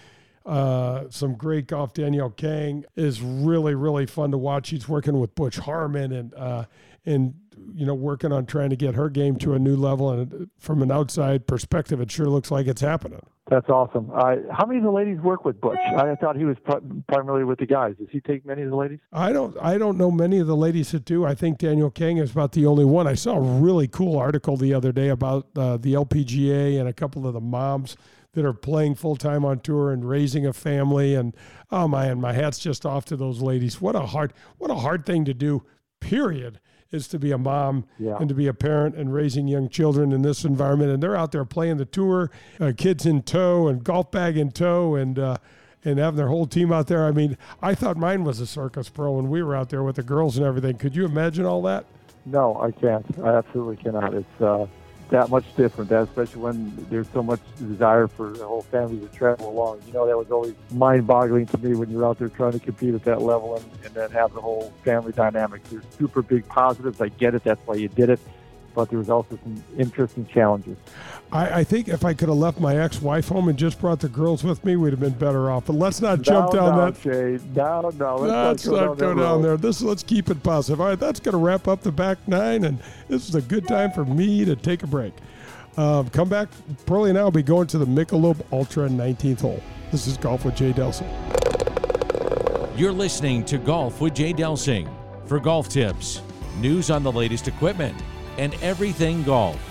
uh, 0.46 1.04
some 1.10 1.34
great 1.34 1.66
golf. 1.66 1.92
Danielle 1.92 2.30
Kang 2.30 2.84
is 2.94 3.20
really 3.20 3.74
really 3.74 4.06
fun 4.06 4.30
to 4.30 4.38
watch. 4.38 4.68
She's 4.68 4.88
working 4.88 5.18
with 5.18 5.34
Butch 5.34 5.58
Harmon 5.58 6.12
and 6.12 6.34
uh, 6.34 6.64
and 7.04 7.34
you 7.74 7.86
know 7.86 7.94
working 7.94 8.32
on 8.32 8.46
trying 8.46 8.70
to 8.70 8.76
get 8.76 8.94
her 8.94 9.08
game 9.08 9.36
to 9.36 9.54
a 9.54 9.58
new 9.58 9.76
level. 9.76 10.10
And 10.10 10.50
from 10.58 10.82
an 10.82 10.90
outside 10.90 11.46
perspective, 11.46 12.00
it 12.00 12.10
sure 12.10 12.26
looks 12.26 12.50
like 12.50 12.66
it's 12.66 12.80
happening. 12.80 13.20
That's 13.50 13.68
awesome. 13.68 14.10
Uh, 14.14 14.36
how 14.52 14.64
many 14.64 14.78
of 14.78 14.84
the 14.84 14.92
ladies 14.92 15.18
work 15.18 15.44
with 15.44 15.60
Butch? 15.60 15.78
I 15.96 16.14
thought 16.14 16.36
he 16.36 16.44
was 16.44 16.56
pri- 16.64 16.78
primarily 17.08 17.42
with 17.42 17.58
the 17.58 17.66
guys. 17.66 17.96
Does 17.98 18.06
he 18.12 18.20
take 18.20 18.46
many 18.46 18.62
of 18.62 18.70
the 18.70 18.76
ladies? 18.76 19.00
I 19.12 19.32
don't 19.32 19.56
I 19.60 19.76
don't 19.76 19.98
know 19.98 20.12
many 20.12 20.38
of 20.38 20.46
the 20.46 20.56
ladies 20.56 20.92
that 20.92 21.04
do. 21.04 21.24
I 21.24 21.34
think 21.34 21.58
Danielle 21.58 21.90
Kang 21.90 22.18
is 22.18 22.30
about 22.30 22.52
the 22.52 22.66
only 22.66 22.84
one. 22.84 23.08
I 23.08 23.14
saw 23.14 23.36
a 23.36 23.40
really 23.40 23.88
cool 23.88 24.16
article 24.16 24.56
the 24.56 24.72
other 24.72 24.92
day 24.92 25.08
about 25.08 25.48
uh, 25.56 25.76
the 25.78 25.94
LPGA 25.94 26.78
and 26.78 26.88
a 26.88 26.92
couple 26.92 27.26
of 27.26 27.34
the 27.34 27.40
moms 27.40 27.96
that 28.34 28.44
are 28.44 28.52
playing 28.52 28.94
full 28.94 29.16
time 29.16 29.44
on 29.44 29.58
tour 29.58 29.90
and 29.90 30.08
raising 30.08 30.46
a 30.46 30.52
family. 30.52 31.16
And 31.16 31.36
oh 31.72 31.88
man, 31.88 32.20
my 32.20 32.32
hat's 32.32 32.60
just 32.60 32.86
off 32.86 33.04
to 33.06 33.16
those 33.16 33.42
ladies. 33.42 33.80
What 33.80 33.96
a 33.96 34.06
hard 34.06 34.32
what 34.58 34.70
a 34.70 34.76
hard 34.76 35.04
thing 35.04 35.24
to 35.24 35.34
do. 35.34 35.64
Period. 35.98 36.60
Is 36.92 37.06
to 37.08 37.20
be 37.20 37.30
a 37.30 37.38
mom 37.38 37.84
Yeah. 38.00 38.16
and 38.18 38.28
to 38.28 38.34
be 38.34 38.48
a 38.48 38.52
parent 38.54 38.96
and 38.96 39.14
raising 39.14 39.46
young 39.46 39.68
children 39.68 40.10
in 40.10 40.22
this 40.22 40.44
environment. 40.44 40.90
And 40.90 41.00
they're 41.00 41.14
out 41.14 41.30
there 41.30 41.44
playing 41.44 41.76
the 41.76 41.84
tour, 41.84 42.32
uh, 42.58 42.72
kids 42.76 43.06
in 43.06 43.22
tow 43.22 43.68
and 43.68 43.84
golf 43.84 44.10
bag 44.10 44.36
in 44.36 44.50
tow, 44.50 44.96
and 44.96 45.16
uh, 45.16 45.36
and 45.84 46.00
having 46.00 46.16
their 46.16 46.26
whole 46.26 46.46
team 46.46 46.72
out 46.72 46.88
there. 46.88 47.06
I 47.06 47.12
mean, 47.12 47.38
I 47.62 47.76
thought 47.76 47.96
mine 47.96 48.24
was 48.24 48.40
a 48.40 48.46
circus 48.46 48.88
pro 48.88 49.12
when 49.12 49.30
we 49.30 49.40
were 49.40 49.54
out 49.54 49.68
there 49.70 49.84
with 49.84 49.96
the 49.96 50.02
girls 50.02 50.36
and 50.36 50.44
everything. 50.44 50.78
Could 50.78 50.96
you 50.96 51.04
imagine 51.04 51.46
all 51.46 51.62
that? 51.62 51.84
No, 52.26 52.60
I 52.60 52.72
can't. 52.72 53.06
I 53.22 53.36
absolutely 53.36 53.76
cannot. 53.76 54.12
It's 54.12 54.40
uh, 54.42 54.66
that 55.10 55.28
much 55.28 55.44
different, 55.56 55.90
that, 55.90 56.02
especially 56.04 56.40
when 56.40 56.86
there's 56.88 57.08
so 57.12 57.22
much 57.22 57.40
desire 57.58 58.06
for 58.06 58.30
the 58.30 58.46
whole 58.46 58.62
family 58.62 58.98
to 59.00 59.08
travel 59.08 59.50
along. 59.50 59.80
You 59.86 59.92
know, 59.92 60.06
that 60.06 60.16
was 60.16 60.30
always 60.30 60.54
mind-boggling 60.72 61.46
to 61.46 61.58
me 61.58 61.74
when 61.74 61.90
you're 61.90 62.06
out 62.06 62.18
there 62.18 62.28
trying 62.28 62.52
to 62.52 62.58
compete 62.58 62.94
at 62.94 63.04
that 63.04 63.20
level 63.20 63.56
and, 63.56 63.64
and 63.84 63.94
then 63.94 64.10
have 64.12 64.32
the 64.34 64.40
whole 64.40 64.72
family 64.84 65.12
dynamic. 65.12 65.62
There's 65.64 65.84
super 65.98 66.22
big 66.22 66.46
positives. 66.48 67.00
I 67.00 67.08
get 67.08 67.34
it. 67.34 67.44
That's 67.44 67.60
why 67.66 67.74
you 67.74 67.88
did 67.88 68.08
it. 68.10 68.20
But 68.74 68.88
there 68.90 68.98
was 68.98 69.10
also 69.10 69.38
some 69.42 69.62
interesting 69.76 70.26
challenges. 70.26 70.76
I, 71.32 71.60
I 71.60 71.64
think 71.64 71.88
if 71.88 72.04
I 72.04 72.12
could 72.12 72.28
have 72.28 72.38
left 72.38 72.58
my 72.58 72.76
ex-wife 72.76 73.28
home 73.28 73.48
and 73.48 73.58
just 73.58 73.80
brought 73.80 74.00
the 74.00 74.08
girls 74.08 74.42
with 74.42 74.64
me, 74.64 74.74
we'd 74.76 74.90
have 74.90 75.00
been 75.00 75.12
better 75.12 75.50
off. 75.50 75.66
But 75.66 75.74
let's 75.74 76.00
not 76.00 76.22
jump 76.22 76.52
no, 76.52 76.60
down 76.60 76.76
no, 76.76 76.90
that. 76.90 77.00
Jay. 77.00 77.44
No, 77.54 77.90
no. 77.96 78.16
Let's 78.16 78.66
Let's 78.66 78.66
not 78.66 78.72
go 78.72 78.94
that 78.94 79.04
down 79.04 79.16
road. 79.16 79.42
there. 79.42 79.56
This 79.56 79.80
let's 79.80 80.02
keep 80.02 80.28
it 80.28 80.42
positive. 80.42 80.80
All 80.80 80.88
right, 80.88 80.98
that's 80.98 81.20
going 81.20 81.32
to 81.32 81.38
wrap 81.38 81.68
up 81.68 81.82
the 81.82 81.92
back 81.92 82.18
nine, 82.26 82.64
and 82.64 82.78
this 83.08 83.28
is 83.28 83.36
a 83.36 83.42
good 83.42 83.68
time 83.68 83.92
for 83.92 84.04
me 84.04 84.44
to 84.44 84.56
take 84.56 84.82
a 84.82 84.86
break. 84.88 85.12
Um, 85.76 86.08
come 86.10 86.28
back. 86.28 86.48
Pearly 86.86 87.10
and 87.10 87.18
I 87.18 87.22
will 87.22 87.30
be 87.30 87.42
going 87.44 87.68
to 87.68 87.78
the 87.78 87.86
Michelob 87.86 88.40
Ultra 88.52 88.88
19th 88.88 89.40
hole. 89.40 89.62
This 89.92 90.06
is 90.08 90.16
golf 90.16 90.44
with 90.44 90.56
Jay 90.56 90.72
Delsing. 90.72 91.08
You're 92.76 92.92
listening 92.92 93.44
to 93.44 93.58
Golf 93.58 94.00
with 94.00 94.14
Jay 94.14 94.32
Delsing. 94.32 94.88
For 95.26 95.38
golf 95.38 95.68
tips, 95.68 96.22
news 96.58 96.90
on 96.90 97.04
the 97.04 97.12
latest 97.12 97.46
equipment, 97.46 97.96
and 98.36 98.54
everything 98.62 99.22
golf. 99.22 99.69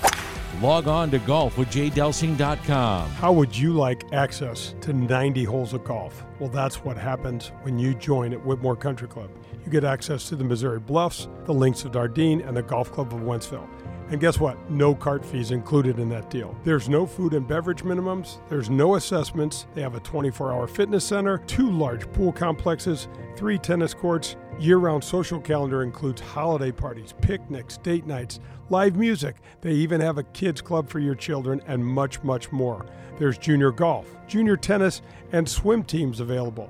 Log 0.61 0.87
on 0.87 1.09
to 1.11 1.19
golfwithjaydelsing.com. 1.19 3.09
How 3.11 3.31
would 3.31 3.55
you 3.55 3.73
like 3.73 4.11
access 4.11 4.75
to 4.81 4.91
90 4.91 5.45
holes 5.45 5.73
of 5.73 5.83
golf? 5.85 6.25
Well, 6.39 6.49
that's 6.49 6.83
what 6.83 6.97
happens 6.97 7.51
when 7.61 7.79
you 7.79 7.93
join 7.93 8.33
at 8.33 8.45
Whitmore 8.45 8.75
Country 8.75 9.07
Club. 9.07 9.29
You 9.63 9.71
get 9.71 9.83
access 9.83 10.27
to 10.29 10.35
the 10.35 10.43
Missouri 10.43 10.79
Bluffs, 10.79 11.27
the 11.45 11.53
Links 11.53 11.85
of 11.85 11.91
Dardenne, 11.91 12.45
and 12.45 12.57
the 12.57 12.63
Golf 12.63 12.91
Club 12.91 13.13
of 13.13 13.21
Wentzville. 13.21 13.69
And 14.09 14.19
guess 14.19 14.39
what? 14.39 14.57
No 14.71 14.95
cart 14.95 15.23
fees 15.23 15.51
included 15.51 15.99
in 15.99 16.09
that 16.09 16.31
deal. 16.31 16.57
There's 16.63 16.89
no 16.89 17.05
food 17.05 17.33
and 17.33 17.47
beverage 17.47 17.83
minimums, 17.83 18.39
there's 18.49 18.69
no 18.69 18.95
assessments. 18.95 19.67
They 19.75 19.81
have 19.81 19.95
a 19.95 19.99
24 19.99 20.51
hour 20.51 20.67
fitness 20.67 21.05
center, 21.05 21.37
two 21.39 21.69
large 21.69 22.11
pool 22.11 22.31
complexes, 22.31 23.07
three 23.35 23.59
tennis 23.59 23.93
courts. 23.93 24.35
Year 24.59 24.75
round 24.75 25.01
social 25.05 25.39
calendar 25.39 25.83
includes 25.83 26.19
holiday 26.19 26.73
parties, 26.73 27.13
picnics, 27.21 27.77
date 27.77 28.05
nights, 28.05 28.41
live 28.69 28.97
music. 28.97 29.37
They 29.61 29.71
even 29.71 30.01
have 30.01 30.17
a 30.17 30.23
kids 30.23 30.59
club 30.59 30.89
for 30.89 30.99
your 30.99 31.15
children 31.15 31.61
and 31.65 31.85
much, 31.85 32.21
much 32.23 32.51
more. 32.51 32.85
There's 33.17 33.37
junior 33.37 33.71
golf, 33.71 34.13
junior 34.27 34.57
tennis, 34.57 35.01
and 35.31 35.47
swim 35.47 35.83
teams 35.83 36.19
available. 36.19 36.69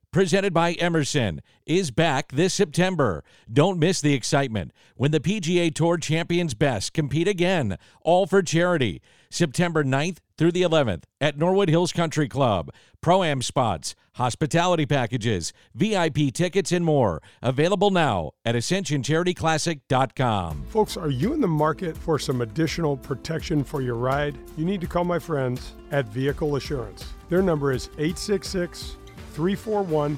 presented 0.11 0.53
by 0.53 0.73
Emerson, 0.73 1.41
is 1.65 1.89
back 1.89 2.33
this 2.33 2.53
September. 2.53 3.23
Don't 3.51 3.79
miss 3.79 3.99
the 4.01 4.13
excitement 4.13 4.71
when 4.95 5.09
the 5.11 5.19
PGA 5.19 5.73
Tour 5.73 5.97
champions 5.97 6.53
best 6.53 6.93
compete 6.93 7.27
again, 7.27 7.77
all 8.01 8.27
for 8.27 8.41
charity. 8.41 9.01
September 9.29 9.83
9th 9.83 10.17
through 10.37 10.51
the 10.51 10.63
11th 10.63 11.03
at 11.21 11.37
Norwood 11.37 11.69
Hills 11.69 11.93
Country 11.93 12.27
Club. 12.27 12.69
Pro 12.99 13.23
Am 13.23 13.41
spots, 13.41 13.95
hospitality 14.15 14.85
packages, 14.85 15.53
VIP 15.73 16.33
tickets, 16.33 16.73
and 16.73 16.83
more. 16.83 17.21
Available 17.41 17.91
now 17.91 18.31
at 18.43 18.55
AscensionCharityClassic.com. 18.55 20.65
Folks, 20.65 20.97
are 20.97 21.09
you 21.09 21.31
in 21.33 21.39
the 21.39 21.47
market 21.47 21.95
for 21.95 22.19
some 22.19 22.41
additional 22.41 22.97
protection 22.97 23.63
for 23.63 23.81
your 23.81 23.95
ride? 23.95 24.37
You 24.57 24.65
need 24.65 24.81
to 24.81 24.87
call 24.87 25.05
my 25.05 25.19
friends 25.19 25.75
at 25.91 26.09
Vehicle 26.09 26.57
Assurance. 26.57 27.05
Their 27.29 27.41
number 27.41 27.71
is 27.71 27.87
866 27.97 28.97
341 29.33 30.17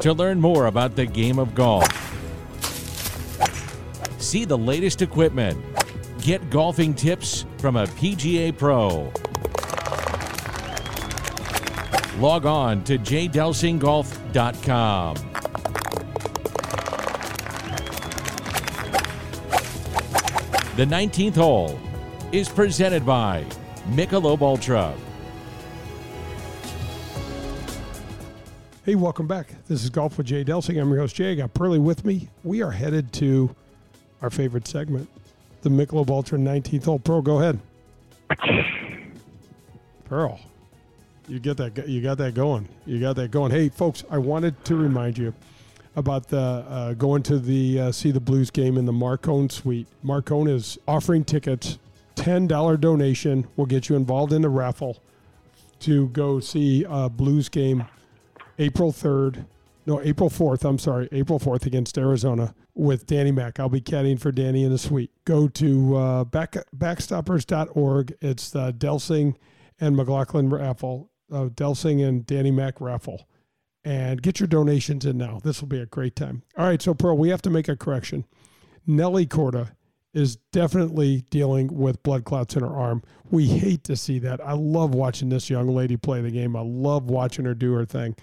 To 0.00 0.12
learn 0.12 0.40
more 0.40 0.66
about 0.66 0.94
the 0.94 1.06
game 1.06 1.40
of 1.40 1.56
golf, 1.56 1.88
see 4.20 4.44
the 4.44 4.56
latest 4.56 5.02
equipment, 5.02 5.60
get 6.20 6.50
golfing 6.50 6.94
tips 6.94 7.46
from 7.58 7.74
a 7.74 7.86
PGA 7.86 8.56
pro. 8.56 9.12
Log 12.18 12.46
on 12.46 12.82
to 12.84 12.98
jdelsinggolf.com. 12.98 15.16
The 20.76 20.84
19th 20.84 21.34
hole 21.34 21.78
is 22.32 22.48
presented 22.48 23.06
by 23.06 23.44
Michelob 23.90 24.42
Ultra. 24.42 24.94
Hey, 28.84 28.94
welcome 28.94 29.26
back. 29.26 29.48
This 29.66 29.84
is 29.84 29.90
Golf 29.90 30.16
with 30.18 30.26
Jay 30.26 30.44
Delsing. 30.44 30.80
I'm 30.80 30.88
your 30.88 31.00
host, 31.00 31.14
Jay. 31.14 31.32
I 31.32 31.34
got 31.34 31.52
Pearly 31.52 31.78
with 31.78 32.04
me. 32.04 32.28
We 32.42 32.62
are 32.62 32.70
headed 32.70 33.12
to 33.14 33.54
our 34.22 34.30
favorite 34.30 34.66
segment, 34.66 35.08
the 35.62 35.68
Michelob 35.68 36.10
Ultra 36.10 36.38
19th 36.38 36.84
hole. 36.84 36.98
Pearl, 36.98 37.22
go 37.22 37.40
ahead. 37.40 37.58
Pearl, 40.06 40.40
you 41.28 41.38
get 41.38 41.56
that. 41.58 41.88
You 41.88 42.00
got 42.00 42.18
that 42.18 42.34
going. 42.34 42.68
You 42.86 43.00
got 43.00 43.16
that 43.16 43.30
going. 43.30 43.50
Hey, 43.50 43.68
folks, 43.68 44.04
I 44.10 44.18
wanted 44.18 44.64
to 44.64 44.76
remind 44.76 45.18
you 45.18 45.34
about 45.96 46.28
the 46.28 46.38
uh, 46.38 46.94
going 46.94 47.22
to 47.24 47.38
the 47.38 47.80
uh, 47.80 47.92
see 47.92 48.10
the 48.10 48.20
Blues 48.20 48.50
game 48.50 48.76
in 48.76 48.86
the 48.86 48.92
Marcone 48.92 49.50
Suite. 49.50 49.86
Marcone 50.04 50.48
is 50.50 50.78
offering 50.86 51.24
tickets. 51.24 51.78
Ten 52.14 52.46
dollar 52.46 52.76
donation 52.76 53.46
will 53.56 53.66
get 53.66 53.88
you 53.88 53.96
involved 53.96 54.32
in 54.32 54.42
the 54.42 54.48
raffle 54.48 55.02
to 55.80 56.08
go 56.08 56.40
see 56.40 56.84
a 56.88 57.08
Blues 57.08 57.48
game 57.48 57.84
April 58.58 58.92
3rd, 58.92 59.46
no, 59.86 60.00
April 60.02 60.28
4th, 60.28 60.64
I'm 60.64 60.78
sorry, 60.78 61.08
April 61.12 61.38
4th 61.38 61.64
against 61.64 61.96
Arizona 61.96 62.54
with 62.74 63.06
Danny 63.06 63.30
Mack. 63.30 63.60
I'll 63.60 63.68
be 63.68 63.80
caddying 63.80 64.20
for 64.20 64.32
Danny 64.32 64.64
in 64.64 64.70
the 64.70 64.78
suite. 64.78 65.10
Go 65.24 65.48
to 65.48 65.96
uh, 65.96 66.24
back, 66.24 66.56
backstoppers.org. 66.76 68.14
It's 68.20 68.50
the 68.50 68.72
Delsing 68.72 69.36
and 69.80 69.96
McLaughlin 69.96 70.50
raffle, 70.50 71.10
uh, 71.32 71.48
Delsing 71.48 72.06
and 72.06 72.26
Danny 72.26 72.50
Mack 72.50 72.80
raffle. 72.80 73.28
And 73.84 74.20
get 74.20 74.40
your 74.40 74.48
donations 74.48 75.06
in 75.06 75.16
now. 75.16 75.40
This 75.42 75.60
will 75.60 75.68
be 75.68 75.80
a 75.80 75.86
great 75.86 76.16
time. 76.16 76.42
All 76.56 76.66
right, 76.66 76.82
so 76.82 76.94
Pearl, 76.94 77.16
we 77.16 77.30
have 77.30 77.42
to 77.42 77.50
make 77.50 77.68
a 77.68 77.76
correction. 77.76 78.24
Nelly 78.86 79.26
Korda 79.26 79.70
is 80.12 80.36
definitely 80.52 81.22
dealing 81.30 81.72
with 81.72 82.02
blood 82.02 82.24
clots 82.24 82.56
in 82.56 82.62
her 82.62 82.74
arm. 82.74 83.02
We 83.30 83.46
hate 83.46 83.84
to 83.84 83.96
see 83.96 84.18
that. 84.20 84.44
I 84.44 84.52
love 84.52 84.94
watching 84.94 85.28
this 85.28 85.48
young 85.48 85.68
lady 85.68 85.96
play 85.96 86.20
the 86.20 86.30
game. 86.30 86.56
I 86.56 86.60
love 86.60 87.04
watching 87.04 87.44
her 87.44 87.54
do 87.54 87.72
her 87.74 87.84
thing. 87.84 88.16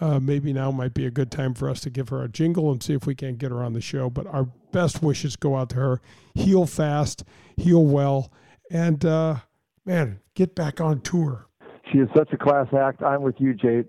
Uh, 0.00 0.18
maybe 0.18 0.52
now 0.52 0.70
might 0.70 0.94
be 0.94 1.06
a 1.06 1.10
good 1.10 1.30
time 1.30 1.54
for 1.54 1.68
us 1.68 1.80
to 1.80 1.90
give 1.90 2.08
her 2.08 2.22
a 2.22 2.28
jingle 2.28 2.72
and 2.72 2.82
see 2.82 2.94
if 2.94 3.06
we 3.06 3.14
can't 3.14 3.38
get 3.38 3.50
her 3.50 3.62
on 3.62 3.72
the 3.72 3.80
show. 3.80 4.10
But 4.10 4.26
our 4.26 4.44
best 4.72 5.02
wishes 5.02 5.36
go 5.36 5.56
out 5.56 5.70
to 5.70 5.76
her. 5.76 6.00
Heal 6.34 6.66
fast, 6.66 7.24
heal 7.56 7.84
well, 7.84 8.32
and 8.70 9.04
uh, 9.04 9.36
man, 9.84 10.20
get 10.34 10.54
back 10.54 10.80
on 10.80 11.00
tour. 11.00 11.46
She 11.92 11.98
is 11.98 12.08
such 12.16 12.32
a 12.32 12.38
class 12.38 12.66
act. 12.76 13.02
I'm 13.02 13.22
with 13.22 13.36
you, 13.38 13.54
Jay. 13.54 13.84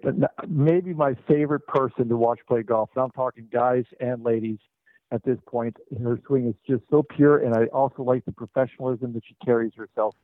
Maybe 0.48 0.94
my 0.94 1.16
favorite 1.28 1.66
person 1.68 2.10
to 2.10 2.18
watch 2.18 2.40
play 2.48 2.62
golf. 2.62 2.90
And 2.96 3.04
I'm 3.04 3.12
talking 3.12 3.48
guys 3.52 3.86
and 4.00 4.24
ladies 4.24 4.60
at 5.12 5.24
this 5.24 5.38
point. 5.48 5.78
Her 6.04 6.20
swing 6.28 6.48
is 6.48 6.56
just 6.68 6.84
so 6.90 7.04
pure, 7.04 7.38
and 7.38 7.56
I 7.56 7.66
also 7.68 8.04
like 8.04 8.26
the 8.26 8.32
professionalism 8.32 9.14
that 9.14 9.24
she 9.26 9.36
carries 9.46 9.74
herself 9.76 10.16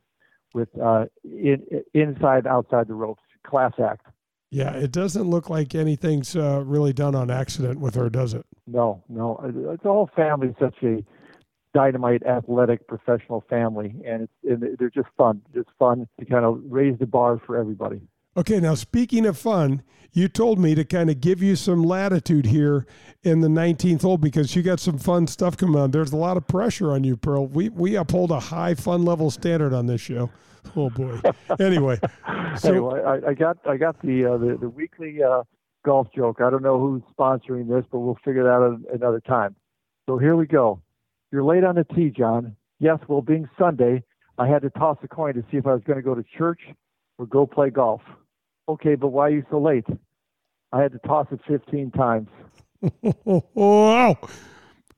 with 0.54 0.70
uh, 0.80 1.06
in, 1.24 1.66
inside, 1.94 2.46
outside 2.46 2.88
the 2.88 2.94
ropes. 2.94 3.24
Class 3.44 3.74
act. 3.84 4.06
Yeah, 4.52 4.74
it 4.74 4.92
doesn't 4.92 5.24
look 5.24 5.50
like 5.50 5.74
anything's 5.74 6.36
uh, 6.36 6.62
really 6.64 6.94
done 6.94 7.16
on 7.16 7.32
accident 7.32 7.80
with 7.80 7.96
her, 7.96 8.08
does 8.08 8.36
it? 8.36 8.46
No, 8.68 9.04
no. 9.10 9.40
It's 9.74 9.84
a 9.84 9.88
whole 9.88 10.12
family, 10.16 10.54
such 10.60 10.76
a 10.84 11.04
dynamite, 11.74 12.24
athletic, 12.26 12.88
professional 12.88 13.44
family, 13.50 13.96
and 14.06 14.24
it's 14.24 14.34
and 14.44 14.78
they're 14.78 14.90
just 14.90 15.10
fun. 15.18 15.42
Just 15.54 15.70
fun 15.80 16.08
to 16.20 16.26
kind 16.26 16.46
of 16.46 16.62
raise 16.66 16.98
the 17.00 17.06
bar 17.06 17.40
for 17.46 17.58
everybody. 17.58 18.02
Okay, 18.38 18.60
now 18.62 18.76
speaking 18.76 19.26
of 19.26 19.38
fun, 19.38 19.84
you 20.14 20.30
told 20.30 20.58
me 20.58 20.74
to 20.76 20.86
kind 20.86 21.10
of 21.10 21.20
give 21.20 21.44
you 21.44 21.56
some 21.56 21.84
latitude 21.84 22.46
here 22.46 22.86
in 23.24 23.42
the 23.42 23.50
19th 23.50 24.02
hole 24.02 24.18
because 24.18 24.56
you 24.56 24.62
got 24.62 24.80
some 24.80 24.98
fun 24.98 25.28
stuff 25.28 25.58
coming 25.58 25.76
on. 25.76 25.92
There's 25.92 26.14
a 26.14 26.18
lot 26.18 26.38
of 26.38 26.48
pressure 26.48 26.92
on 26.92 27.04
you, 27.04 27.18
Pearl. 27.18 27.48
We 27.48 27.70
we 27.70 27.96
uphold 27.96 28.32
a 28.32 28.40
high 28.40 28.76
fun 28.76 29.04
level 29.04 29.32
standard 29.32 29.74
on 29.74 29.86
this 29.88 30.02
show. 30.02 30.30
Oh 30.76 30.90
boy. 30.90 31.20
Anyway, 31.60 32.00
so 32.58 32.96
I, 32.96 33.30
I, 33.30 33.34
got 33.34 33.58
I 33.68 33.78
got 33.78 34.02
the 34.02 34.26
uh, 34.26 34.38
the, 34.38 34.58
the 34.58 34.70
weekly 34.70 35.22
uh, 35.22 35.44
golf 35.84 36.08
joke. 36.16 36.40
I 36.40 36.50
don't 36.50 36.64
know 36.64 36.80
who's 36.80 37.02
sponsoring 37.18 37.68
this, 37.68 37.86
but 37.92 38.00
we'll 38.00 38.18
figure 38.24 38.44
that 38.44 38.50
out 38.50 38.80
another 38.94 39.20
time. 39.20 39.56
So 40.08 40.18
here 40.18 40.36
we 40.36 40.46
go. 40.48 40.82
You're 41.32 41.44
late 41.44 41.64
on 41.64 41.76
the 41.76 41.86
tee, 41.96 42.10
John. 42.10 42.56
Yes, 42.80 43.00
well, 43.08 43.22
being 43.22 43.50
Sunday, 43.58 44.04
I 44.38 44.48
had 44.48 44.62
to 44.64 44.70
toss 44.72 44.98
a 45.04 45.08
coin 45.08 45.34
to 45.36 45.44
see 45.52 45.58
if 45.58 45.68
I 45.68 45.74
was 45.74 45.84
going 45.84 45.98
to 45.98 46.04
go 46.04 46.16
to 46.16 46.24
church 46.38 46.62
or 47.18 47.26
go 47.26 47.46
play 47.46 47.70
golf. 47.70 48.02
Okay, 48.68 48.96
but 48.96 49.10
why 49.10 49.28
are 49.28 49.32
you 49.32 49.44
so 49.50 49.60
late? 49.60 49.86
I 50.74 50.82
had 50.82 50.92
to 50.94 51.00
toss 51.00 51.28
it 51.32 51.40
15 51.48 51.92
times. 51.92 52.30
wow. 53.54 54.18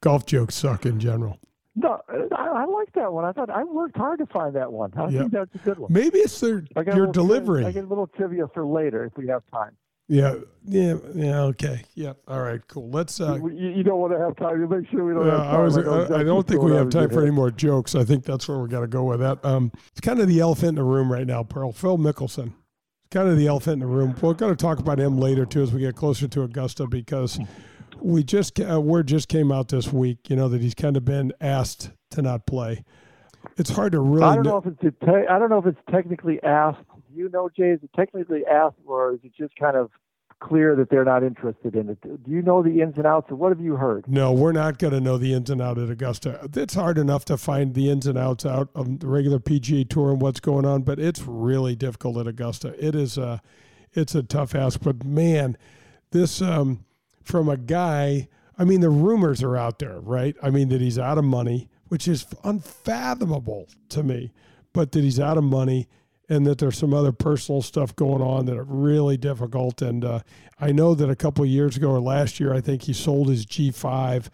Golf 0.02 0.26
jokes 0.26 0.56
suck 0.56 0.86
in 0.86 1.00
general. 1.00 1.40
No, 1.76 2.00
I, 2.08 2.36
I, 2.36 2.66
like 2.66 2.94
that 2.94 3.12
one. 3.12 3.26
I 3.26 3.32
thought 3.32 3.50
I 3.50 3.64
worked 3.64 3.98
hard 3.98 4.20
to 4.20 4.28
find 4.28 4.56
that 4.56 4.72
one. 4.72 4.94
I 4.96 5.08
yep. 5.08 5.22
think 5.22 5.32
that's 5.32 5.56
a 5.56 5.58
good 5.60 5.80
one. 5.80 5.92
Maybe 5.92 6.20
it's 6.20 6.40
their, 6.40 6.64
your 6.96 7.08
delivery. 7.08 7.66
I 7.66 7.72
get 7.72 7.86
a 7.86 7.88
little 7.88 8.06
trivia 8.06 8.48
for 8.54 8.64
later 8.64 9.06
if 9.06 9.18
we 9.18 9.28
have 9.28 9.42
time. 9.52 9.76
Yeah, 10.10 10.36
yeah, 10.66 10.96
yeah. 11.16 11.42
Okay, 11.44 11.84
yeah. 11.96 12.14
All 12.28 12.42
right, 12.42 12.60
cool. 12.68 12.90
Let's. 12.90 13.22
Uh, 13.22 13.36
you, 13.36 13.70
you 13.70 13.84
don't 13.84 14.00
want 14.00 14.14
to 14.14 14.20
have 14.20 14.36
time. 14.36 14.60
You 14.60 14.68
make 14.68 14.90
sure 14.90 15.06
we 15.06 15.14
don't 15.14 15.26
have 15.26 15.40
time. 15.40 15.56
I, 15.56 15.60
was, 15.60 15.78
I, 15.78 16.20
I 16.20 16.24
don't 16.24 16.46
think 16.46 16.62
we 16.62 16.74
have 16.74 16.90
time 16.90 17.10
for 17.10 17.22
any 17.22 17.32
more 17.32 17.52
jokes. 17.52 17.96
I 17.96 18.04
think 18.04 18.26
that's 18.26 18.48
where 18.48 18.60
we 18.60 18.68
got 18.68 18.82
to 18.82 18.88
go 18.88 19.04
with 19.06 19.22
that. 19.22 19.44
Um, 19.46 19.72
it's 19.92 20.02
kind 20.02 20.20
of 20.20 20.28
the 20.28 20.40
elephant 20.42 20.70
in 20.70 20.76
the 20.76 20.84
room 20.84 21.12
right 21.12 21.26
now, 21.26 21.44
Pearl. 21.44 21.72
Phil 21.72 21.98
Mickelson. 21.98 22.48
It's 22.48 23.10
kind 23.12 23.30
of 23.30 23.38
the 23.38 23.48
elephant 23.48 23.76
in 23.76 23.80
the 23.80 23.86
room. 23.88 24.14
We're 24.22 24.34
going 24.34 24.54
to 24.54 24.62
talk 24.62 24.80
about 24.80 25.00
him 25.00 25.18
later 25.18 25.46
too 25.46 25.64
as 25.64 25.72
we 25.72 25.80
get 25.80 25.96
closer 25.96 26.28
to 26.28 26.44
Augusta 26.44 26.86
because 26.86 27.40
we 28.00 28.24
just 28.24 28.60
uh, 28.60 28.82
word 28.82 29.08
just 29.08 29.30
came 29.30 29.52
out 29.52 29.70
this 29.70 29.94
week. 29.94 30.30
You 30.30 30.36
know 30.36 30.50
that 30.50 30.62
he's 30.62 30.76
kind 30.76 30.98
of 30.98 31.06
been 31.06 31.32
asked 31.40 31.92
to 32.12 32.22
not 32.22 32.46
play. 32.46 32.84
It's 33.58 33.70
hard 33.70 33.94
to 33.94 34.00
really. 34.00 34.26
I 34.26 34.36
don't 34.36 34.44
know 34.44 34.58
if 34.58 34.66
it's 34.66 35.00
te- 35.00 35.28
I 35.30 35.40
don't 35.40 35.50
know 35.50 35.60
if 35.60 35.66
it's 35.66 35.80
technically 35.90 36.42
asked. 36.44 36.84
Do 37.14 37.20
you 37.20 37.30
know, 37.30 37.50
Jay? 37.56 37.70
Is 37.70 37.80
it 37.84 37.92
technically 37.96 38.42
asked, 38.46 38.78
or 38.86 39.14
is 39.14 39.20
it 39.24 39.34
just 39.38 39.56
kind 39.56 39.78
of 39.78 39.92
clear 40.40 40.76
that 40.76 40.90
they're 40.90 41.06
not 41.06 41.24
interested 41.24 41.76
in 41.76 41.90
it? 41.90 42.02
Do 42.02 42.20
you 42.32 42.42
know 42.42 42.64
the 42.64 42.82
ins 42.82 42.98
and 42.98 43.06
outs, 43.06 43.32
or 43.32 43.36
what 43.36 43.50
have 43.50 43.62
you 43.62 43.76
heard? 43.76 44.06
No, 44.08 44.34
we're 44.34 44.52
not 44.52 44.80
going 44.80 44.94
to 44.94 45.00
know 45.00 45.18
the 45.18 45.34
ins 45.34 45.50
and 45.50 45.62
outs 45.62 45.80
at 45.80 45.90
Augusta. 45.90 46.50
It's 46.56 46.74
hard 46.74 46.98
enough 46.98 47.24
to 47.26 47.38
find 47.38 47.76
the 47.76 47.90
ins 47.90 48.08
and 48.08 48.18
outs 48.18 48.46
out 48.46 48.70
of 48.74 49.00
the 49.00 49.08
regular 49.08 49.40
PGA 49.40 49.88
Tour 49.88 50.12
and 50.12 50.22
what's 50.22 50.40
going 50.40 50.66
on, 50.66 50.82
but 50.82 51.00
it's 51.00 51.22
really 51.22 51.76
difficult 51.76 52.18
at 52.18 52.28
Augusta. 52.28 52.76
It 52.84 52.96
is 52.96 53.18
a, 53.18 53.42
it's 53.94 54.16
a 54.16 54.24
tough 54.24 54.56
ask. 54.56 54.82
But 54.82 55.06
man, 55.06 55.56
this 56.12 56.42
um, 56.42 56.84
from 57.22 57.48
a 57.50 57.58
guy. 57.58 58.28
I 58.56 58.66
mean, 58.66 58.82
the 58.82 58.90
rumors 58.92 59.42
are 59.42 59.58
out 59.58 59.80
there, 59.80 60.00
right? 60.00 60.36
I 60.44 60.52
mean 60.52 60.70
that 60.70 60.80
he's 60.80 61.00
out 61.00 61.18
of 61.18 61.24
money, 61.24 61.70
which 61.88 62.08
is 62.08 62.28
unfathomable 62.44 63.68
to 63.90 64.04
me, 64.04 64.32
but 64.74 64.92
that 64.92 65.04
he's 65.04 65.20
out 65.20 65.40
of 65.40 65.44
money 65.44 65.88
and 66.34 66.48
that 66.48 66.58
there's 66.58 66.78
some 66.78 66.94
other 66.94 67.12
personal 67.12 67.62
stuff 67.62 67.96
going 67.96 68.22
on 68.22 68.46
that 68.48 68.58
are 68.58 68.64
really 68.64 69.18
difficult. 69.18 69.82
And 69.82 70.04
uh, 70.04 70.20
I 70.60 70.72
know 70.72 70.96
that 70.96 71.10
a 71.10 71.16
couple 71.16 71.44
of 71.44 71.50
years 71.50 71.78
ago 71.78 71.92
or 71.92 72.00
last 72.00 72.40
year, 72.40 72.54
I 72.54 72.60
think 72.60 72.84
he 72.84 72.94
sold 72.94 73.30
his 73.30 73.46
G5. 73.46 74.30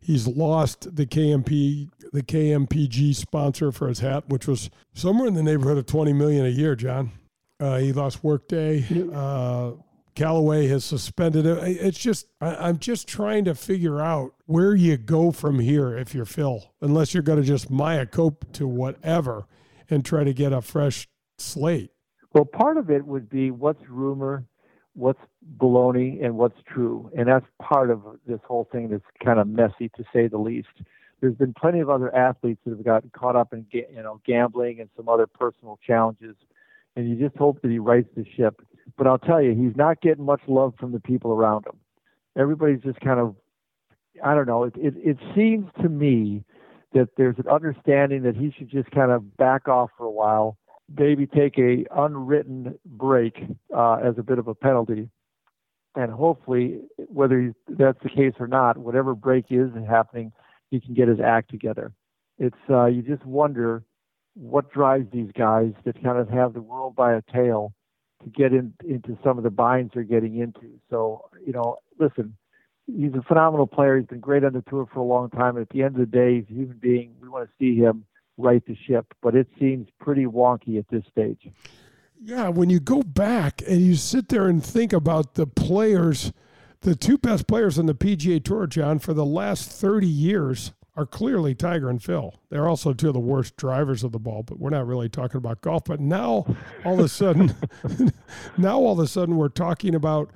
He's 0.00 0.26
lost 0.26 0.96
the 0.96 1.06
KMP, 1.06 1.90
the 2.12 2.22
KMPG 2.22 3.14
sponsor 3.14 3.70
for 3.70 3.88
his 3.88 4.00
hat, 4.00 4.28
which 4.28 4.46
was 4.46 4.68
somewhere 4.92 5.28
in 5.28 5.34
the 5.34 5.42
neighborhood 5.42 5.78
of 5.78 5.86
20 5.86 6.12
million 6.12 6.44
a 6.44 6.50
year. 6.50 6.74
John, 6.74 7.12
uh, 7.60 7.78
he 7.78 7.92
lost 7.92 8.24
Workday. 8.24 8.84
Uh, 9.14 9.72
Callaway 10.14 10.68
has 10.68 10.84
suspended 10.84 11.46
it. 11.46 11.58
It's 11.62 11.98
just 11.98 12.26
I, 12.40 12.68
am 12.68 12.78
just 12.78 13.08
trying 13.08 13.44
to 13.46 13.54
figure 13.54 14.00
out 14.00 14.34
where 14.46 14.74
you 14.74 14.96
go 14.96 15.32
from 15.32 15.58
here 15.58 15.96
if 15.96 16.14
you're 16.14 16.24
Phil, 16.24 16.72
unless 16.80 17.14
you're 17.14 17.22
going 17.22 17.40
to 17.40 17.46
just 17.46 17.70
Maya 17.70 18.06
Cope 18.06 18.52
to 18.52 18.66
whatever 18.66 19.46
and 19.90 20.04
try 20.04 20.22
to 20.22 20.32
get 20.32 20.52
a 20.52 20.62
fresh 20.62 21.08
slate. 21.38 21.90
Well, 22.32 22.44
part 22.44 22.76
of 22.76 22.90
it 22.90 23.06
would 23.06 23.28
be 23.28 23.50
what's 23.50 23.82
rumor, 23.88 24.44
what's 24.94 25.20
baloney, 25.56 26.24
and 26.24 26.36
what's 26.36 26.58
true, 26.66 27.10
and 27.16 27.28
that's 27.28 27.46
part 27.62 27.90
of 27.90 28.02
this 28.26 28.40
whole 28.46 28.68
thing 28.72 28.88
that's 28.88 29.04
kind 29.24 29.38
of 29.38 29.46
messy 29.46 29.88
to 29.96 30.04
say 30.12 30.26
the 30.26 30.38
least. 30.38 30.68
There's 31.20 31.36
been 31.36 31.54
plenty 31.54 31.80
of 31.80 31.88
other 31.88 32.14
athletes 32.14 32.60
that 32.64 32.70
have 32.70 32.84
gotten 32.84 33.10
caught 33.10 33.36
up 33.36 33.52
in 33.52 33.66
you 33.70 34.02
know 34.02 34.20
gambling 34.26 34.80
and 34.80 34.90
some 34.96 35.08
other 35.08 35.26
personal 35.26 35.78
challenges, 35.86 36.36
and 36.96 37.08
you 37.08 37.16
just 37.16 37.36
hope 37.36 37.62
that 37.62 37.70
he 37.70 37.78
rights 37.78 38.08
the 38.16 38.24
ship 38.36 38.60
but 38.96 39.06
I'll 39.06 39.18
tell 39.18 39.42
you, 39.42 39.54
he's 39.54 39.76
not 39.76 40.00
getting 40.00 40.24
much 40.24 40.42
love 40.46 40.74
from 40.78 40.92
the 40.92 41.00
people 41.00 41.32
around 41.32 41.66
him. 41.66 41.78
Everybody's 42.36 42.82
just 42.82 43.00
kind 43.00 43.20
of, 43.20 43.34
I 44.24 44.34
don't 44.34 44.46
know. 44.46 44.64
It 44.64 44.74
it, 44.76 44.94
it 44.96 45.18
seems 45.34 45.68
to 45.82 45.88
me 45.88 46.44
that 46.92 47.08
there's 47.16 47.38
an 47.38 47.48
understanding 47.48 48.22
that 48.22 48.36
he 48.36 48.52
should 48.56 48.70
just 48.70 48.90
kind 48.90 49.10
of 49.10 49.36
back 49.36 49.68
off 49.68 49.90
for 49.96 50.04
a 50.04 50.10
while, 50.10 50.56
maybe 50.96 51.26
take 51.26 51.58
a 51.58 51.84
unwritten 51.96 52.78
break 52.84 53.36
uh, 53.74 53.94
as 53.94 54.14
a 54.18 54.22
bit 54.22 54.38
of 54.38 54.48
a 54.48 54.54
penalty, 54.54 55.08
and 55.94 56.10
hopefully, 56.10 56.80
whether 56.96 57.54
that's 57.68 58.02
the 58.02 58.08
case 58.08 58.34
or 58.38 58.46
not, 58.46 58.76
whatever 58.76 59.14
break 59.14 59.46
is 59.50 59.70
happening, 59.88 60.32
he 60.70 60.80
can 60.80 60.94
get 60.94 61.08
his 61.08 61.20
act 61.20 61.50
together. 61.50 61.92
It's 62.38 62.56
uh, 62.68 62.86
you 62.86 63.02
just 63.02 63.24
wonder 63.24 63.84
what 64.34 64.72
drives 64.72 65.06
these 65.12 65.30
guys 65.36 65.72
that 65.84 66.02
kind 66.02 66.18
of 66.18 66.28
have 66.28 66.52
the 66.52 66.62
world 66.62 66.96
by 66.96 67.14
a 67.14 67.22
tail 67.32 67.72
to 68.24 68.30
get 68.30 68.52
in, 68.52 68.74
into 68.84 69.16
some 69.22 69.38
of 69.38 69.44
the 69.44 69.50
binds 69.50 69.92
they're 69.94 70.02
getting 70.02 70.38
into. 70.38 70.80
So, 70.90 71.28
you 71.46 71.52
know, 71.52 71.76
listen, 72.00 72.36
he's 72.86 73.14
a 73.14 73.22
phenomenal 73.22 73.66
player. 73.66 73.98
He's 73.98 74.08
been 74.08 74.20
great 74.20 74.44
on 74.44 74.52
the 74.52 74.64
tour 74.68 74.88
for 74.92 75.00
a 75.00 75.04
long 75.04 75.30
time. 75.30 75.56
And 75.56 75.62
at 75.62 75.68
the 75.68 75.82
end 75.82 75.94
of 75.94 76.00
the 76.00 76.06
day, 76.06 76.36
he's 76.36 76.50
a 76.50 76.60
human 76.60 76.78
being. 76.78 77.14
We 77.20 77.28
want 77.28 77.48
to 77.48 77.54
see 77.58 77.78
him 77.78 78.04
right 78.36 78.64
the 78.66 78.76
ship, 78.86 79.06
but 79.22 79.34
it 79.34 79.48
seems 79.58 79.88
pretty 80.00 80.26
wonky 80.26 80.78
at 80.78 80.88
this 80.88 81.04
stage. 81.10 81.48
Yeah, 82.22 82.48
when 82.48 82.70
you 82.70 82.80
go 82.80 83.02
back 83.02 83.62
and 83.68 83.82
you 83.82 83.96
sit 83.96 84.28
there 84.28 84.46
and 84.46 84.64
think 84.64 84.92
about 84.92 85.34
the 85.34 85.46
players, 85.46 86.32
the 86.80 86.94
two 86.94 87.18
best 87.18 87.46
players 87.46 87.78
on 87.78 87.86
the 87.86 87.94
PGA 87.94 88.42
Tour, 88.42 88.66
John, 88.66 88.98
for 88.98 89.12
the 89.12 89.26
last 89.26 89.70
30 89.70 90.06
years 90.06 90.72
are 90.96 91.06
clearly 91.06 91.54
Tiger 91.54 91.90
and 91.90 92.02
Phil. 92.02 92.34
They're 92.50 92.68
also 92.68 92.92
two 92.92 93.08
of 93.08 93.14
the 93.14 93.20
worst 93.20 93.56
drivers 93.56 94.04
of 94.04 94.12
the 94.12 94.18
ball, 94.18 94.42
but 94.42 94.58
we're 94.58 94.70
not 94.70 94.86
really 94.86 95.08
talking 95.08 95.38
about 95.38 95.60
golf. 95.60 95.84
But 95.84 96.00
now 96.00 96.46
all 96.84 96.94
of 96.94 97.04
a 97.04 97.08
sudden, 97.08 97.54
now 98.56 98.78
all 98.78 98.92
of 98.92 98.98
a 99.00 99.08
sudden 99.08 99.36
we're 99.36 99.48
talking 99.48 99.94
about 99.94 100.30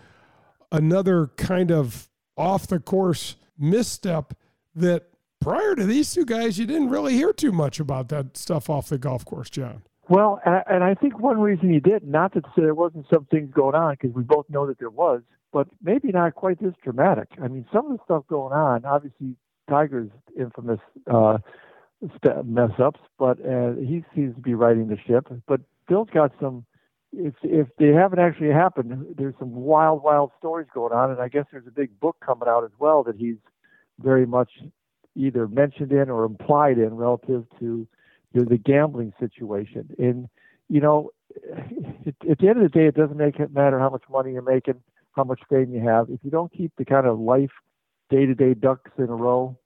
another 0.72 1.28
kind 1.36 1.70
of 1.70 2.08
off 2.36 2.66
the 2.66 2.80
course 2.80 3.36
misstep 3.56 4.34
that 4.74 5.06
prior 5.40 5.74
to 5.74 5.84
these 5.84 6.12
two 6.12 6.24
guys, 6.24 6.58
you 6.58 6.66
didn't 6.66 6.90
really 6.90 7.14
hear 7.14 7.32
too 7.32 7.52
much 7.52 7.80
about 7.80 8.08
that 8.08 8.36
stuff 8.36 8.68
off 8.68 8.88
the 8.88 8.98
golf 8.98 9.24
course, 9.24 9.50
John. 9.50 9.82
Well, 10.08 10.40
and 10.44 10.82
I 10.82 10.94
think 10.94 11.18
one 11.20 11.38
reason 11.38 11.72
you 11.72 11.80
did, 11.80 12.06
not 12.06 12.32
that 12.34 12.44
there 12.56 12.74
wasn't 12.74 13.06
some 13.12 13.26
things 13.26 13.50
going 13.52 13.74
on, 13.74 13.94
because 14.00 14.16
we 14.16 14.22
both 14.22 14.48
know 14.48 14.66
that 14.66 14.78
there 14.78 14.88
was, 14.90 15.20
but 15.52 15.68
maybe 15.82 16.08
not 16.12 16.34
quite 16.34 16.60
this 16.60 16.74
dramatic. 16.82 17.28
I 17.42 17.48
mean, 17.48 17.66
some 17.72 17.90
of 17.90 17.98
the 17.98 18.04
stuff 18.04 18.24
going 18.26 18.54
on, 18.54 18.84
obviously, 18.86 19.36
Tiger's 19.68 20.10
infamous 20.38 20.80
uh, 21.12 21.38
mess 22.44 22.70
ups, 22.82 23.00
but 23.18 23.38
uh, 23.44 23.72
he 23.74 24.02
seems 24.14 24.34
to 24.34 24.40
be 24.40 24.54
riding 24.54 24.88
the 24.88 24.96
ship. 25.06 25.28
But 25.46 25.60
Bill's 25.88 26.08
got 26.12 26.32
some. 26.40 26.64
If 27.12 27.34
if 27.42 27.68
they 27.78 27.88
haven't 27.88 28.18
actually 28.18 28.52
happened, 28.52 29.14
there's 29.16 29.34
some 29.38 29.54
wild, 29.54 30.02
wild 30.02 30.30
stories 30.38 30.68
going 30.72 30.92
on, 30.92 31.10
and 31.10 31.20
I 31.20 31.28
guess 31.28 31.44
there's 31.50 31.66
a 31.66 31.70
big 31.70 31.98
book 32.00 32.16
coming 32.24 32.48
out 32.48 32.64
as 32.64 32.70
well 32.78 33.02
that 33.04 33.16
he's 33.16 33.36
very 33.98 34.26
much 34.26 34.50
either 35.18 35.46
mentioned 35.48 35.92
in 35.92 36.08
or 36.08 36.24
implied 36.24 36.78
in 36.78 36.96
relative 36.96 37.44
to 37.58 37.86
know, 38.34 38.44
the 38.44 38.58
gambling 38.58 39.12
situation. 39.18 39.94
And 39.98 40.28
you 40.68 40.80
know, 40.80 41.10
at 41.36 42.38
the 42.38 42.48
end 42.48 42.62
of 42.62 42.62
the 42.62 42.68
day, 42.72 42.86
it 42.86 42.94
doesn't 42.94 43.16
make 43.16 43.38
it 43.38 43.52
matter 43.52 43.78
how 43.78 43.90
much 43.90 44.04
money 44.10 44.32
you're 44.32 44.42
making, 44.42 44.80
how 45.12 45.24
much 45.24 45.40
fame 45.48 45.72
you 45.72 45.80
have. 45.80 46.10
If 46.10 46.20
you 46.22 46.30
don't 46.30 46.52
keep 46.52 46.72
the 46.76 46.84
kind 46.84 47.06
of 47.06 47.18
life 47.18 47.50
day 48.10 48.26
to 48.26 48.34
day 48.34 48.54
ducks 48.54 48.90
in 48.98 49.04
a 49.04 49.16
row, 49.16 49.58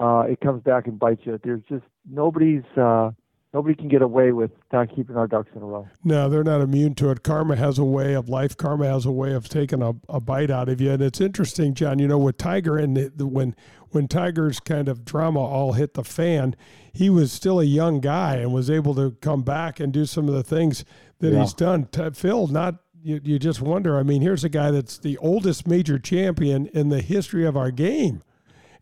uh, 0.00 0.24
it 0.28 0.40
comes 0.40 0.62
back 0.62 0.86
and 0.86 0.98
bites 0.98 1.22
you. 1.24 1.38
There's 1.42 1.62
just 1.68 1.84
nobody's 2.10 2.64
uh, 2.76 3.12
nobody 3.54 3.74
can 3.74 3.88
get 3.88 4.02
away 4.02 4.32
with 4.32 4.50
not 4.72 4.94
keeping 4.94 5.16
our 5.16 5.26
ducks 5.26 5.50
in 5.54 5.62
a 5.62 5.64
row. 5.64 5.88
No, 6.02 6.28
they're 6.28 6.44
not 6.44 6.60
immune 6.60 6.94
to 6.96 7.10
it. 7.10 7.22
Karma 7.22 7.56
has 7.56 7.78
a 7.78 7.84
way 7.84 8.14
of 8.14 8.28
life. 8.28 8.56
Karma 8.56 8.86
has 8.86 9.06
a 9.06 9.12
way 9.12 9.32
of 9.32 9.48
taking 9.48 9.80
a, 9.80 9.94
a 10.08 10.20
bite 10.20 10.50
out 10.50 10.68
of 10.68 10.80
you. 10.80 10.90
And 10.90 11.02
it's 11.02 11.20
interesting, 11.20 11.72
John. 11.74 12.00
You 12.00 12.08
know, 12.08 12.18
with 12.18 12.36
Tiger 12.36 12.76
and 12.76 12.96
the, 12.96 13.12
the, 13.14 13.26
when 13.26 13.54
when 13.94 14.08
Tiger's 14.08 14.58
kind 14.58 14.88
of 14.88 15.04
drama 15.04 15.40
all 15.40 15.74
hit 15.74 15.94
the 15.94 16.02
fan, 16.02 16.56
he 16.92 17.08
was 17.08 17.30
still 17.30 17.60
a 17.60 17.64
young 17.64 18.00
guy 18.00 18.36
and 18.36 18.52
was 18.52 18.68
able 18.68 18.94
to 18.96 19.12
come 19.20 19.42
back 19.42 19.78
and 19.78 19.92
do 19.92 20.04
some 20.04 20.28
of 20.28 20.34
the 20.34 20.42
things 20.42 20.84
that 21.20 21.32
yeah. 21.32 21.40
he's 21.40 21.54
done. 21.54 21.86
Phil, 22.12 22.48
not 22.48 22.76
you, 23.02 23.20
you 23.22 23.38
just 23.38 23.60
wonder. 23.60 23.98
I 23.98 24.02
mean, 24.02 24.20
here's 24.20 24.44
a 24.44 24.48
guy 24.48 24.70
that's 24.70 24.98
the 24.98 25.16
oldest 25.18 25.68
major 25.68 25.98
champion 25.98 26.66
in 26.68 26.88
the 26.88 27.02
history 27.02 27.46
of 27.46 27.56
our 27.56 27.70
game, 27.70 28.22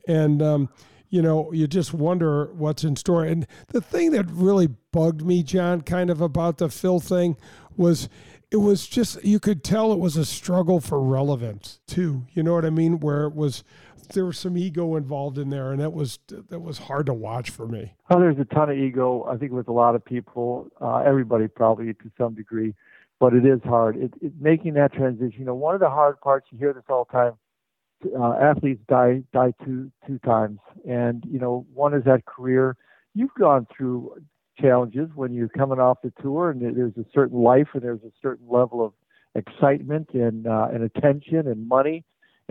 and 0.08 0.40
um, 0.40 0.68
you 1.10 1.20
know, 1.20 1.52
you 1.52 1.66
just 1.66 1.92
wonder 1.92 2.46
what's 2.54 2.84
in 2.84 2.96
store. 2.96 3.24
And 3.24 3.46
the 3.68 3.80
thing 3.82 4.12
that 4.12 4.30
really 4.30 4.68
bugged 4.92 5.26
me, 5.26 5.42
John, 5.42 5.82
kind 5.82 6.08
of 6.08 6.22
about 6.22 6.56
the 6.56 6.70
Phil 6.70 7.00
thing 7.00 7.36
was 7.76 8.08
it 8.52 8.58
was 8.58 8.86
just 8.86 9.24
you 9.24 9.40
could 9.40 9.64
tell 9.64 9.92
it 9.92 9.98
was 9.98 10.16
a 10.16 10.24
struggle 10.24 10.80
for 10.80 11.02
relevance 11.02 11.80
too. 11.86 12.26
You 12.32 12.42
know 12.42 12.54
what 12.54 12.64
I 12.64 12.70
mean? 12.70 13.00
Where 13.00 13.24
it 13.24 13.34
was 13.34 13.64
there 14.12 14.26
was 14.26 14.38
some 14.38 14.56
ego 14.56 14.96
involved 14.96 15.38
in 15.38 15.50
there, 15.50 15.72
and 15.72 15.80
that 15.80 15.92
was 15.92 16.18
that 16.28 16.60
was 16.60 16.78
hard 16.78 17.06
to 17.06 17.14
watch 17.14 17.50
for 17.50 17.66
me. 17.66 17.94
Oh, 18.10 18.20
there's 18.20 18.38
a 18.38 18.44
ton 18.44 18.70
of 18.70 18.76
ego. 18.76 19.24
I 19.24 19.36
think 19.36 19.52
with 19.52 19.68
a 19.68 19.72
lot 19.72 19.94
of 19.94 20.04
people, 20.04 20.70
uh, 20.80 20.98
everybody 20.98 21.48
probably 21.48 21.92
to 21.92 22.10
some 22.16 22.34
degree 22.34 22.74
but 23.22 23.34
it 23.34 23.46
is 23.46 23.60
hard. 23.62 23.96
It, 23.96 24.12
it, 24.20 24.32
making 24.40 24.74
that 24.74 24.92
transition. 24.92 25.38
You 25.38 25.44
know, 25.44 25.54
one 25.54 25.76
of 25.76 25.80
the 25.80 25.88
hard 25.88 26.20
parts 26.20 26.48
you 26.50 26.58
hear 26.58 26.72
this 26.72 26.82
all 26.88 27.06
the 27.08 27.12
time. 27.16 27.32
Uh, 28.18 28.32
athletes 28.32 28.82
die 28.88 29.22
die 29.32 29.54
two 29.64 29.92
two 30.04 30.18
times, 30.18 30.58
and 30.84 31.24
you 31.30 31.38
know, 31.38 31.64
one 31.72 31.94
is 31.94 32.02
that 32.02 32.24
career. 32.24 32.76
You've 33.14 33.32
gone 33.38 33.68
through 33.76 34.16
challenges 34.60 35.08
when 35.14 35.32
you're 35.32 35.48
coming 35.48 35.78
off 35.78 35.98
the 36.02 36.12
tour, 36.20 36.50
and 36.50 36.60
there's 36.60 36.96
a 36.96 37.08
certain 37.14 37.40
life, 37.40 37.68
and 37.74 37.82
there's 37.82 38.02
a 38.02 38.10
certain 38.20 38.48
level 38.48 38.84
of 38.84 38.92
excitement 39.36 40.08
and 40.14 40.48
uh, 40.48 40.66
and 40.74 40.82
attention 40.82 41.46
and 41.46 41.68
money 41.68 42.02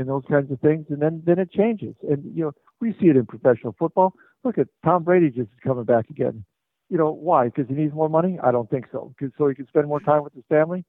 and 0.02 0.10
those 0.10 0.24
kinds 0.30 0.52
of 0.52 0.60
things, 0.60 0.88
and 0.90 1.02
then 1.02 1.24
then 1.26 1.40
it 1.40 1.52
changes. 1.52 1.96
And 2.10 2.24
you 2.36 2.44
know, 2.44 2.52
we 2.82 2.94
see 3.00 3.08
it 3.08 3.16
in 3.16 3.26
professional 3.26 3.76
football. 3.80 4.14
Look 4.44 4.58
at 4.58 4.68
Tom 4.84 5.04
Brady 5.04 5.30
just 5.30 5.50
coming 5.64 5.86
back 5.86 6.10
again 6.10 6.44
you 6.92 6.98
know, 6.98 7.10
why? 7.10 7.46
Because 7.46 7.70
he 7.70 7.74
needs 7.74 7.94
more 7.94 8.10
money? 8.10 8.38
I 8.44 8.52
don't 8.52 8.70
think 8.70 8.86
so. 8.92 9.16
Cause, 9.18 9.30
so 9.38 9.48
he 9.48 9.56
can 9.56 9.66
spend 9.68 9.88
more 9.88 10.02
time 10.02 10.24
with 10.24 10.34
his 10.34 10.44
family? 10.50 10.84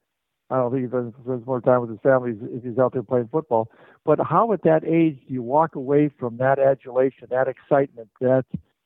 I 0.50 0.56
don't 0.56 0.72
think 0.72 0.82
he 0.82 0.88
spends 0.88 1.46
more 1.46 1.60
time 1.60 1.80
with 1.80 1.90
his 1.90 2.00
family 2.02 2.32
if 2.42 2.64
he's 2.64 2.76
out 2.76 2.92
there 2.92 3.04
playing 3.04 3.28
football. 3.30 3.70
But 4.04 4.18
how 4.20 4.52
at 4.52 4.64
that 4.64 4.84
age 4.84 5.20
do 5.28 5.32
you 5.32 5.42
walk 5.42 5.76
away 5.76 6.10
from 6.18 6.38
that 6.38 6.58
adulation, 6.58 7.28
that 7.30 7.46
excitement, 7.46 8.08
that 8.20 8.44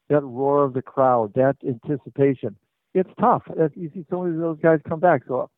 that 0.09 0.22
roar 0.22 0.62
of 0.64 0.74
the 0.74 0.83
crowd, 0.83 1.33
that 1.35 1.57
anticipation? 1.66 2.55
It's 2.95 3.11
tough. 3.18 3.43
You 3.74 3.91
see 3.95 4.05
so 4.11 4.22
many 4.22 4.37
of 4.37 4.41
those 4.43 4.59
guys 4.62 4.81
come 4.87 5.01
back. 5.01 5.22
So 5.27 5.51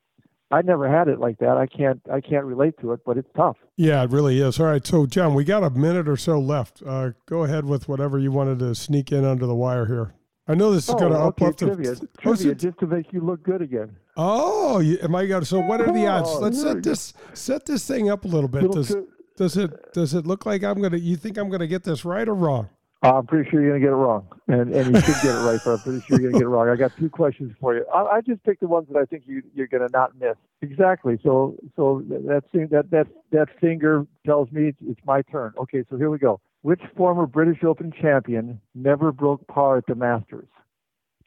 I 0.51 0.63
never 0.63 0.89
had 0.89 1.09
it 1.09 1.21
like 1.21 1.39
that. 1.39 1.57
I 1.57 1.67
can't 1.67 2.01
I 2.11 2.21
can't 2.21 2.45
relate 2.45 2.75
to 2.81 2.93
it, 2.93 3.01
but 3.05 3.19
it's 3.19 3.29
tough. 3.37 3.57
Yeah, 3.77 4.03
it 4.03 4.11
really 4.11 4.41
is. 4.41 4.59
All 4.59 4.67
right, 4.67 4.87
so 4.87 5.07
John, 5.07 5.35
we 5.35 5.45
got 5.45 5.63
a 5.63 5.71
minute 5.71 6.09
or 6.09 6.17
so 6.17 6.39
left. 6.39 6.83
Uh, 6.85 7.11
go 7.27 7.45
ahead 7.45 7.67
with 7.67 7.89
whatever 7.89 8.19
you 8.19 8.33
wanted 8.33 8.59
to 8.61 8.75
sneak 8.75 9.13
in 9.13 9.25
under 9.25 9.47
the 9.47 9.55
wire 9.55 9.87
here. 9.87 10.15
I 10.51 10.55
know 10.55 10.73
this 10.73 10.89
is 10.89 10.95
oh, 10.95 10.99
going 10.99 11.13
to 11.13 11.19
okay, 11.19 11.45
uplift 11.45 11.59
trivia, 11.59 11.95
the, 11.95 12.09
trivia 12.19 12.55
just 12.55 12.79
to 12.79 12.87
make 12.87 13.13
you 13.13 13.21
look 13.21 13.43
good 13.43 13.61
again. 13.61 13.95
Oh, 14.17 14.79
you, 14.79 14.99
am 15.03 15.15
I 15.15 15.27
got 15.27 15.47
so? 15.47 15.61
What 15.61 15.83
are 15.83 15.93
the 15.93 16.07
odds? 16.07 16.31
Oh, 16.31 16.39
Let's 16.39 16.63
set 16.63 16.83
this 16.83 17.13
set 17.35 17.67
this 17.67 17.87
thing 17.87 18.09
up 18.09 18.25
a 18.25 18.29
little 18.29 18.49
bit. 18.49 18.63
Little 18.63 18.77
Does 18.77 18.89
tri- 18.89 19.03
does 19.37 19.57
it 19.59 19.93
does 19.93 20.15
it 20.15 20.27
look 20.27 20.47
like 20.47 20.65
I'm 20.65 20.81
gonna? 20.81 20.97
You 20.97 21.17
think 21.17 21.37
I'm 21.37 21.51
gonna 21.51 21.67
get 21.67 21.85
this 21.85 22.05
right 22.05 22.27
or 22.27 22.35
wrong? 22.35 22.71
I'm 23.01 23.27
pretty 23.27 23.49
sure 23.49 23.61
you're 23.61 23.79
going 23.79 23.81
to 23.81 23.87
get 23.87 23.93
it 23.93 23.97
wrong, 23.97 24.27
and 24.49 24.75
and 24.75 24.95
you 24.95 25.01
should 25.01 25.15
get 25.23 25.37
it 25.37 25.45
right. 25.45 25.61
But 25.65 25.73
I'm 25.75 25.79
pretty 25.79 26.01
sure 26.01 26.21
you're 26.21 26.31
going 26.31 26.33
to 26.33 26.39
get 26.41 26.47
it 26.47 26.49
wrong. 26.49 26.69
I 26.69 26.75
got 26.75 26.97
two 26.97 27.09
questions 27.09 27.55
for 27.61 27.75
you. 27.77 27.87
I, 27.95 28.17
I 28.17 28.21
just 28.21 28.43
picked 28.43 28.61
the 28.61 28.67
ones 28.67 28.89
that 28.91 28.99
I 28.99 29.05
think 29.05 29.23
you 29.27 29.43
you're 29.55 29.69
going 29.69 29.87
to 29.87 29.93
not 29.93 30.19
miss. 30.19 30.35
Exactly. 30.63 31.19
So 31.23 31.57
so 31.77 32.03
that 32.09 32.43
that 32.71 32.91
that 32.91 33.07
that 33.31 33.49
finger 33.61 34.05
tells 34.27 34.51
me 34.51 34.69
it's, 34.69 34.79
it's 34.83 35.01
my 35.07 35.23
turn. 35.23 35.53
Okay. 35.59 35.85
So 35.89 35.97
here 35.97 36.11
we 36.11 36.19
go. 36.19 36.41
Which 36.63 36.81
former 36.97 37.27
British 37.27 37.63
Open 37.63 37.93
champion 37.93 38.61
never 38.75 39.13
broke 39.13 39.47
par 39.47 39.77
at 39.77 39.87
the 39.87 39.95
Masters? 39.95 40.49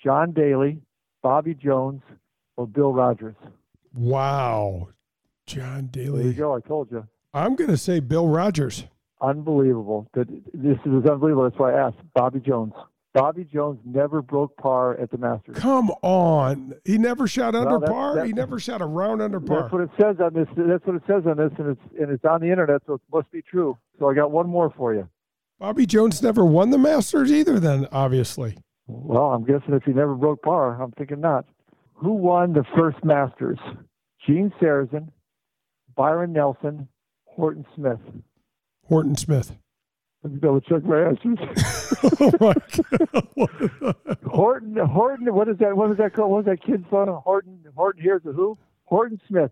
John 0.03 0.33
Daly, 0.33 0.81
Bobby 1.21 1.53
Jones, 1.53 2.01
or 2.57 2.67
Bill 2.67 2.91
Rogers? 2.91 3.35
Wow, 3.93 4.89
John 5.45 5.87
Daly. 5.87 6.23
There 6.23 6.31
you 6.31 6.37
go. 6.37 6.55
I 6.55 6.59
told 6.59 6.91
you. 6.91 7.07
I'm 7.33 7.55
gonna 7.55 7.77
say 7.77 8.01
Bill 8.01 8.27
Rogers. 8.27 8.85
Unbelievable. 9.21 10.07
That 10.13 10.27
this 10.53 10.77
is 10.85 11.05
unbelievable. 11.09 11.43
That's 11.43 11.57
why 11.59 11.73
I 11.73 11.87
asked. 11.87 11.97
Bobby 12.15 12.39
Jones. 12.39 12.73
Bobby 13.13 13.43
Jones 13.43 13.77
never 13.83 14.21
broke 14.21 14.55
par 14.55 14.97
at 14.97 15.11
the 15.11 15.17
Masters. 15.17 15.57
Come 15.57 15.91
on, 16.01 16.73
he 16.85 16.97
never 16.97 17.27
shot 17.27 17.55
under 17.55 17.77
that- 17.79 17.89
par. 17.89 18.23
he 18.23 18.31
never 18.31 18.57
shot 18.57 18.81
a 18.81 18.85
round 18.85 19.21
under 19.21 19.39
par. 19.41 19.63
That's 19.63 19.73
what 19.73 19.81
it 19.83 19.89
says 19.99 20.15
on 20.21 20.33
this. 20.33 20.47
That's 20.55 20.85
what 20.85 20.95
it 20.95 21.03
says 21.07 21.23
on 21.27 21.35
this, 21.37 21.51
and 21.57 21.71
it's 21.71 21.81
and 21.99 22.09
it's 22.09 22.23
on 22.25 22.39
the 22.41 22.49
internet, 22.49 22.81
so 22.87 22.93
it 22.93 23.01
must 23.13 23.29
be 23.31 23.41
true. 23.41 23.77
So 23.99 24.09
I 24.09 24.13
got 24.13 24.31
one 24.31 24.47
more 24.47 24.69
for 24.77 24.93
you. 24.93 25.07
Bobby 25.59 25.85
Jones 25.85 26.23
never 26.23 26.43
won 26.45 26.69
the 26.71 26.77
Masters 26.77 27.31
either. 27.31 27.59
Then 27.59 27.87
obviously, 27.91 28.57
Well, 28.87 29.33
I'm 29.33 29.43
guessing 29.43 29.73
if 29.73 29.83
he 29.83 29.91
never 29.93 30.15
broke 30.15 30.41
par, 30.41 30.81
I'm 30.81 30.91
thinking 30.91 31.19
not. 31.19 31.45
Who 31.95 32.13
won 32.13 32.53
the 32.53 32.63
first 32.75 33.03
Masters? 33.03 33.59
Gene 34.25 34.51
Sarazen, 34.59 35.09
Byron 35.95 36.31
Nelson, 36.33 36.87
Horton 37.25 37.65
Smith. 37.75 37.99
Horton 38.91 39.15
Smith. 39.15 39.55
Let 40.21 40.33
me 40.33 40.39
double 40.41 40.59
check 40.59 40.83
my 40.83 40.99
answers. 41.01 41.39
oh 42.19 42.31
my 42.41 42.53
God. 43.93 44.17
Horton, 44.25 44.75
Horton. 44.75 45.33
What 45.33 45.47
is 45.47 45.57
that? 45.59 45.77
What 45.77 45.87
was 45.87 45.97
that 45.97 46.13
called? 46.13 46.29
What 46.29 46.45
was 46.45 46.57
that 46.57 46.61
kid's 46.63 46.83
son? 46.91 47.07
Horton. 47.07 47.63
Horton. 47.73 48.03
Here's 48.03 48.25
a 48.25 48.33
who? 48.33 48.57
Horton 48.83 49.19
Smith 49.29 49.51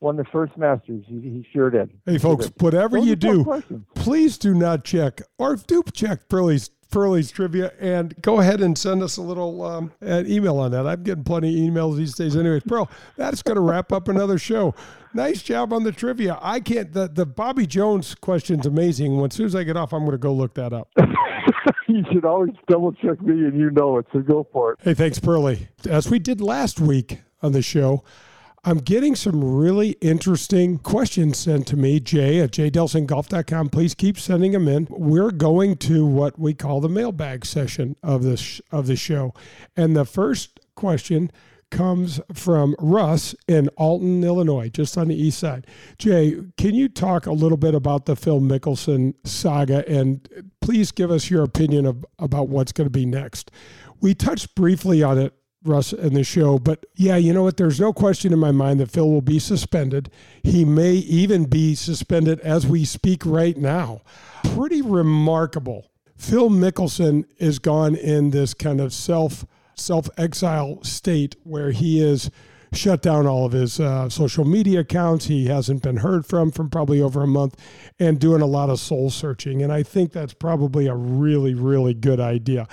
won 0.00 0.16
the 0.16 0.24
first 0.24 0.56
Masters. 0.58 1.04
He, 1.06 1.20
he 1.20 1.46
sure 1.52 1.70
did. 1.70 1.92
hey, 2.04 2.18
folks, 2.18 2.50
whatever 2.58 2.98
Those 2.98 3.06
you 3.06 3.16
do, 3.16 3.44
questions. 3.44 3.84
please 3.94 4.36
do 4.38 4.54
not 4.54 4.82
check 4.84 5.22
or 5.38 5.54
do 5.54 5.84
check 5.94 6.28
Pearly's 6.28 6.70
Pearly's 6.90 7.30
trivia 7.30 7.72
and 7.80 8.20
go 8.20 8.40
ahead 8.40 8.60
and 8.60 8.76
send 8.76 9.02
us 9.02 9.16
a 9.16 9.22
little 9.22 9.62
um, 9.62 9.92
an 10.00 10.30
email 10.30 10.58
on 10.58 10.70
that. 10.72 10.86
I'm 10.86 11.02
getting 11.02 11.24
plenty 11.24 11.66
of 11.66 11.72
emails 11.72 11.96
these 11.96 12.14
days, 12.14 12.36
anyways. 12.36 12.62
Pearl, 12.64 12.90
that's 13.16 13.42
going 13.42 13.56
to 13.56 13.60
wrap 13.60 13.92
up 13.92 14.08
another 14.08 14.38
show. 14.38 14.74
Nice 15.14 15.42
job 15.42 15.72
on 15.72 15.84
the 15.84 15.92
trivia. 15.92 16.38
I 16.40 16.60
can't. 16.60 16.92
The, 16.92 17.08
the 17.08 17.26
Bobby 17.26 17.66
Jones 17.66 18.14
question's 18.14 18.66
amazing. 18.66 19.16
When 19.16 19.30
as 19.30 19.36
soon 19.36 19.46
as 19.46 19.56
I 19.56 19.64
get 19.64 19.76
off, 19.76 19.92
I'm 19.92 20.00
going 20.00 20.12
to 20.12 20.18
go 20.18 20.32
look 20.32 20.54
that 20.54 20.72
up. 20.72 20.88
you 21.88 22.04
should 22.12 22.24
always 22.24 22.54
double 22.68 22.92
check 22.92 23.20
me, 23.20 23.44
and 23.46 23.58
you 23.58 23.70
know 23.70 23.98
it. 23.98 24.06
So 24.12 24.20
go 24.20 24.46
for 24.52 24.72
it. 24.72 24.78
Hey, 24.82 24.94
thanks, 24.94 25.18
Pearlie. 25.18 25.68
As 25.88 26.08
we 26.08 26.18
did 26.18 26.40
last 26.40 26.80
week 26.80 27.22
on 27.42 27.52
the 27.52 27.62
show, 27.62 28.04
I'm 28.62 28.78
getting 28.78 29.16
some 29.16 29.42
really 29.42 29.90
interesting 30.02 30.78
questions 30.78 31.38
sent 31.38 31.66
to 31.68 31.76
me. 31.76 31.98
Jay 31.98 32.40
at 32.40 32.50
jdelsinggolf.com. 32.50 33.70
Please 33.70 33.94
keep 33.94 34.18
sending 34.18 34.52
them 34.52 34.68
in. 34.68 34.86
We're 34.90 35.30
going 35.30 35.76
to 35.78 36.04
what 36.04 36.38
we 36.38 36.52
call 36.52 36.82
the 36.82 36.88
mailbag 36.88 37.46
session 37.46 37.96
of 38.02 38.22
this 38.22 38.60
of 38.70 38.86
the 38.86 38.96
show, 38.96 39.32
and 39.76 39.96
the 39.96 40.04
first 40.04 40.60
question 40.74 41.30
comes 41.70 42.20
from 42.34 42.74
Russ 42.78 43.34
in 43.48 43.68
Alton, 43.76 44.22
Illinois, 44.24 44.68
just 44.68 44.98
on 44.98 45.08
the 45.08 45.14
east 45.14 45.38
side. 45.38 45.66
Jay, 45.98 46.36
can 46.56 46.74
you 46.74 46.88
talk 46.88 47.26
a 47.26 47.32
little 47.32 47.56
bit 47.56 47.74
about 47.74 48.06
the 48.06 48.16
Phil 48.16 48.40
Mickelson 48.40 49.14
saga 49.24 49.88
and 49.88 50.28
please 50.60 50.90
give 50.90 51.10
us 51.10 51.30
your 51.30 51.44
opinion 51.44 51.86
of, 51.86 52.04
about 52.18 52.48
what's 52.48 52.72
going 52.72 52.86
to 52.86 52.90
be 52.90 53.06
next? 53.06 53.50
We 54.00 54.14
touched 54.14 54.54
briefly 54.54 55.02
on 55.02 55.18
it, 55.18 55.32
Russ, 55.62 55.92
and 55.92 56.16
the 56.16 56.24
show, 56.24 56.58
but 56.58 56.86
yeah, 56.94 57.16
you 57.16 57.34
know 57.34 57.42
what? 57.42 57.58
There's 57.58 57.78
no 57.78 57.92
question 57.92 58.32
in 58.32 58.38
my 58.38 58.50
mind 58.50 58.80
that 58.80 58.90
Phil 58.90 59.10
will 59.10 59.20
be 59.20 59.38
suspended. 59.38 60.10
He 60.42 60.64
may 60.64 60.92
even 60.92 61.44
be 61.44 61.74
suspended 61.74 62.40
as 62.40 62.66
we 62.66 62.86
speak 62.86 63.26
right 63.26 63.56
now. 63.56 64.00
Pretty 64.54 64.80
remarkable. 64.80 65.90
Phil 66.16 66.48
Mickelson 66.48 67.24
is 67.38 67.58
gone 67.58 67.94
in 67.94 68.30
this 68.30 68.54
kind 68.54 68.80
of 68.80 68.92
self 68.94 69.44
self 69.74 70.08
exile 70.16 70.82
state 70.82 71.36
where 71.44 71.72
he 71.72 72.02
is 72.02 72.30
shut 72.72 73.02
down 73.02 73.26
all 73.26 73.44
of 73.44 73.52
his 73.52 73.80
uh, 73.80 74.08
social 74.08 74.44
media 74.44 74.80
accounts. 74.80 75.26
He 75.26 75.46
hasn't 75.46 75.82
been 75.82 75.98
heard 75.98 76.26
from 76.26 76.50
from 76.50 76.70
probably 76.70 77.00
over 77.02 77.22
a 77.22 77.26
month 77.26 77.56
and 77.98 78.18
doing 78.18 78.42
a 78.42 78.46
lot 78.46 78.70
of 78.70 78.78
soul 78.78 79.10
searching. 79.10 79.62
And 79.62 79.72
I 79.72 79.82
think 79.82 80.12
that's 80.12 80.34
probably 80.34 80.86
a 80.86 80.94
really, 80.94 81.54
really 81.54 81.94
good 81.94 82.20
idea. 82.20 82.68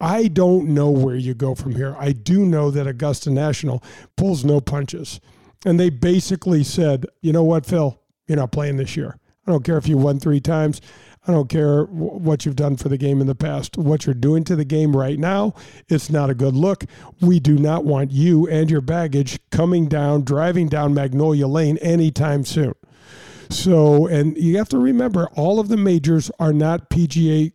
I 0.00 0.28
don't 0.28 0.68
know 0.68 0.90
where 0.90 1.16
you 1.16 1.34
go 1.34 1.54
from 1.54 1.74
here. 1.74 1.96
I 1.98 2.12
do 2.12 2.44
know 2.44 2.70
that 2.70 2.86
Augusta 2.86 3.30
National 3.30 3.82
pulls 4.16 4.44
no 4.44 4.60
punches. 4.60 5.20
And 5.64 5.78
they 5.78 5.90
basically 5.90 6.64
said, 6.64 7.06
you 7.20 7.32
know 7.32 7.44
what, 7.44 7.66
Phil, 7.66 8.00
you're 8.26 8.36
not 8.38 8.52
playing 8.52 8.78
this 8.78 8.96
year. 8.96 9.18
I 9.46 9.50
don't 9.50 9.64
care 9.64 9.78
if 9.78 9.88
you 9.88 9.96
won 9.96 10.20
three 10.20 10.40
times. 10.40 10.80
I 11.26 11.32
don't 11.32 11.48
care 11.48 11.84
wh- 11.84 12.20
what 12.20 12.44
you've 12.44 12.56
done 12.56 12.76
for 12.76 12.88
the 12.88 12.98
game 12.98 13.20
in 13.20 13.26
the 13.26 13.34
past. 13.34 13.78
What 13.78 14.06
you're 14.06 14.14
doing 14.14 14.44
to 14.44 14.56
the 14.56 14.64
game 14.64 14.96
right 14.96 15.18
now, 15.18 15.54
it's 15.88 16.10
not 16.10 16.30
a 16.30 16.34
good 16.34 16.54
look. 16.54 16.84
We 17.20 17.38
do 17.40 17.58
not 17.58 17.84
want 17.84 18.10
you 18.10 18.48
and 18.48 18.70
your 18.70 18.80
baggage 18.80 19.38
coming 19.50 19.86
down, 19.86 20.24
driving 20.24 20.68
down 20.68 20.94
Magnolia 20.94 21.46
Lane 21.46 21.78
anytime 21.78 22.44
soon. 22.44 22.74
So, 23.50 24.06
and 24.06 24.36
you 24.36 24.56
have 24.58 24.68
to 24.70 24.78
remember, 24.78 25.28
all 25.34 25.60
of 25.60 25.68
the 25.68 25.76
majors 25.76 26.30
are 26.40 26.52
not 26.52 26.88
PGA 26.90 27.52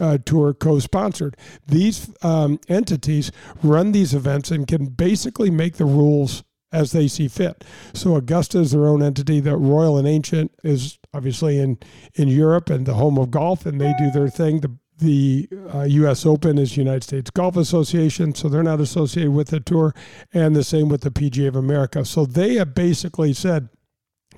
uh, 0.00 0.18
Tour 0.24 0.54
co-sponsored. 0.54 1.36
These 1.66 2.12
um, 2.22 2.60
entities 2.68 3.32
run 3.62 3.92
these 3.92 4.14
events 4.14 4.50
and 4.50 4.66
can 4.66 4.86
basically 4.86 5.50
make 5.50 5.76
the 5.76 5.86
rules 5.86 6.44
as 6.72 6.92
they 6.92 7.08
see 7.08 7.28
fit. 7.28 7.64
So 7.94 8.16
Augusta 8.16 8.58
is 8.58 8.72
their 8.72 8.86
own 8.86 9.02
entity. 9.02 9.40
The 9.40 9.56
Royal 9.56 9.96
and 9.96 10.06
Ancient 10.06 10.52
is 10.62 10.98
obviously 11.14 11.58
in 11.58 11.78
in 12.14 12.28
Europe 12.28 12.70
and 12.70 12.86
the 12.86 12.94
home 12.94 13.18
of 13.18 13.30
golf, 13.30 13.66
and 13.66 13.80
they 13.80 13.94
do 13.98 14.10
their 14.10 14.28
thing. 14.28 14.60
The 14.60 14.76
the 14.98 15.48
uh, 15.72 15.82
U.S. 15.82 16.26
Open 16.26 16.58
is 16.58 16.76
United 16.76 17.04
States 17.04 17.30
Golf 17.30 17.56
Association, 17.56 18.34
so 18.34 18.48
they're 18.48 18.62
not 18.62 18.80
associated 18.80 19.32
with 19.32 19.48
the 19.48 19.60
tour, 19.60 19.94
and 20.32 20.54
the 20.56 20.64
same 20.64 20.88
with 20.88 21.02
the 21.02 21.10
PGA 21.10 21.48
of 21.48 21.56
America. 21.56 22.04
So 22.04 22.26
they 22.26 22.54
have 22.54 22.74
basically 22.74 23.32
said, 23.32 23.68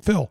Phil, 0.03 0.31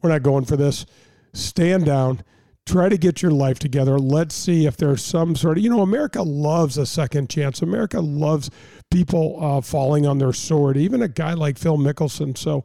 we're 0.00 0.10
not 0.10 0.22
going 0.22 0.46
for 0.46 0.56
this. 0.56 0.86
Stand 1.34 1.84
down. 1.84 2.22
Try 2.66 2.88
to 2.88 2.98
get 2.98 3.22
your 3.22 3.30
life 3.30 3.58
together. 3.58 3.98
Let's 3.98 4.34
see 4.34 4.66
if 4.66 4.76
there's 4.76 5.02
some 5.02 5.36
sort 5.36 5.58
of, 5.58 5.64
you 5.64 5.70
know, 5.70 5.80
America 5.80 6.22
loves 6.22 6.76
a 6.76 6.84
second 6.84 7.30
chance. 7.30 7.62
America 7.62 8.00
loves 8.00 8.50
people 8.90 9.38
uh, 9.42 9.60
falling 9.60 10.06
on 10.06 10.18
their 10.18 10.32
sword, 10.32 10.76
even 10.76 11.02
a 11.02 11.08
guy 11.08 11.34
like 11.34 11.58
Phil 11.58 11.76
Mickelson. 11.76 12.36
So 12.36 12.64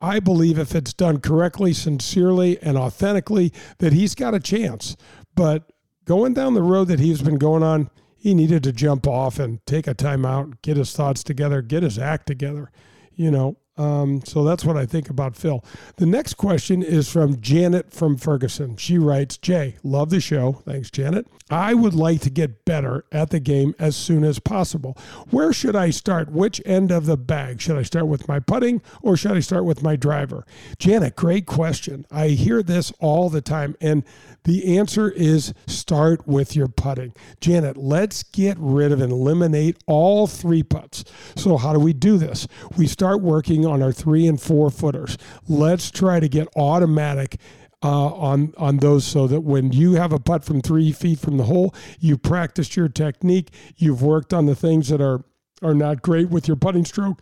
I 0.00 0.20
believe 0.20 0.58
if 0.58 0.74
it's 0.74 0.92
done 0.92 1.20
correctly, 1.20 1.72
sincerely, 1.72 2.60
and 2.62 2.76
authentically, 2.76 3.52
that 3.78 3.92
he's 3.92 4.14
got 4.14 4.34
a 4.34 4.40
chance. 4.40 4.96
But 5.34 5.70
going 6.04 6.34
down 6.34 6.54
the 6.54 6.62
road 6.62 6.88
that 6.88 7.00
he's 7.00 7.22
been 7.22 7.38
going 7.38 7.62
on, 7.62 7.90
he 8.16 8.34
needed 8.34 8.62
to 8.64 8.72
jump 8.72 9.06
off 9.06 9.38
and 9.38 9.64
take 9.66 9.86
a 9.86 9.94
timeout, 9.94 10.62
get 10.62 10.76
his 10.76 10.92
thoughts 10.92 11.22
together, 11.22 11.62
get 11.62 11.82
his 11.82 11.98
act 11.98 12.26
together, 12.26 12.70
you 13.14 13.30
know. 13.30 13.56
Um, 13.76 14.22
so 14.24 14.44
that's 14.44 14.64
what 14.64 14.76
I 14.76 14.86
think 14.86 15.10
about 15.10 15.36
Phil. 15.36 15.64
The 15.96 16.06
next 16.06 16.34
question 16.34 16.82
is 16.82 17.10
from 17.10 17.40
Janet 17.40 17.92
from 17.92 18.16
Ferguson. 18.16 18.76
She 18.76 18.98
writes, 18.98 19.36
Jay, 19.36 19.76
love 19.82 20.10
the 20.10 20.20
show. 20.20 20.62
Thanks, 20.64 20.90
Janet. 20.90 21.26
I 21.54 21.72
would 21.72 21.94
like 21.94 22.20
to 22.22 22.30
get 22.30 22.64
better 22.64 23.04
at 23.12 23.30
the 23.30 23.38
game 23.38 23.76
as 23.78 23.94
soon 23.94 24.24
as 24.24 24.40
possible. 24.40 24.98
Where 25.30 25.52
should 25.52 25.76
I 25.76 25.90
start? 25.90 26.32
Which 26.32 26.60
end 26.66 26.90
of 26.90 27.06
the 27.06 27.16
bag? 27.16 27.60
Should 27.60 27.78
I 27.78 27.84
start 27.84 28.08
with 28.08 28.26
my 28.26 28.40
putting 28.40 28.82
or 29.02 29.16
should 29.16 29.36
I 29.36 29.38
start 29.38 29.64
with 29.64 29.80
my 29.80 29.94
driver? 29.94 30.44
Janet, 30.80 31.14
great 31.14 31.46
question. 31.46 32.06
I 32.10 32.30
hear 32.30 32.60
this 32.60 32.92
all 32.98 33.30
the 33.30 33.40
time. 33.40 33.76
And 33.80 34.02
the 34.42 34.76
answer 34.76 35.08
is 35.08 35.54
start 35.68 36.26
with 36.26 36.56
your 36.56 36.66
putting. 36.66 37.14
Janet, 37.40 37.76
let's 37.76 38.24
get 38.24 38.56
rid 38.58 38.90
of 38.90 39.00
and 39.00 39.12
eliminate 39.12 39.76
all 39.86 40.26
three 40.26 40.64
putts. 40.64 41.04
So, 41.36 41.56
how 41.56 41.72
do 41.72 41.78
we 41.78 41.92
do 41.92 42.18
this? 42.18 42.48
We 42.76 42.88
start 42.88 43.22
working 43.22 43.64
on 43.64 43.80
our 43.80 43.92
three 43.92 44.26
and 44.26 44.42
four 44.42 44.70
footers. 44.70 45.16
Let's 45.48 45.92
try 45.92 46.18
to 46.18 46.28
get 46.28 46.48
automatic. 46.56 47.38
Uh, 47.84 48.06
on 48.14 48.54
on 48.56 48.78
those, 48.78 49.04
so 49.04 49.26
that 49.26 49.42
when 49.42 49.70
you 49.70 49.92
have 49.92 50.10
a 50.10 50.18
putt 50.18 50.42
from 50.42 50.62
three 50.62 50.90
feet 50.90 51.18
from 51.18 51.36
the 51.36 51.44
hole, 51.44 51.74
you 52.00 52.16
practiced 52.16 52.76
your 52.76 52.88
technique. 52.88 53.50
You've 53.76 54.00
worked 54.00 54.32
on 54.32 54.46
the 54.46 54.54
things 54.54 54.88
that 54.88 55.02
are 55.02 55.22
are 55.60 55.74
not 55.74 56.00
great 56.00 56.30
with 56.30 56.48
your 56.48 56.56
putting 56.56 56.86
stroke, 56.86 57.20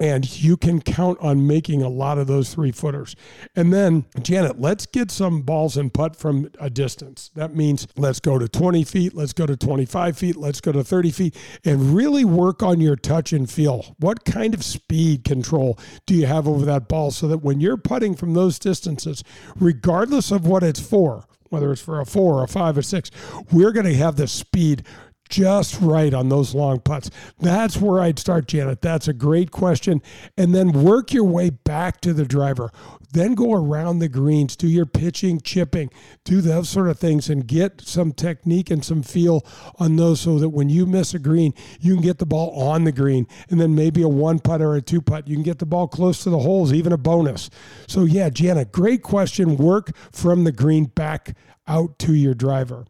and 0.00 0.40
you 0.40 0.56
can 0.56 0.80
count 0.80 1.18
on 1.20 1.46
making 1.46 1.82
a 1.82 1.88
lot 1.88 2.18
of 2.18 2.26
those 2.26 2.52
three 2.52 2.72
footers. 2.72 3.16
And 3.54 3.72
then, 3.72 4.04
Janet, 4.20 4.60
let's 4.60 4.86
get 4.86 5.10
some 5.10 5.42
balls 5.42 5.76
and 5.76 5.92
putt 5.92 6.16
from 6.16 6.50
a 6.60 6.68
distance. 6.68 7.30
That 7.34 7.54
means 7.54 7.86
let's 7.96 8.20
go 8.20 8.38
to 8.38 8.48
20 8.48 8.84
feet, 8.84 9.14
let's 9.14 9.32
go 9.32 9.46
to 9.46 9.56
25 9.56 10.18
feet, 10.18 10.36
let's 10.36 10.60
go 10.60 10.72
to 10.72 10.84
30 10.84 11.10
feet, 11.10 11.36
and 11.64 11.94
really 11.94 12.24
work 12.24 12.62
on 12.62 12.80
your 12.80 12.96
touch 12.96 13.32
and 13.32 13.50
feel. 13.50 13.96
What 13.98 14.24
kind 14.24 14.54
of 14.54 14.64
speed 14.64 15.24
control 15.24 15.78
do 16.06 16.14
you 16.14 16.26
have 16.26 16.46
over 16.46 16.64
that 16.66 16.88
ball 16.88 17.10
so 17.10 17.28
that 17.28 17.38
when 17.38 17.60
you're 17.60 17.76
putting 17.76 18.14
from 18.14 18.34
those 18.34 18.58
distances, 18.58 19.24
regardless 19.58 20.30
of 20.30 20.46
what 20.46 20.62
it's 20.62 20.80
for, 20.80 21.24
whether 21.50 21.72
it's 21.72 21.80
for 21.80 22.00
a 22.00 22.06
four, 22.06 22.42
a 22.42 22.48
five, 22.48 22.76
or 22.76 22.82
six, 22.82 23.10
we're 23.52 23.72
going 23.72 23.86
to 23.86 23.94
have 23.94 24.16
the 24.16 24.26
speed 24.26 24.84
just 25.28 25.80
right 25.80 26.12
on 26.12 26.28
those 26.28 26.54
long 26.54 26.80
putts? 26.80 27.10
That's 27.38 27.76
where 27.76 28.00
I'd 28.00 28.18
start, 28.18 28.46
Janet. 28.48 28.82
That's 28.82 29.08
a 29.08 29.12
great 29.12 29.50
question. 29.50 30.02
And 30.36 30.54
then 30.54 30.72
work 30.72 31.12
your 31.12 31.24
way 31.24 31.50
back 31.50 32.00
to 32.02 32.12
the 32.12 32.24
driver. 32.24 32.70
Then 33.12 33.34
go 33.34 33.54
around 33.54 33.98
the 34.00 34.08
greens, 34.08 34.56
do 34.56 34.68
your 34.68 34.84
pitching, 34.84 35.40
chipping, 35.40 35.90
do 36.24 36.40
those 36.40 36.68
sort 36.68 36.88
of 36.88 36.98
things, 36.98 37.30
and 37.30 37.46
get 37.46 37.80
some 37.80 38.12
technique 38.12 38.70
and 38.70 38.84
some 38.84 39.02
feel 39.02 39.46
on 39.78 39.96
those 39.96 40.20
so 40.20 40.38
that 40.38 40.50
when 40.50 40.68
you 40.68 40.86
miss 40.86 41.14
a 41.14 41.18
green, 41.18 41.54
you 41.80 41.94
can 41.94 42.02
get 42.02 42.18
the 42.18 42.26
ball 42.26 42.50
on 42.60 42.84
the 42.84 42.92
green. 42.92 43.26
And 43.48 43.60
then 43.60 43.74
maybe 43.74 44.02
a 44.02 44.08
one 44.08 44.38
putt 44.38 44.60
or 44.60 44.74
a 44.74 44.82
two 44.82 45.00
putt. 45.00 45.28
You 45.28 45.36
can 45.36 45.44
get 45.44 45.58
the 45.58 45.66
ball 45.66 45.88
close 45.88 46.22
to 46.24 46.30
the 46.30 46.40
holes, 46.40 46.72
even 46.72 46.92
a 46.92 46.98
bonus. 46.98 47.48
So, 47.86 48.04
yeah, 48.04 48.28
Janet, 48.28 48.72
great 48.72 49.02
question. 49.02 49.56
Work 49.56 49.96
from 50.12 50.44
the 50.44 50.52
green 50.52 50.84
back 50.86 51.36
out 51.66 51.98
to 52.00 52.14
your 52.14 52.34
driver. 52.34 52.84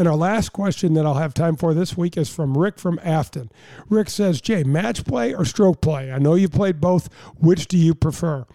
And 0.00 0.08
our 0.08 0.16
last 0.16 0.54
question 0.54 0.94
that 0.94 1.04
I'll 1.04 1.16
have 1.16 1.34
time 1.34 1.56
for 1.56 1.74
this 1.74 1.94
week 1.94 2.16
is 2.16 2.34
from 2.34 2.56
Rick 2.56 2.78
from 2.78 2.98
Afton. 3.02 3.52
Rick 3.90 4.08
says, 4.08 4.40
Jay, 4.40 4.62
match 4.62 5.04
play 5.04 5.34
or 5.34 5.44
stroke 5.44 5.82
play? 5.82 6.10
I 6.10 6.18
know 6.18 6.36
you 6.36 6.48
played 6.48 6.80
both. 6.80 7.12
Which 7.38 7.68
do 7.68 7.76
you 7.76 7.94
prefer? 7.94 8.46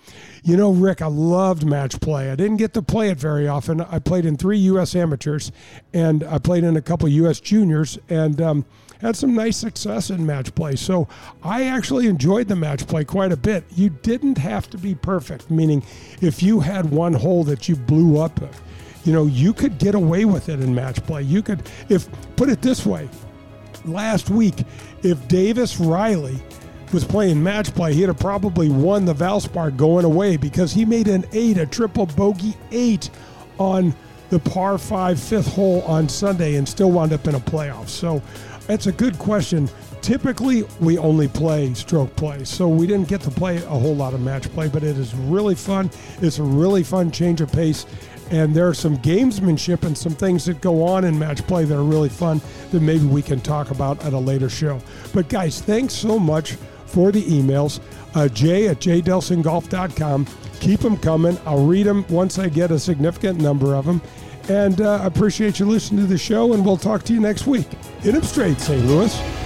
You 0.43 0.57
know, 0.57 0.71
Rick, 0.71 1.03
I 1.03 1.05
loved 1.05 1.63
match 1.63 2.01
play. 2.01 2.31
I 2.31 2.35
didn't 2.35 2.57
get 2.57 2.73
to 2.73 2.81
play 2.81 3.09
it 3.09 3.19
very 3.19 3.47
often. 3.47 3.79
I 3.79 3.99
played 3.99 4.25
in 4.25 4.37
three 4.37 4.57
U.S. 4.57 4.95
amateurs 4.95 5.51
and 5.93 6.23
I 6.23 6.39
played 6.39 6.63
in 6.63 6.77
a 6.77 6.81
couple 6.81 7.07
U.S. 7.09 7.39
juniors 7.39 7.99
and 8.09 8.41
um, 8.41 8.65
had 9.01 9.15
some 9.15 9.35
nice 9.35 9.57
success 9.57 10.09
in 10.09 10.25
match 10.25 10.55
play. 10.55 10.75
So 10.75 11.07
I 11.43 11.65
actually 11.65 12.07
enjoyed 12.07 12.47
the 12.47 12.55
match 12.55 12.87
play 12.87 13.05
quite 13.05 13.31
a 13.31 13.37
bit. 13.37 13.65
You 13.75 13.91
didn't 13.91 14.39
have 14.39 14.67
to 14.71 14.79
be 14.79 14.95
perfect, 14.95 15.51
meaning 15.51 15.83
if 16.21 16.41
you 16.41 16.61
had 16.61 16.89
one 16.89 17.13
hole 17.13 17.43
that 17.43 17.69
you 17.69 17.75
blew 17.75 18.17
up, 18.17 18.39
you 19.05 19.13
know, 19.13 19.27
you 19.27 19.53
could 19.53 19.77
get 19.77 19.95
away 19.95 20.25
with 20.25 20.49
it 20.49 20.59
in 20.59 20.73
match 20.73 21.01
play. 21.05 21.21
You 21.21 21.41
could, 21.41 21.69
if, 21.89 22.09
put 22.35 22.49
it 22.49 22.61
this 22.61 22.85
way, 22.85 23.07
last 23.85 24.29
week, 24.29 24.55
if 25.03 25.27
Davis 25.27 25.79
Riley 25.79 26.37
was 26.91 27.05
playing 27.05 27.41
match 27.41 27.73
play, 27.73 27.93
he'd 27.93 28.07
have 28.07 28.19
probably 28.19 28.69
won 28.69 29.05
the 29.05 29.13
Valspar 29.13 29.75
going 29.77 30.05
away 30.05 30.37
because 30.37 30.73
he 30.73 30.85
made 30.85 31.07
an 31.07 31.25
eight, 31.33 31.57
a 31.57 31.65
triple 31.65 32.07
bogey 32.07 32.55
eight 32.71 33.09
on 33.59 33.93
the 34.29 34.39
par 34.39 34.77
five 34.77 35.19
fifth 35.19 35.53
hole 35.53 35.83
on 35.83 36.09
Sunday 36.09 36.55
and 36.55 36.67
still 36.67 36.91
wound 36.91 37.13
up 37.13 37.27
in 37.27 37.35
a 37.35 37.39
playoff. 37.39 37.87
So 37.87 38.21
that's 38.67 38.87
a 38.87 38.91
good 38.91 39.19
question. 39.19 39.69
Typically, 40.01 40.63
we 40.79 40.97
only 40.97 41.27
play 41.27 41.73
stroke 41.73 42.15
play, 42.15 42.43
so 42.43 42.67
we 42.67 42.85
didn't 42.85 43.07
get 43.07 43.21
to 43.21 43.31
play 43.31 43.57
a 43.57 43.61
whole 43.61 43.95
lot 43.95 44.13
of 44.13 44.21
match 44.21 44.51
play, 44.53 44.67
but 44.67 44.83
it 44.83 44.97
is 44.97 45.15
really 45.15 45.55
fun. 45.55 45.89
It's 46.21 46.39
a 46.39 46.43
really 46.43 46.83
fun 46.83 47.11
change 47.11 47.41
of 47.41 47.51
pace 47.51 47.85
and 48.31 48.53
there 48.55 48.67
are 48.67 48.73
some 48.73 48.97
gamesmanship 48.97 49.83
and 49.83 49.97
some 49.97 50.13
things 50.13 50.45
that 50.45 50.61
go 50.61 50.83
on 50.83 51.05
in 51.05 51.17
match 51.17 51.45
play 51.47 51.65
that 51.65 51.77
are 51.77 51.83
really 51.83 52.09
fun 52.09 52.41
that 52.71 52.81
maybe 52.81 53.05
we 53.05 53.21
can 53.21 53.39
talk 53.39 53.71
about 53.71 54.03
at 54.03 54.13
a 54.13 54.17
later 54.17 54.49
show. 54.49 54.81
But 55.13 55.29
guys, 55.29 55.61
thanks 55.61 55.93
so 55.93 56.17
much 56.19 56.53
for 56.85 57.11
the 57.11 57.23
emails. 57.23 57.79
Uh, 58.15 58.27
Jay 58.29 58.67
at 58.67 58.79
jdelsinggolf.com. 58.79 60.27
Keep 60.59 60.79
them 60.79 60.97
coming. 60.97 61.37
I'll 61.45 61.65
read 61.65 61.85
them 61.85 62.05
once 62.09 62.39
I 62.39 62.49
get 62.49 62.71
a 62.71 62.79
significant 62.79 63.39
number 63.39 63.75
of 63.75 63.85
them. 63.85 64.01
And 64.47 64.81
uh, 64.81 65.01
I 65.01 65.05
appreciate 65.05 65.59
you 65.59 65.65
listening 65.65 66.01
to 66.01 66.07
the 66.07 66.17
show, 66.17 66.53
and 66.53 66.65
we'll 66.65 66.77
talk 66.77 67.03
to 67.03 67.13
you 67.13 67.19
next 67.19 67.47
week. 67.47 67.67
Hit 68.01 68.13
them 68.13 68.23
straight, 68.23 68.59
St. 68.59 68.85
Louis. 68.85 69.44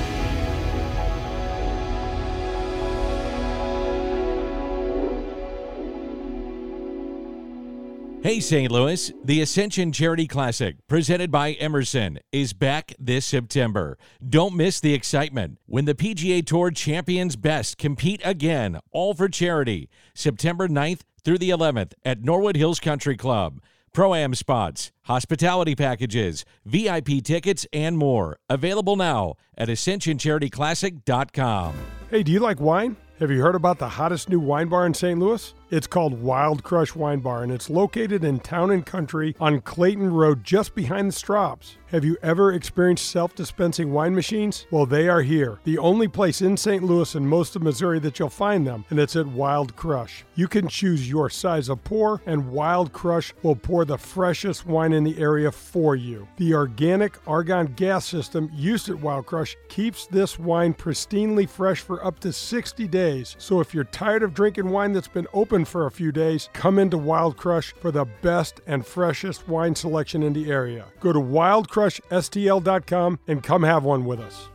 Hey, 8.30 8.39
St. 8.39 8.71
Louis, 8.71 9.11
the 9.23 9.41
Ascension 9.41 9.91
Charity 9.91 10.27
Classic, 10.27 10.75
presented 10.88 11.32
by 11.32 11.53
Emerson, 11.53 12.19
is 12.32 12.53
back 12.53 12.93
this 12.99 13.25
September. 13.25 13.97
Don't 14.23 14.55
miss 14.55 14.80
the 14.80 14.93
excitement 14.93 15.57
when 15.65 15.86
the 15.86 15.95
PGA 15.95 16.45
Tour 16.45 16.69
champions 16.69 17.36
best 17.36 17.80
compete 17.80 18.21
again, 18.23 18.82
all 18.91 19.15
for 19.15 19.30
charity, 19.30 19.89
September 20.13 20.67
9th 20.67 20.99
through 21.23 21.39
the 21.39 21.49
11th 21.49 21.93
at 22.05 22.23
Norwood 22.23 22.55
Hills 22.55 22.80
Country 22.80 23.17
Club. 23.17 23.63
Pro 23.93 24.13
Am 24.13 24.36
spots, 24.36 24.91
hospitality 25.05 25.73
packages, 25.73 26.45
VIP 26.65 27.23
tickets, 27.23 27.65
and 27.73 27.97
more. 27.97 28.38
Available 28.47 28.95
now 28.95 29.38
at 29.57 29.69
AscensionCharityClassic.com. 29.69 31.75
Hey, 32.11 32.21
do 32.21 32.32
you 32.32 32.41
like 32.41 32.59
wine? 32.59 32.95
Have 33.19 33.32
you 33.32 33.41
heard 33.41 33.55
about 33.55 33.80
the 33.80 33.89
hottest 33.89 34.30
new 34.30 34.39
wine 34.39 34.67
bar 34.67 34.86
in 34.86 34.93
St. 34.93 35.17
Louis? 35.17 35.55
It's 35.72 35.86
called 35.86 36.20
Wild 36.20 36.63
Crush 36.63 36.95
Wine 36.95 37.20
Bar, 37.20 37.43
and 37.43 37.51
it's 37.51 37.70
located 37.70 38.24
in 38.24 38.39
Town 38.39 38.72
and 38.72 38.84
Country 38.84 39.36
on 39.39 39.61
Clayton 39.61 40.11
Road, 40.11 40.43
just 40.43 40.74
behind 40.74 41.09
the 41.09 41.13
Straubs. 41.13 41.76
Have 41.91 42.03
you 42.03 42.17
ever 42.24 42.53
experienced 42.53 43.09
self 43.09 43.36
dispensing 43.36 43.91
wine 43.91 44.15
machines? 44.15 44.65
Well, 44.72 44.88
they 44.88 45.07
are 45.07 45.22
here. 45.22 45.59
The 45.65 45.78
only 45.78 46.07
place 46.07 46.41
in 46.41 46.57
St. 46.57 46.84
Louis 46.84 47.13
and 47.13 47.28
most 47.28 47.55
of 47.55 47.61
Missouri 47.61 47.99
that 47.99 48.17
you'll 48.17 48.30
find 48.30 48.65
them, 48.65 48.86
and 48.89 48.99
it's 48.99 49.15
at 49.15 49.28
Wild 49.28 49.76
Crush. 49.76 50.24
You 50.36 50.47
can 50.47 50.67
choose 50.67 51.09
your 51.09 51.30
size 51.30 51.70
of 51.70 51.84
pour, 51.84 52.22
and 52.26 52.51
Wild 52.51 52.91
Crush 52.91 53.34
will 53.43 53.55
pour 53.55 53.86
the 53.86 53.97
freshest 53.97 54.65
wine 54.65 54.93
in 54.93 55.03
the 55.03 55.20
area 55.20 55.51
for 55.51 55.95
you. 55.95 56.28
The 56.38 56.53
organic 56.53 57.15
argon 57.28 57.74
gas 57.76 58.05
system 58.05 58.51
used 58.53 58.89
at 58.89 58.99
Wild 58.99 59.28
Crush 59.28 59.55
keeps 59.67 60.07
this 60.07 60.39
wine 60.39 60.74
pristinely 60.74 61.47
fresh 61.47 61.82
for 61.82 62.03
up 62.05 62.20
to 62.20 62.34
60 62.34 62.88
days. 62.88 63.36
So 63.39 63.59
if 63.61 63.74
you're 63.74 63.84
tired 63.84 64.24
of 64.24 64.34
drinking 64.34 64.70
wine 64.70 64.93
that's 64.93 65.07
been 65.07 65.28
open 65.34 65.59
for 65.66 65.86
a 65.86 65.91
few 65.91 66.12
days, 66.12 66.49
come 66.53 66.80
into 66.80 66.97
Wild 66.97 67.38
Crush 67.38 67.74
for 67.74 67.91
the 67.91 68.05
best 68.22 68.62
and 68.68 68.86
freshest 68.86 69.47
wine 69.47 69.76
selection 69.76 70.24
in 70.24 70.34
the 70.34 70.51
area. 70.51 70.86
Go 70.99 71.14
to 71.14 71.20
wildcrushstl.com 71.20 73.20
and 73.28 73.43
come 73.43 73.64
have 73.64 73.84
one 73.84 74.05
with 74.05 74.20
us. 74.20 74.49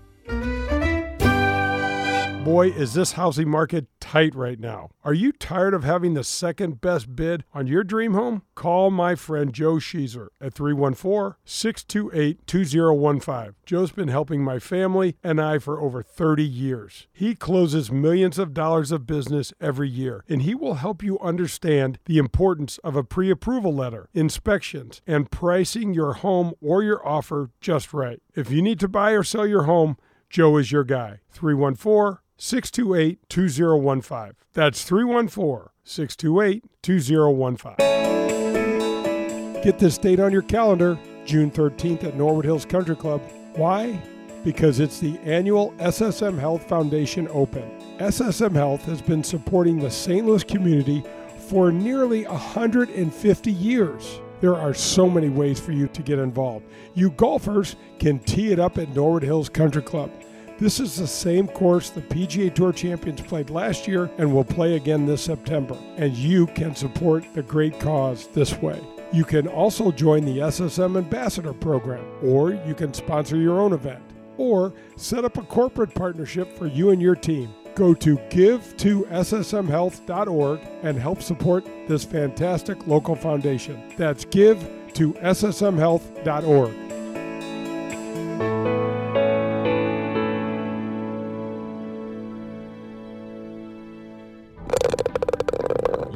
Boy, 2.45 2.69
is 2.69 2.93
this 2.93 3.13
housing 3.13 3.49
market 3.49 3.87
tight 4.01 4.35
right 4.35 4.61
now. 4.61 4.91
Are 5.03 5.15
you 5.15 5.33
tired 5.33 5.73
of 5.73 5.83
having 5.83 6.13
the 6.13 6.23
second 6.23 6.83
best 6.83 7.17
bid 7.17 7.43
on 7.55 7.67
your 7.67 7.83
dream 7.83 8.13
home? 8.13 8.43
Call 8.55 8.91
my 8.91 9.15
friend 9.15 9.51
Joe 9.51 9.77
Sheezer 9.77 10.29
at 10.43 10.53
314 10.53 11.37
628 11.47 12.47
2015. 12.47 13.55
Joe's 13.65 13.93
been 13.93 14.09
helping 14.09 14.45
my 14.45 14.59
family 14.59 15.17
and 15.25 15.41
I 15.41 15.59
for 15.59 15.81
over 15.81 16.03
30 16.03 16.45
years. 16.45 17.07
He 17.15 17.35
closes 17.35 17.91
millions 17.91 18.39
of 18.39 18.53
dollars 18.53 18.93
of 18.93 19.07
business 19.07 19.55
every 19.59 19.89
year, 19.89 20.23
and 20.29 20.43
he 20.43 20.55
will 20.55 20.75
help 20.75 21.03
you 21.03 21.19
understand 21.21 21.99
the 22.05 22.19
importance 22.19 22.77
of 22.85 22.95
a 22.95 23.03
pre 23.03 23.31
approval 23.31 23.75
letter, 23.75 24.11
inspections, 24.13 25.01
and 25.07 25.31
pricing 25.31 25.95
your 25.95 26.13
home 26.13 26.53
or 26.61 26.83
your 26.83 27.05
offer 27.09 27.49
just 27.63 27.95
right. 27.95 28.21
If 28.37 28.51
you 28.51 28.61
need 28.61 28.81
to 28.81 28.89
buy 28.89 29.13
or 29.13 29.23
sell 29.23 29.47
your 29.47 29.63
home, 29.63 29.97
Joe 30.29 30.59
is 30.59 30.71
your 30.71 30.85
guy. 30.85 31.21
314 31.31 32.19
628 32.37 33.29
2015. 33.29 34.33
That's 34.53 34.85
314 34.85 35.69
628 35.85 36.65
2015. 36.83 39.63
Get 39.63 39.79
this 39.79 39.99
date 39.99 40.19
on 40.21 40.33
your 40.33 40.43
calendar 40.43 40.99
June 41.25 41.51
13th 41.51 42.05
at 42.05 42.17
Norwood 42.17 42.45
Hills 42.45 42.65
Country 42.65 42.97
Club. 42.97 43.21
Why? 43.55 44.01
Because 44.45 44.81
it's 44.81 45.01
the 45.01 45.19
annual 45.21 45.73
SSM 45.79 46.39
Health 46.39 46.69
Foundation 46.69 47.29
Open. 47.31 47.63
SSM 47.99 48.53
Health 48.53 48.83
has 48.83 49.01
been 49.01 49.25
supporting 49.25 49.79
the 49.79 49.91
St. 49.91 50.27
Louis 50.27 50.45
community 50.45 51.03
for 51.49 51.73
nearly 51.73 52.27
150 52.27 53.53
years. 53.53 54.21
There 54.41 54.57
are 54.57 54.75
so 54.75 55.09
many 55.09 55.31
ways 55.31 55.59
for 55.59 55.73
you 55.73 55.89
to 55.89 56.03
get 56.03 56.19
involved. 56.19 56.67
You 56.95 57.11
golfers 57.13 57.77
can 57.99 58.19
tee 58.19 58.53
it 58.53 58.59
up 58.59 58.77
at 58.77 58.95
Norwood 58.95 59.23
Hills 59.23 59.49
Country 59.49 59.81
Club. 59.81 60.11
This 60.57 60.79
is 60.79 60.95
the 60.95 61.07
same 61.07 61.49
course 61.49 61.91
the 61.91 62.01
PGA 62.01 62.55
Tour 62.55 62.73
champions 62.73 63.21
played 63.21 63.51
last 63.51 63.89
year 63.89 64.09
and 64.19 64.33
will 64.33 64.45
play 64.45 64.77
again 64.77 65.05
this 65.05 65.23
September. 65.23 65.77
And 65.97 66.17
you 66.17 66.47
can 66.47 66.77
support 66.77 67.25
the 67.35 67.43
great 67.43 67.81
cause 67.81 68.29
this 68.29 68.57
way. 68.59 68.81
You 69.13 69.25
can 69.25 69.49
also 69.49 69.91
join 69.91 70.25
the 70.25 70.39
SSM 70.39 70.97
Ambassador 70.97 71.53
Program, 71.53 72.05
or 72.23 72.53
you 72.67 72.75
can 72.75 72.95
sponsor 72.95 73.37
your 73.37 73.61
own 73.61 73.73
event, 73.73 74.05
or 74.37 74.73
set 74.97 75.25
up 75.25 75.39
a 75.39 75.43
corporate 75.43 75.93
partnership 75.93 76.57
for 76.57 76.69
you 76.69 76.91
and 76.91 77.03
your 77.03 77.17
team. 77.17 77.53
Go 77.75 77.93
to 77.95 78.17
give2ssmhealth.org 78.17 80.61
and 80.83 80.99
help 80.99 81.21
support 81.21 81.67
this 81.89 82.05
fantastic 82.05 82.87
local 82.87 83.17
foundation. 83.17 83.83
That's 83.97 84.25
give2ssmhealth.org. 84.25 87.04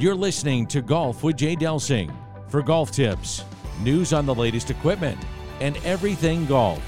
You're 0.00 0.14
listening 0.14 0.68
to 0.68 0.80
Golf 0.80 1.24
with 1.24 1.38
Jay 1.38 1.56
Delsing. 1.56 2.14
For 2.46 2.62
golf 2.62 2.92
tips, 2.92 3.42
news 3.82 4.12
on 4.12 4.26
the 4.26 4.34
latest 4.34 4.70
equipment, 4.70 5.18
and 5.58 5.76
everything 5.78 6.46
golf, 6.46 6.80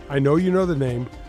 I 0.09 0.19
know 0.19 0.35
you 0.35 0.51
know 0.51 0.65
the 0.65 0.75
name 0.75 1.07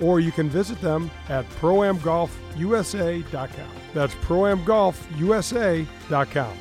or 0.00 0.20
you 0.20 0.32
can 0.32 0.48
visit 0.48 0.80
them 0.80 1.10
at 1.28 1.46
proamgolfusa.com. 1.50 3.68
That's 3.94 4.14
proamgolfusa.com. 4.14 6.56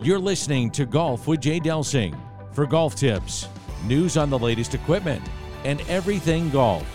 You're 0.00 0.18
listening 0.18 0.70
to 0.70 0.86
Golf 0.86 1.26
with 1.26 1.40
Jay 1.40 1.60
Delsing. 1.60 2.18
For 2.52 2.66
golf 2.66 2.94
tips, 2.94 3.48
news 3.84 4.16
on 4.16 4.30
the 4.30 4.38
latest 4.38 4.74
equipment, 4.74 5.22
and 5.64 5.80
everything 5.82 6.48
golf, 6.50 6.86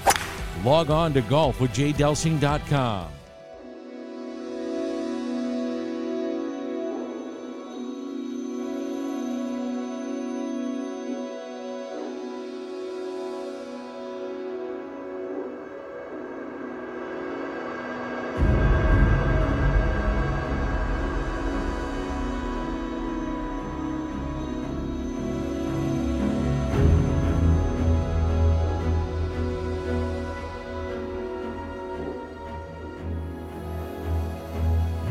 log 0.65 0.89
on 0.89 1.13
to 1.13 1.21
golfwithjaydelsing.com. 1.21 3.12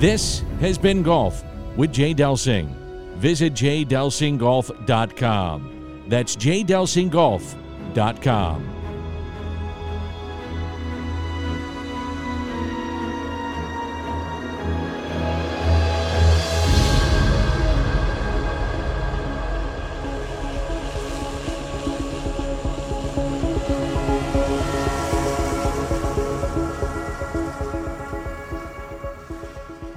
This 0.03 0.43
has 0.59 0.79
been 0.79 1.05
Golf 1.05 1.45
with 1.77 1.93
Jay 1.93 2.13
Delsing. 2.13 2.67
Visit 3.19 3.55
jdelsinggolf.com. 3.55 6.05
That's 6.09 6.35
jdelsinggolf.com. 6.35 8.82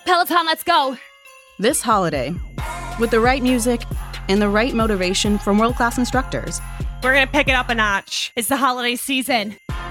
Peloton, 0.04 0.46
let's 0.46 0.64
go! 0.64 0.96
This 1.58 1.82
holiday, 1.82 2.34
with 2.98 3.10
the 3.10 3.20
right 3.20 3.42
music 3.42 3.82
and 4.28 4.40
the 4.40 4.48
right 4.48 4.72
motivation 4.74 5.36
from 5.38 5.58
world 5.58 5.76
class 5.76 5.98
instructors, 5.98 6.62
we're 7.02 7.12
gonna 7.12 7.26
pick 7.26 7.46
it 7.46 7.52
up 7.52 7.68
a 7.68 7.74
notch. 7.74 8.32
It's 8.34 8.48
the 8.48 8.56
holiday 8.56 8.96
season. 8.96 9.56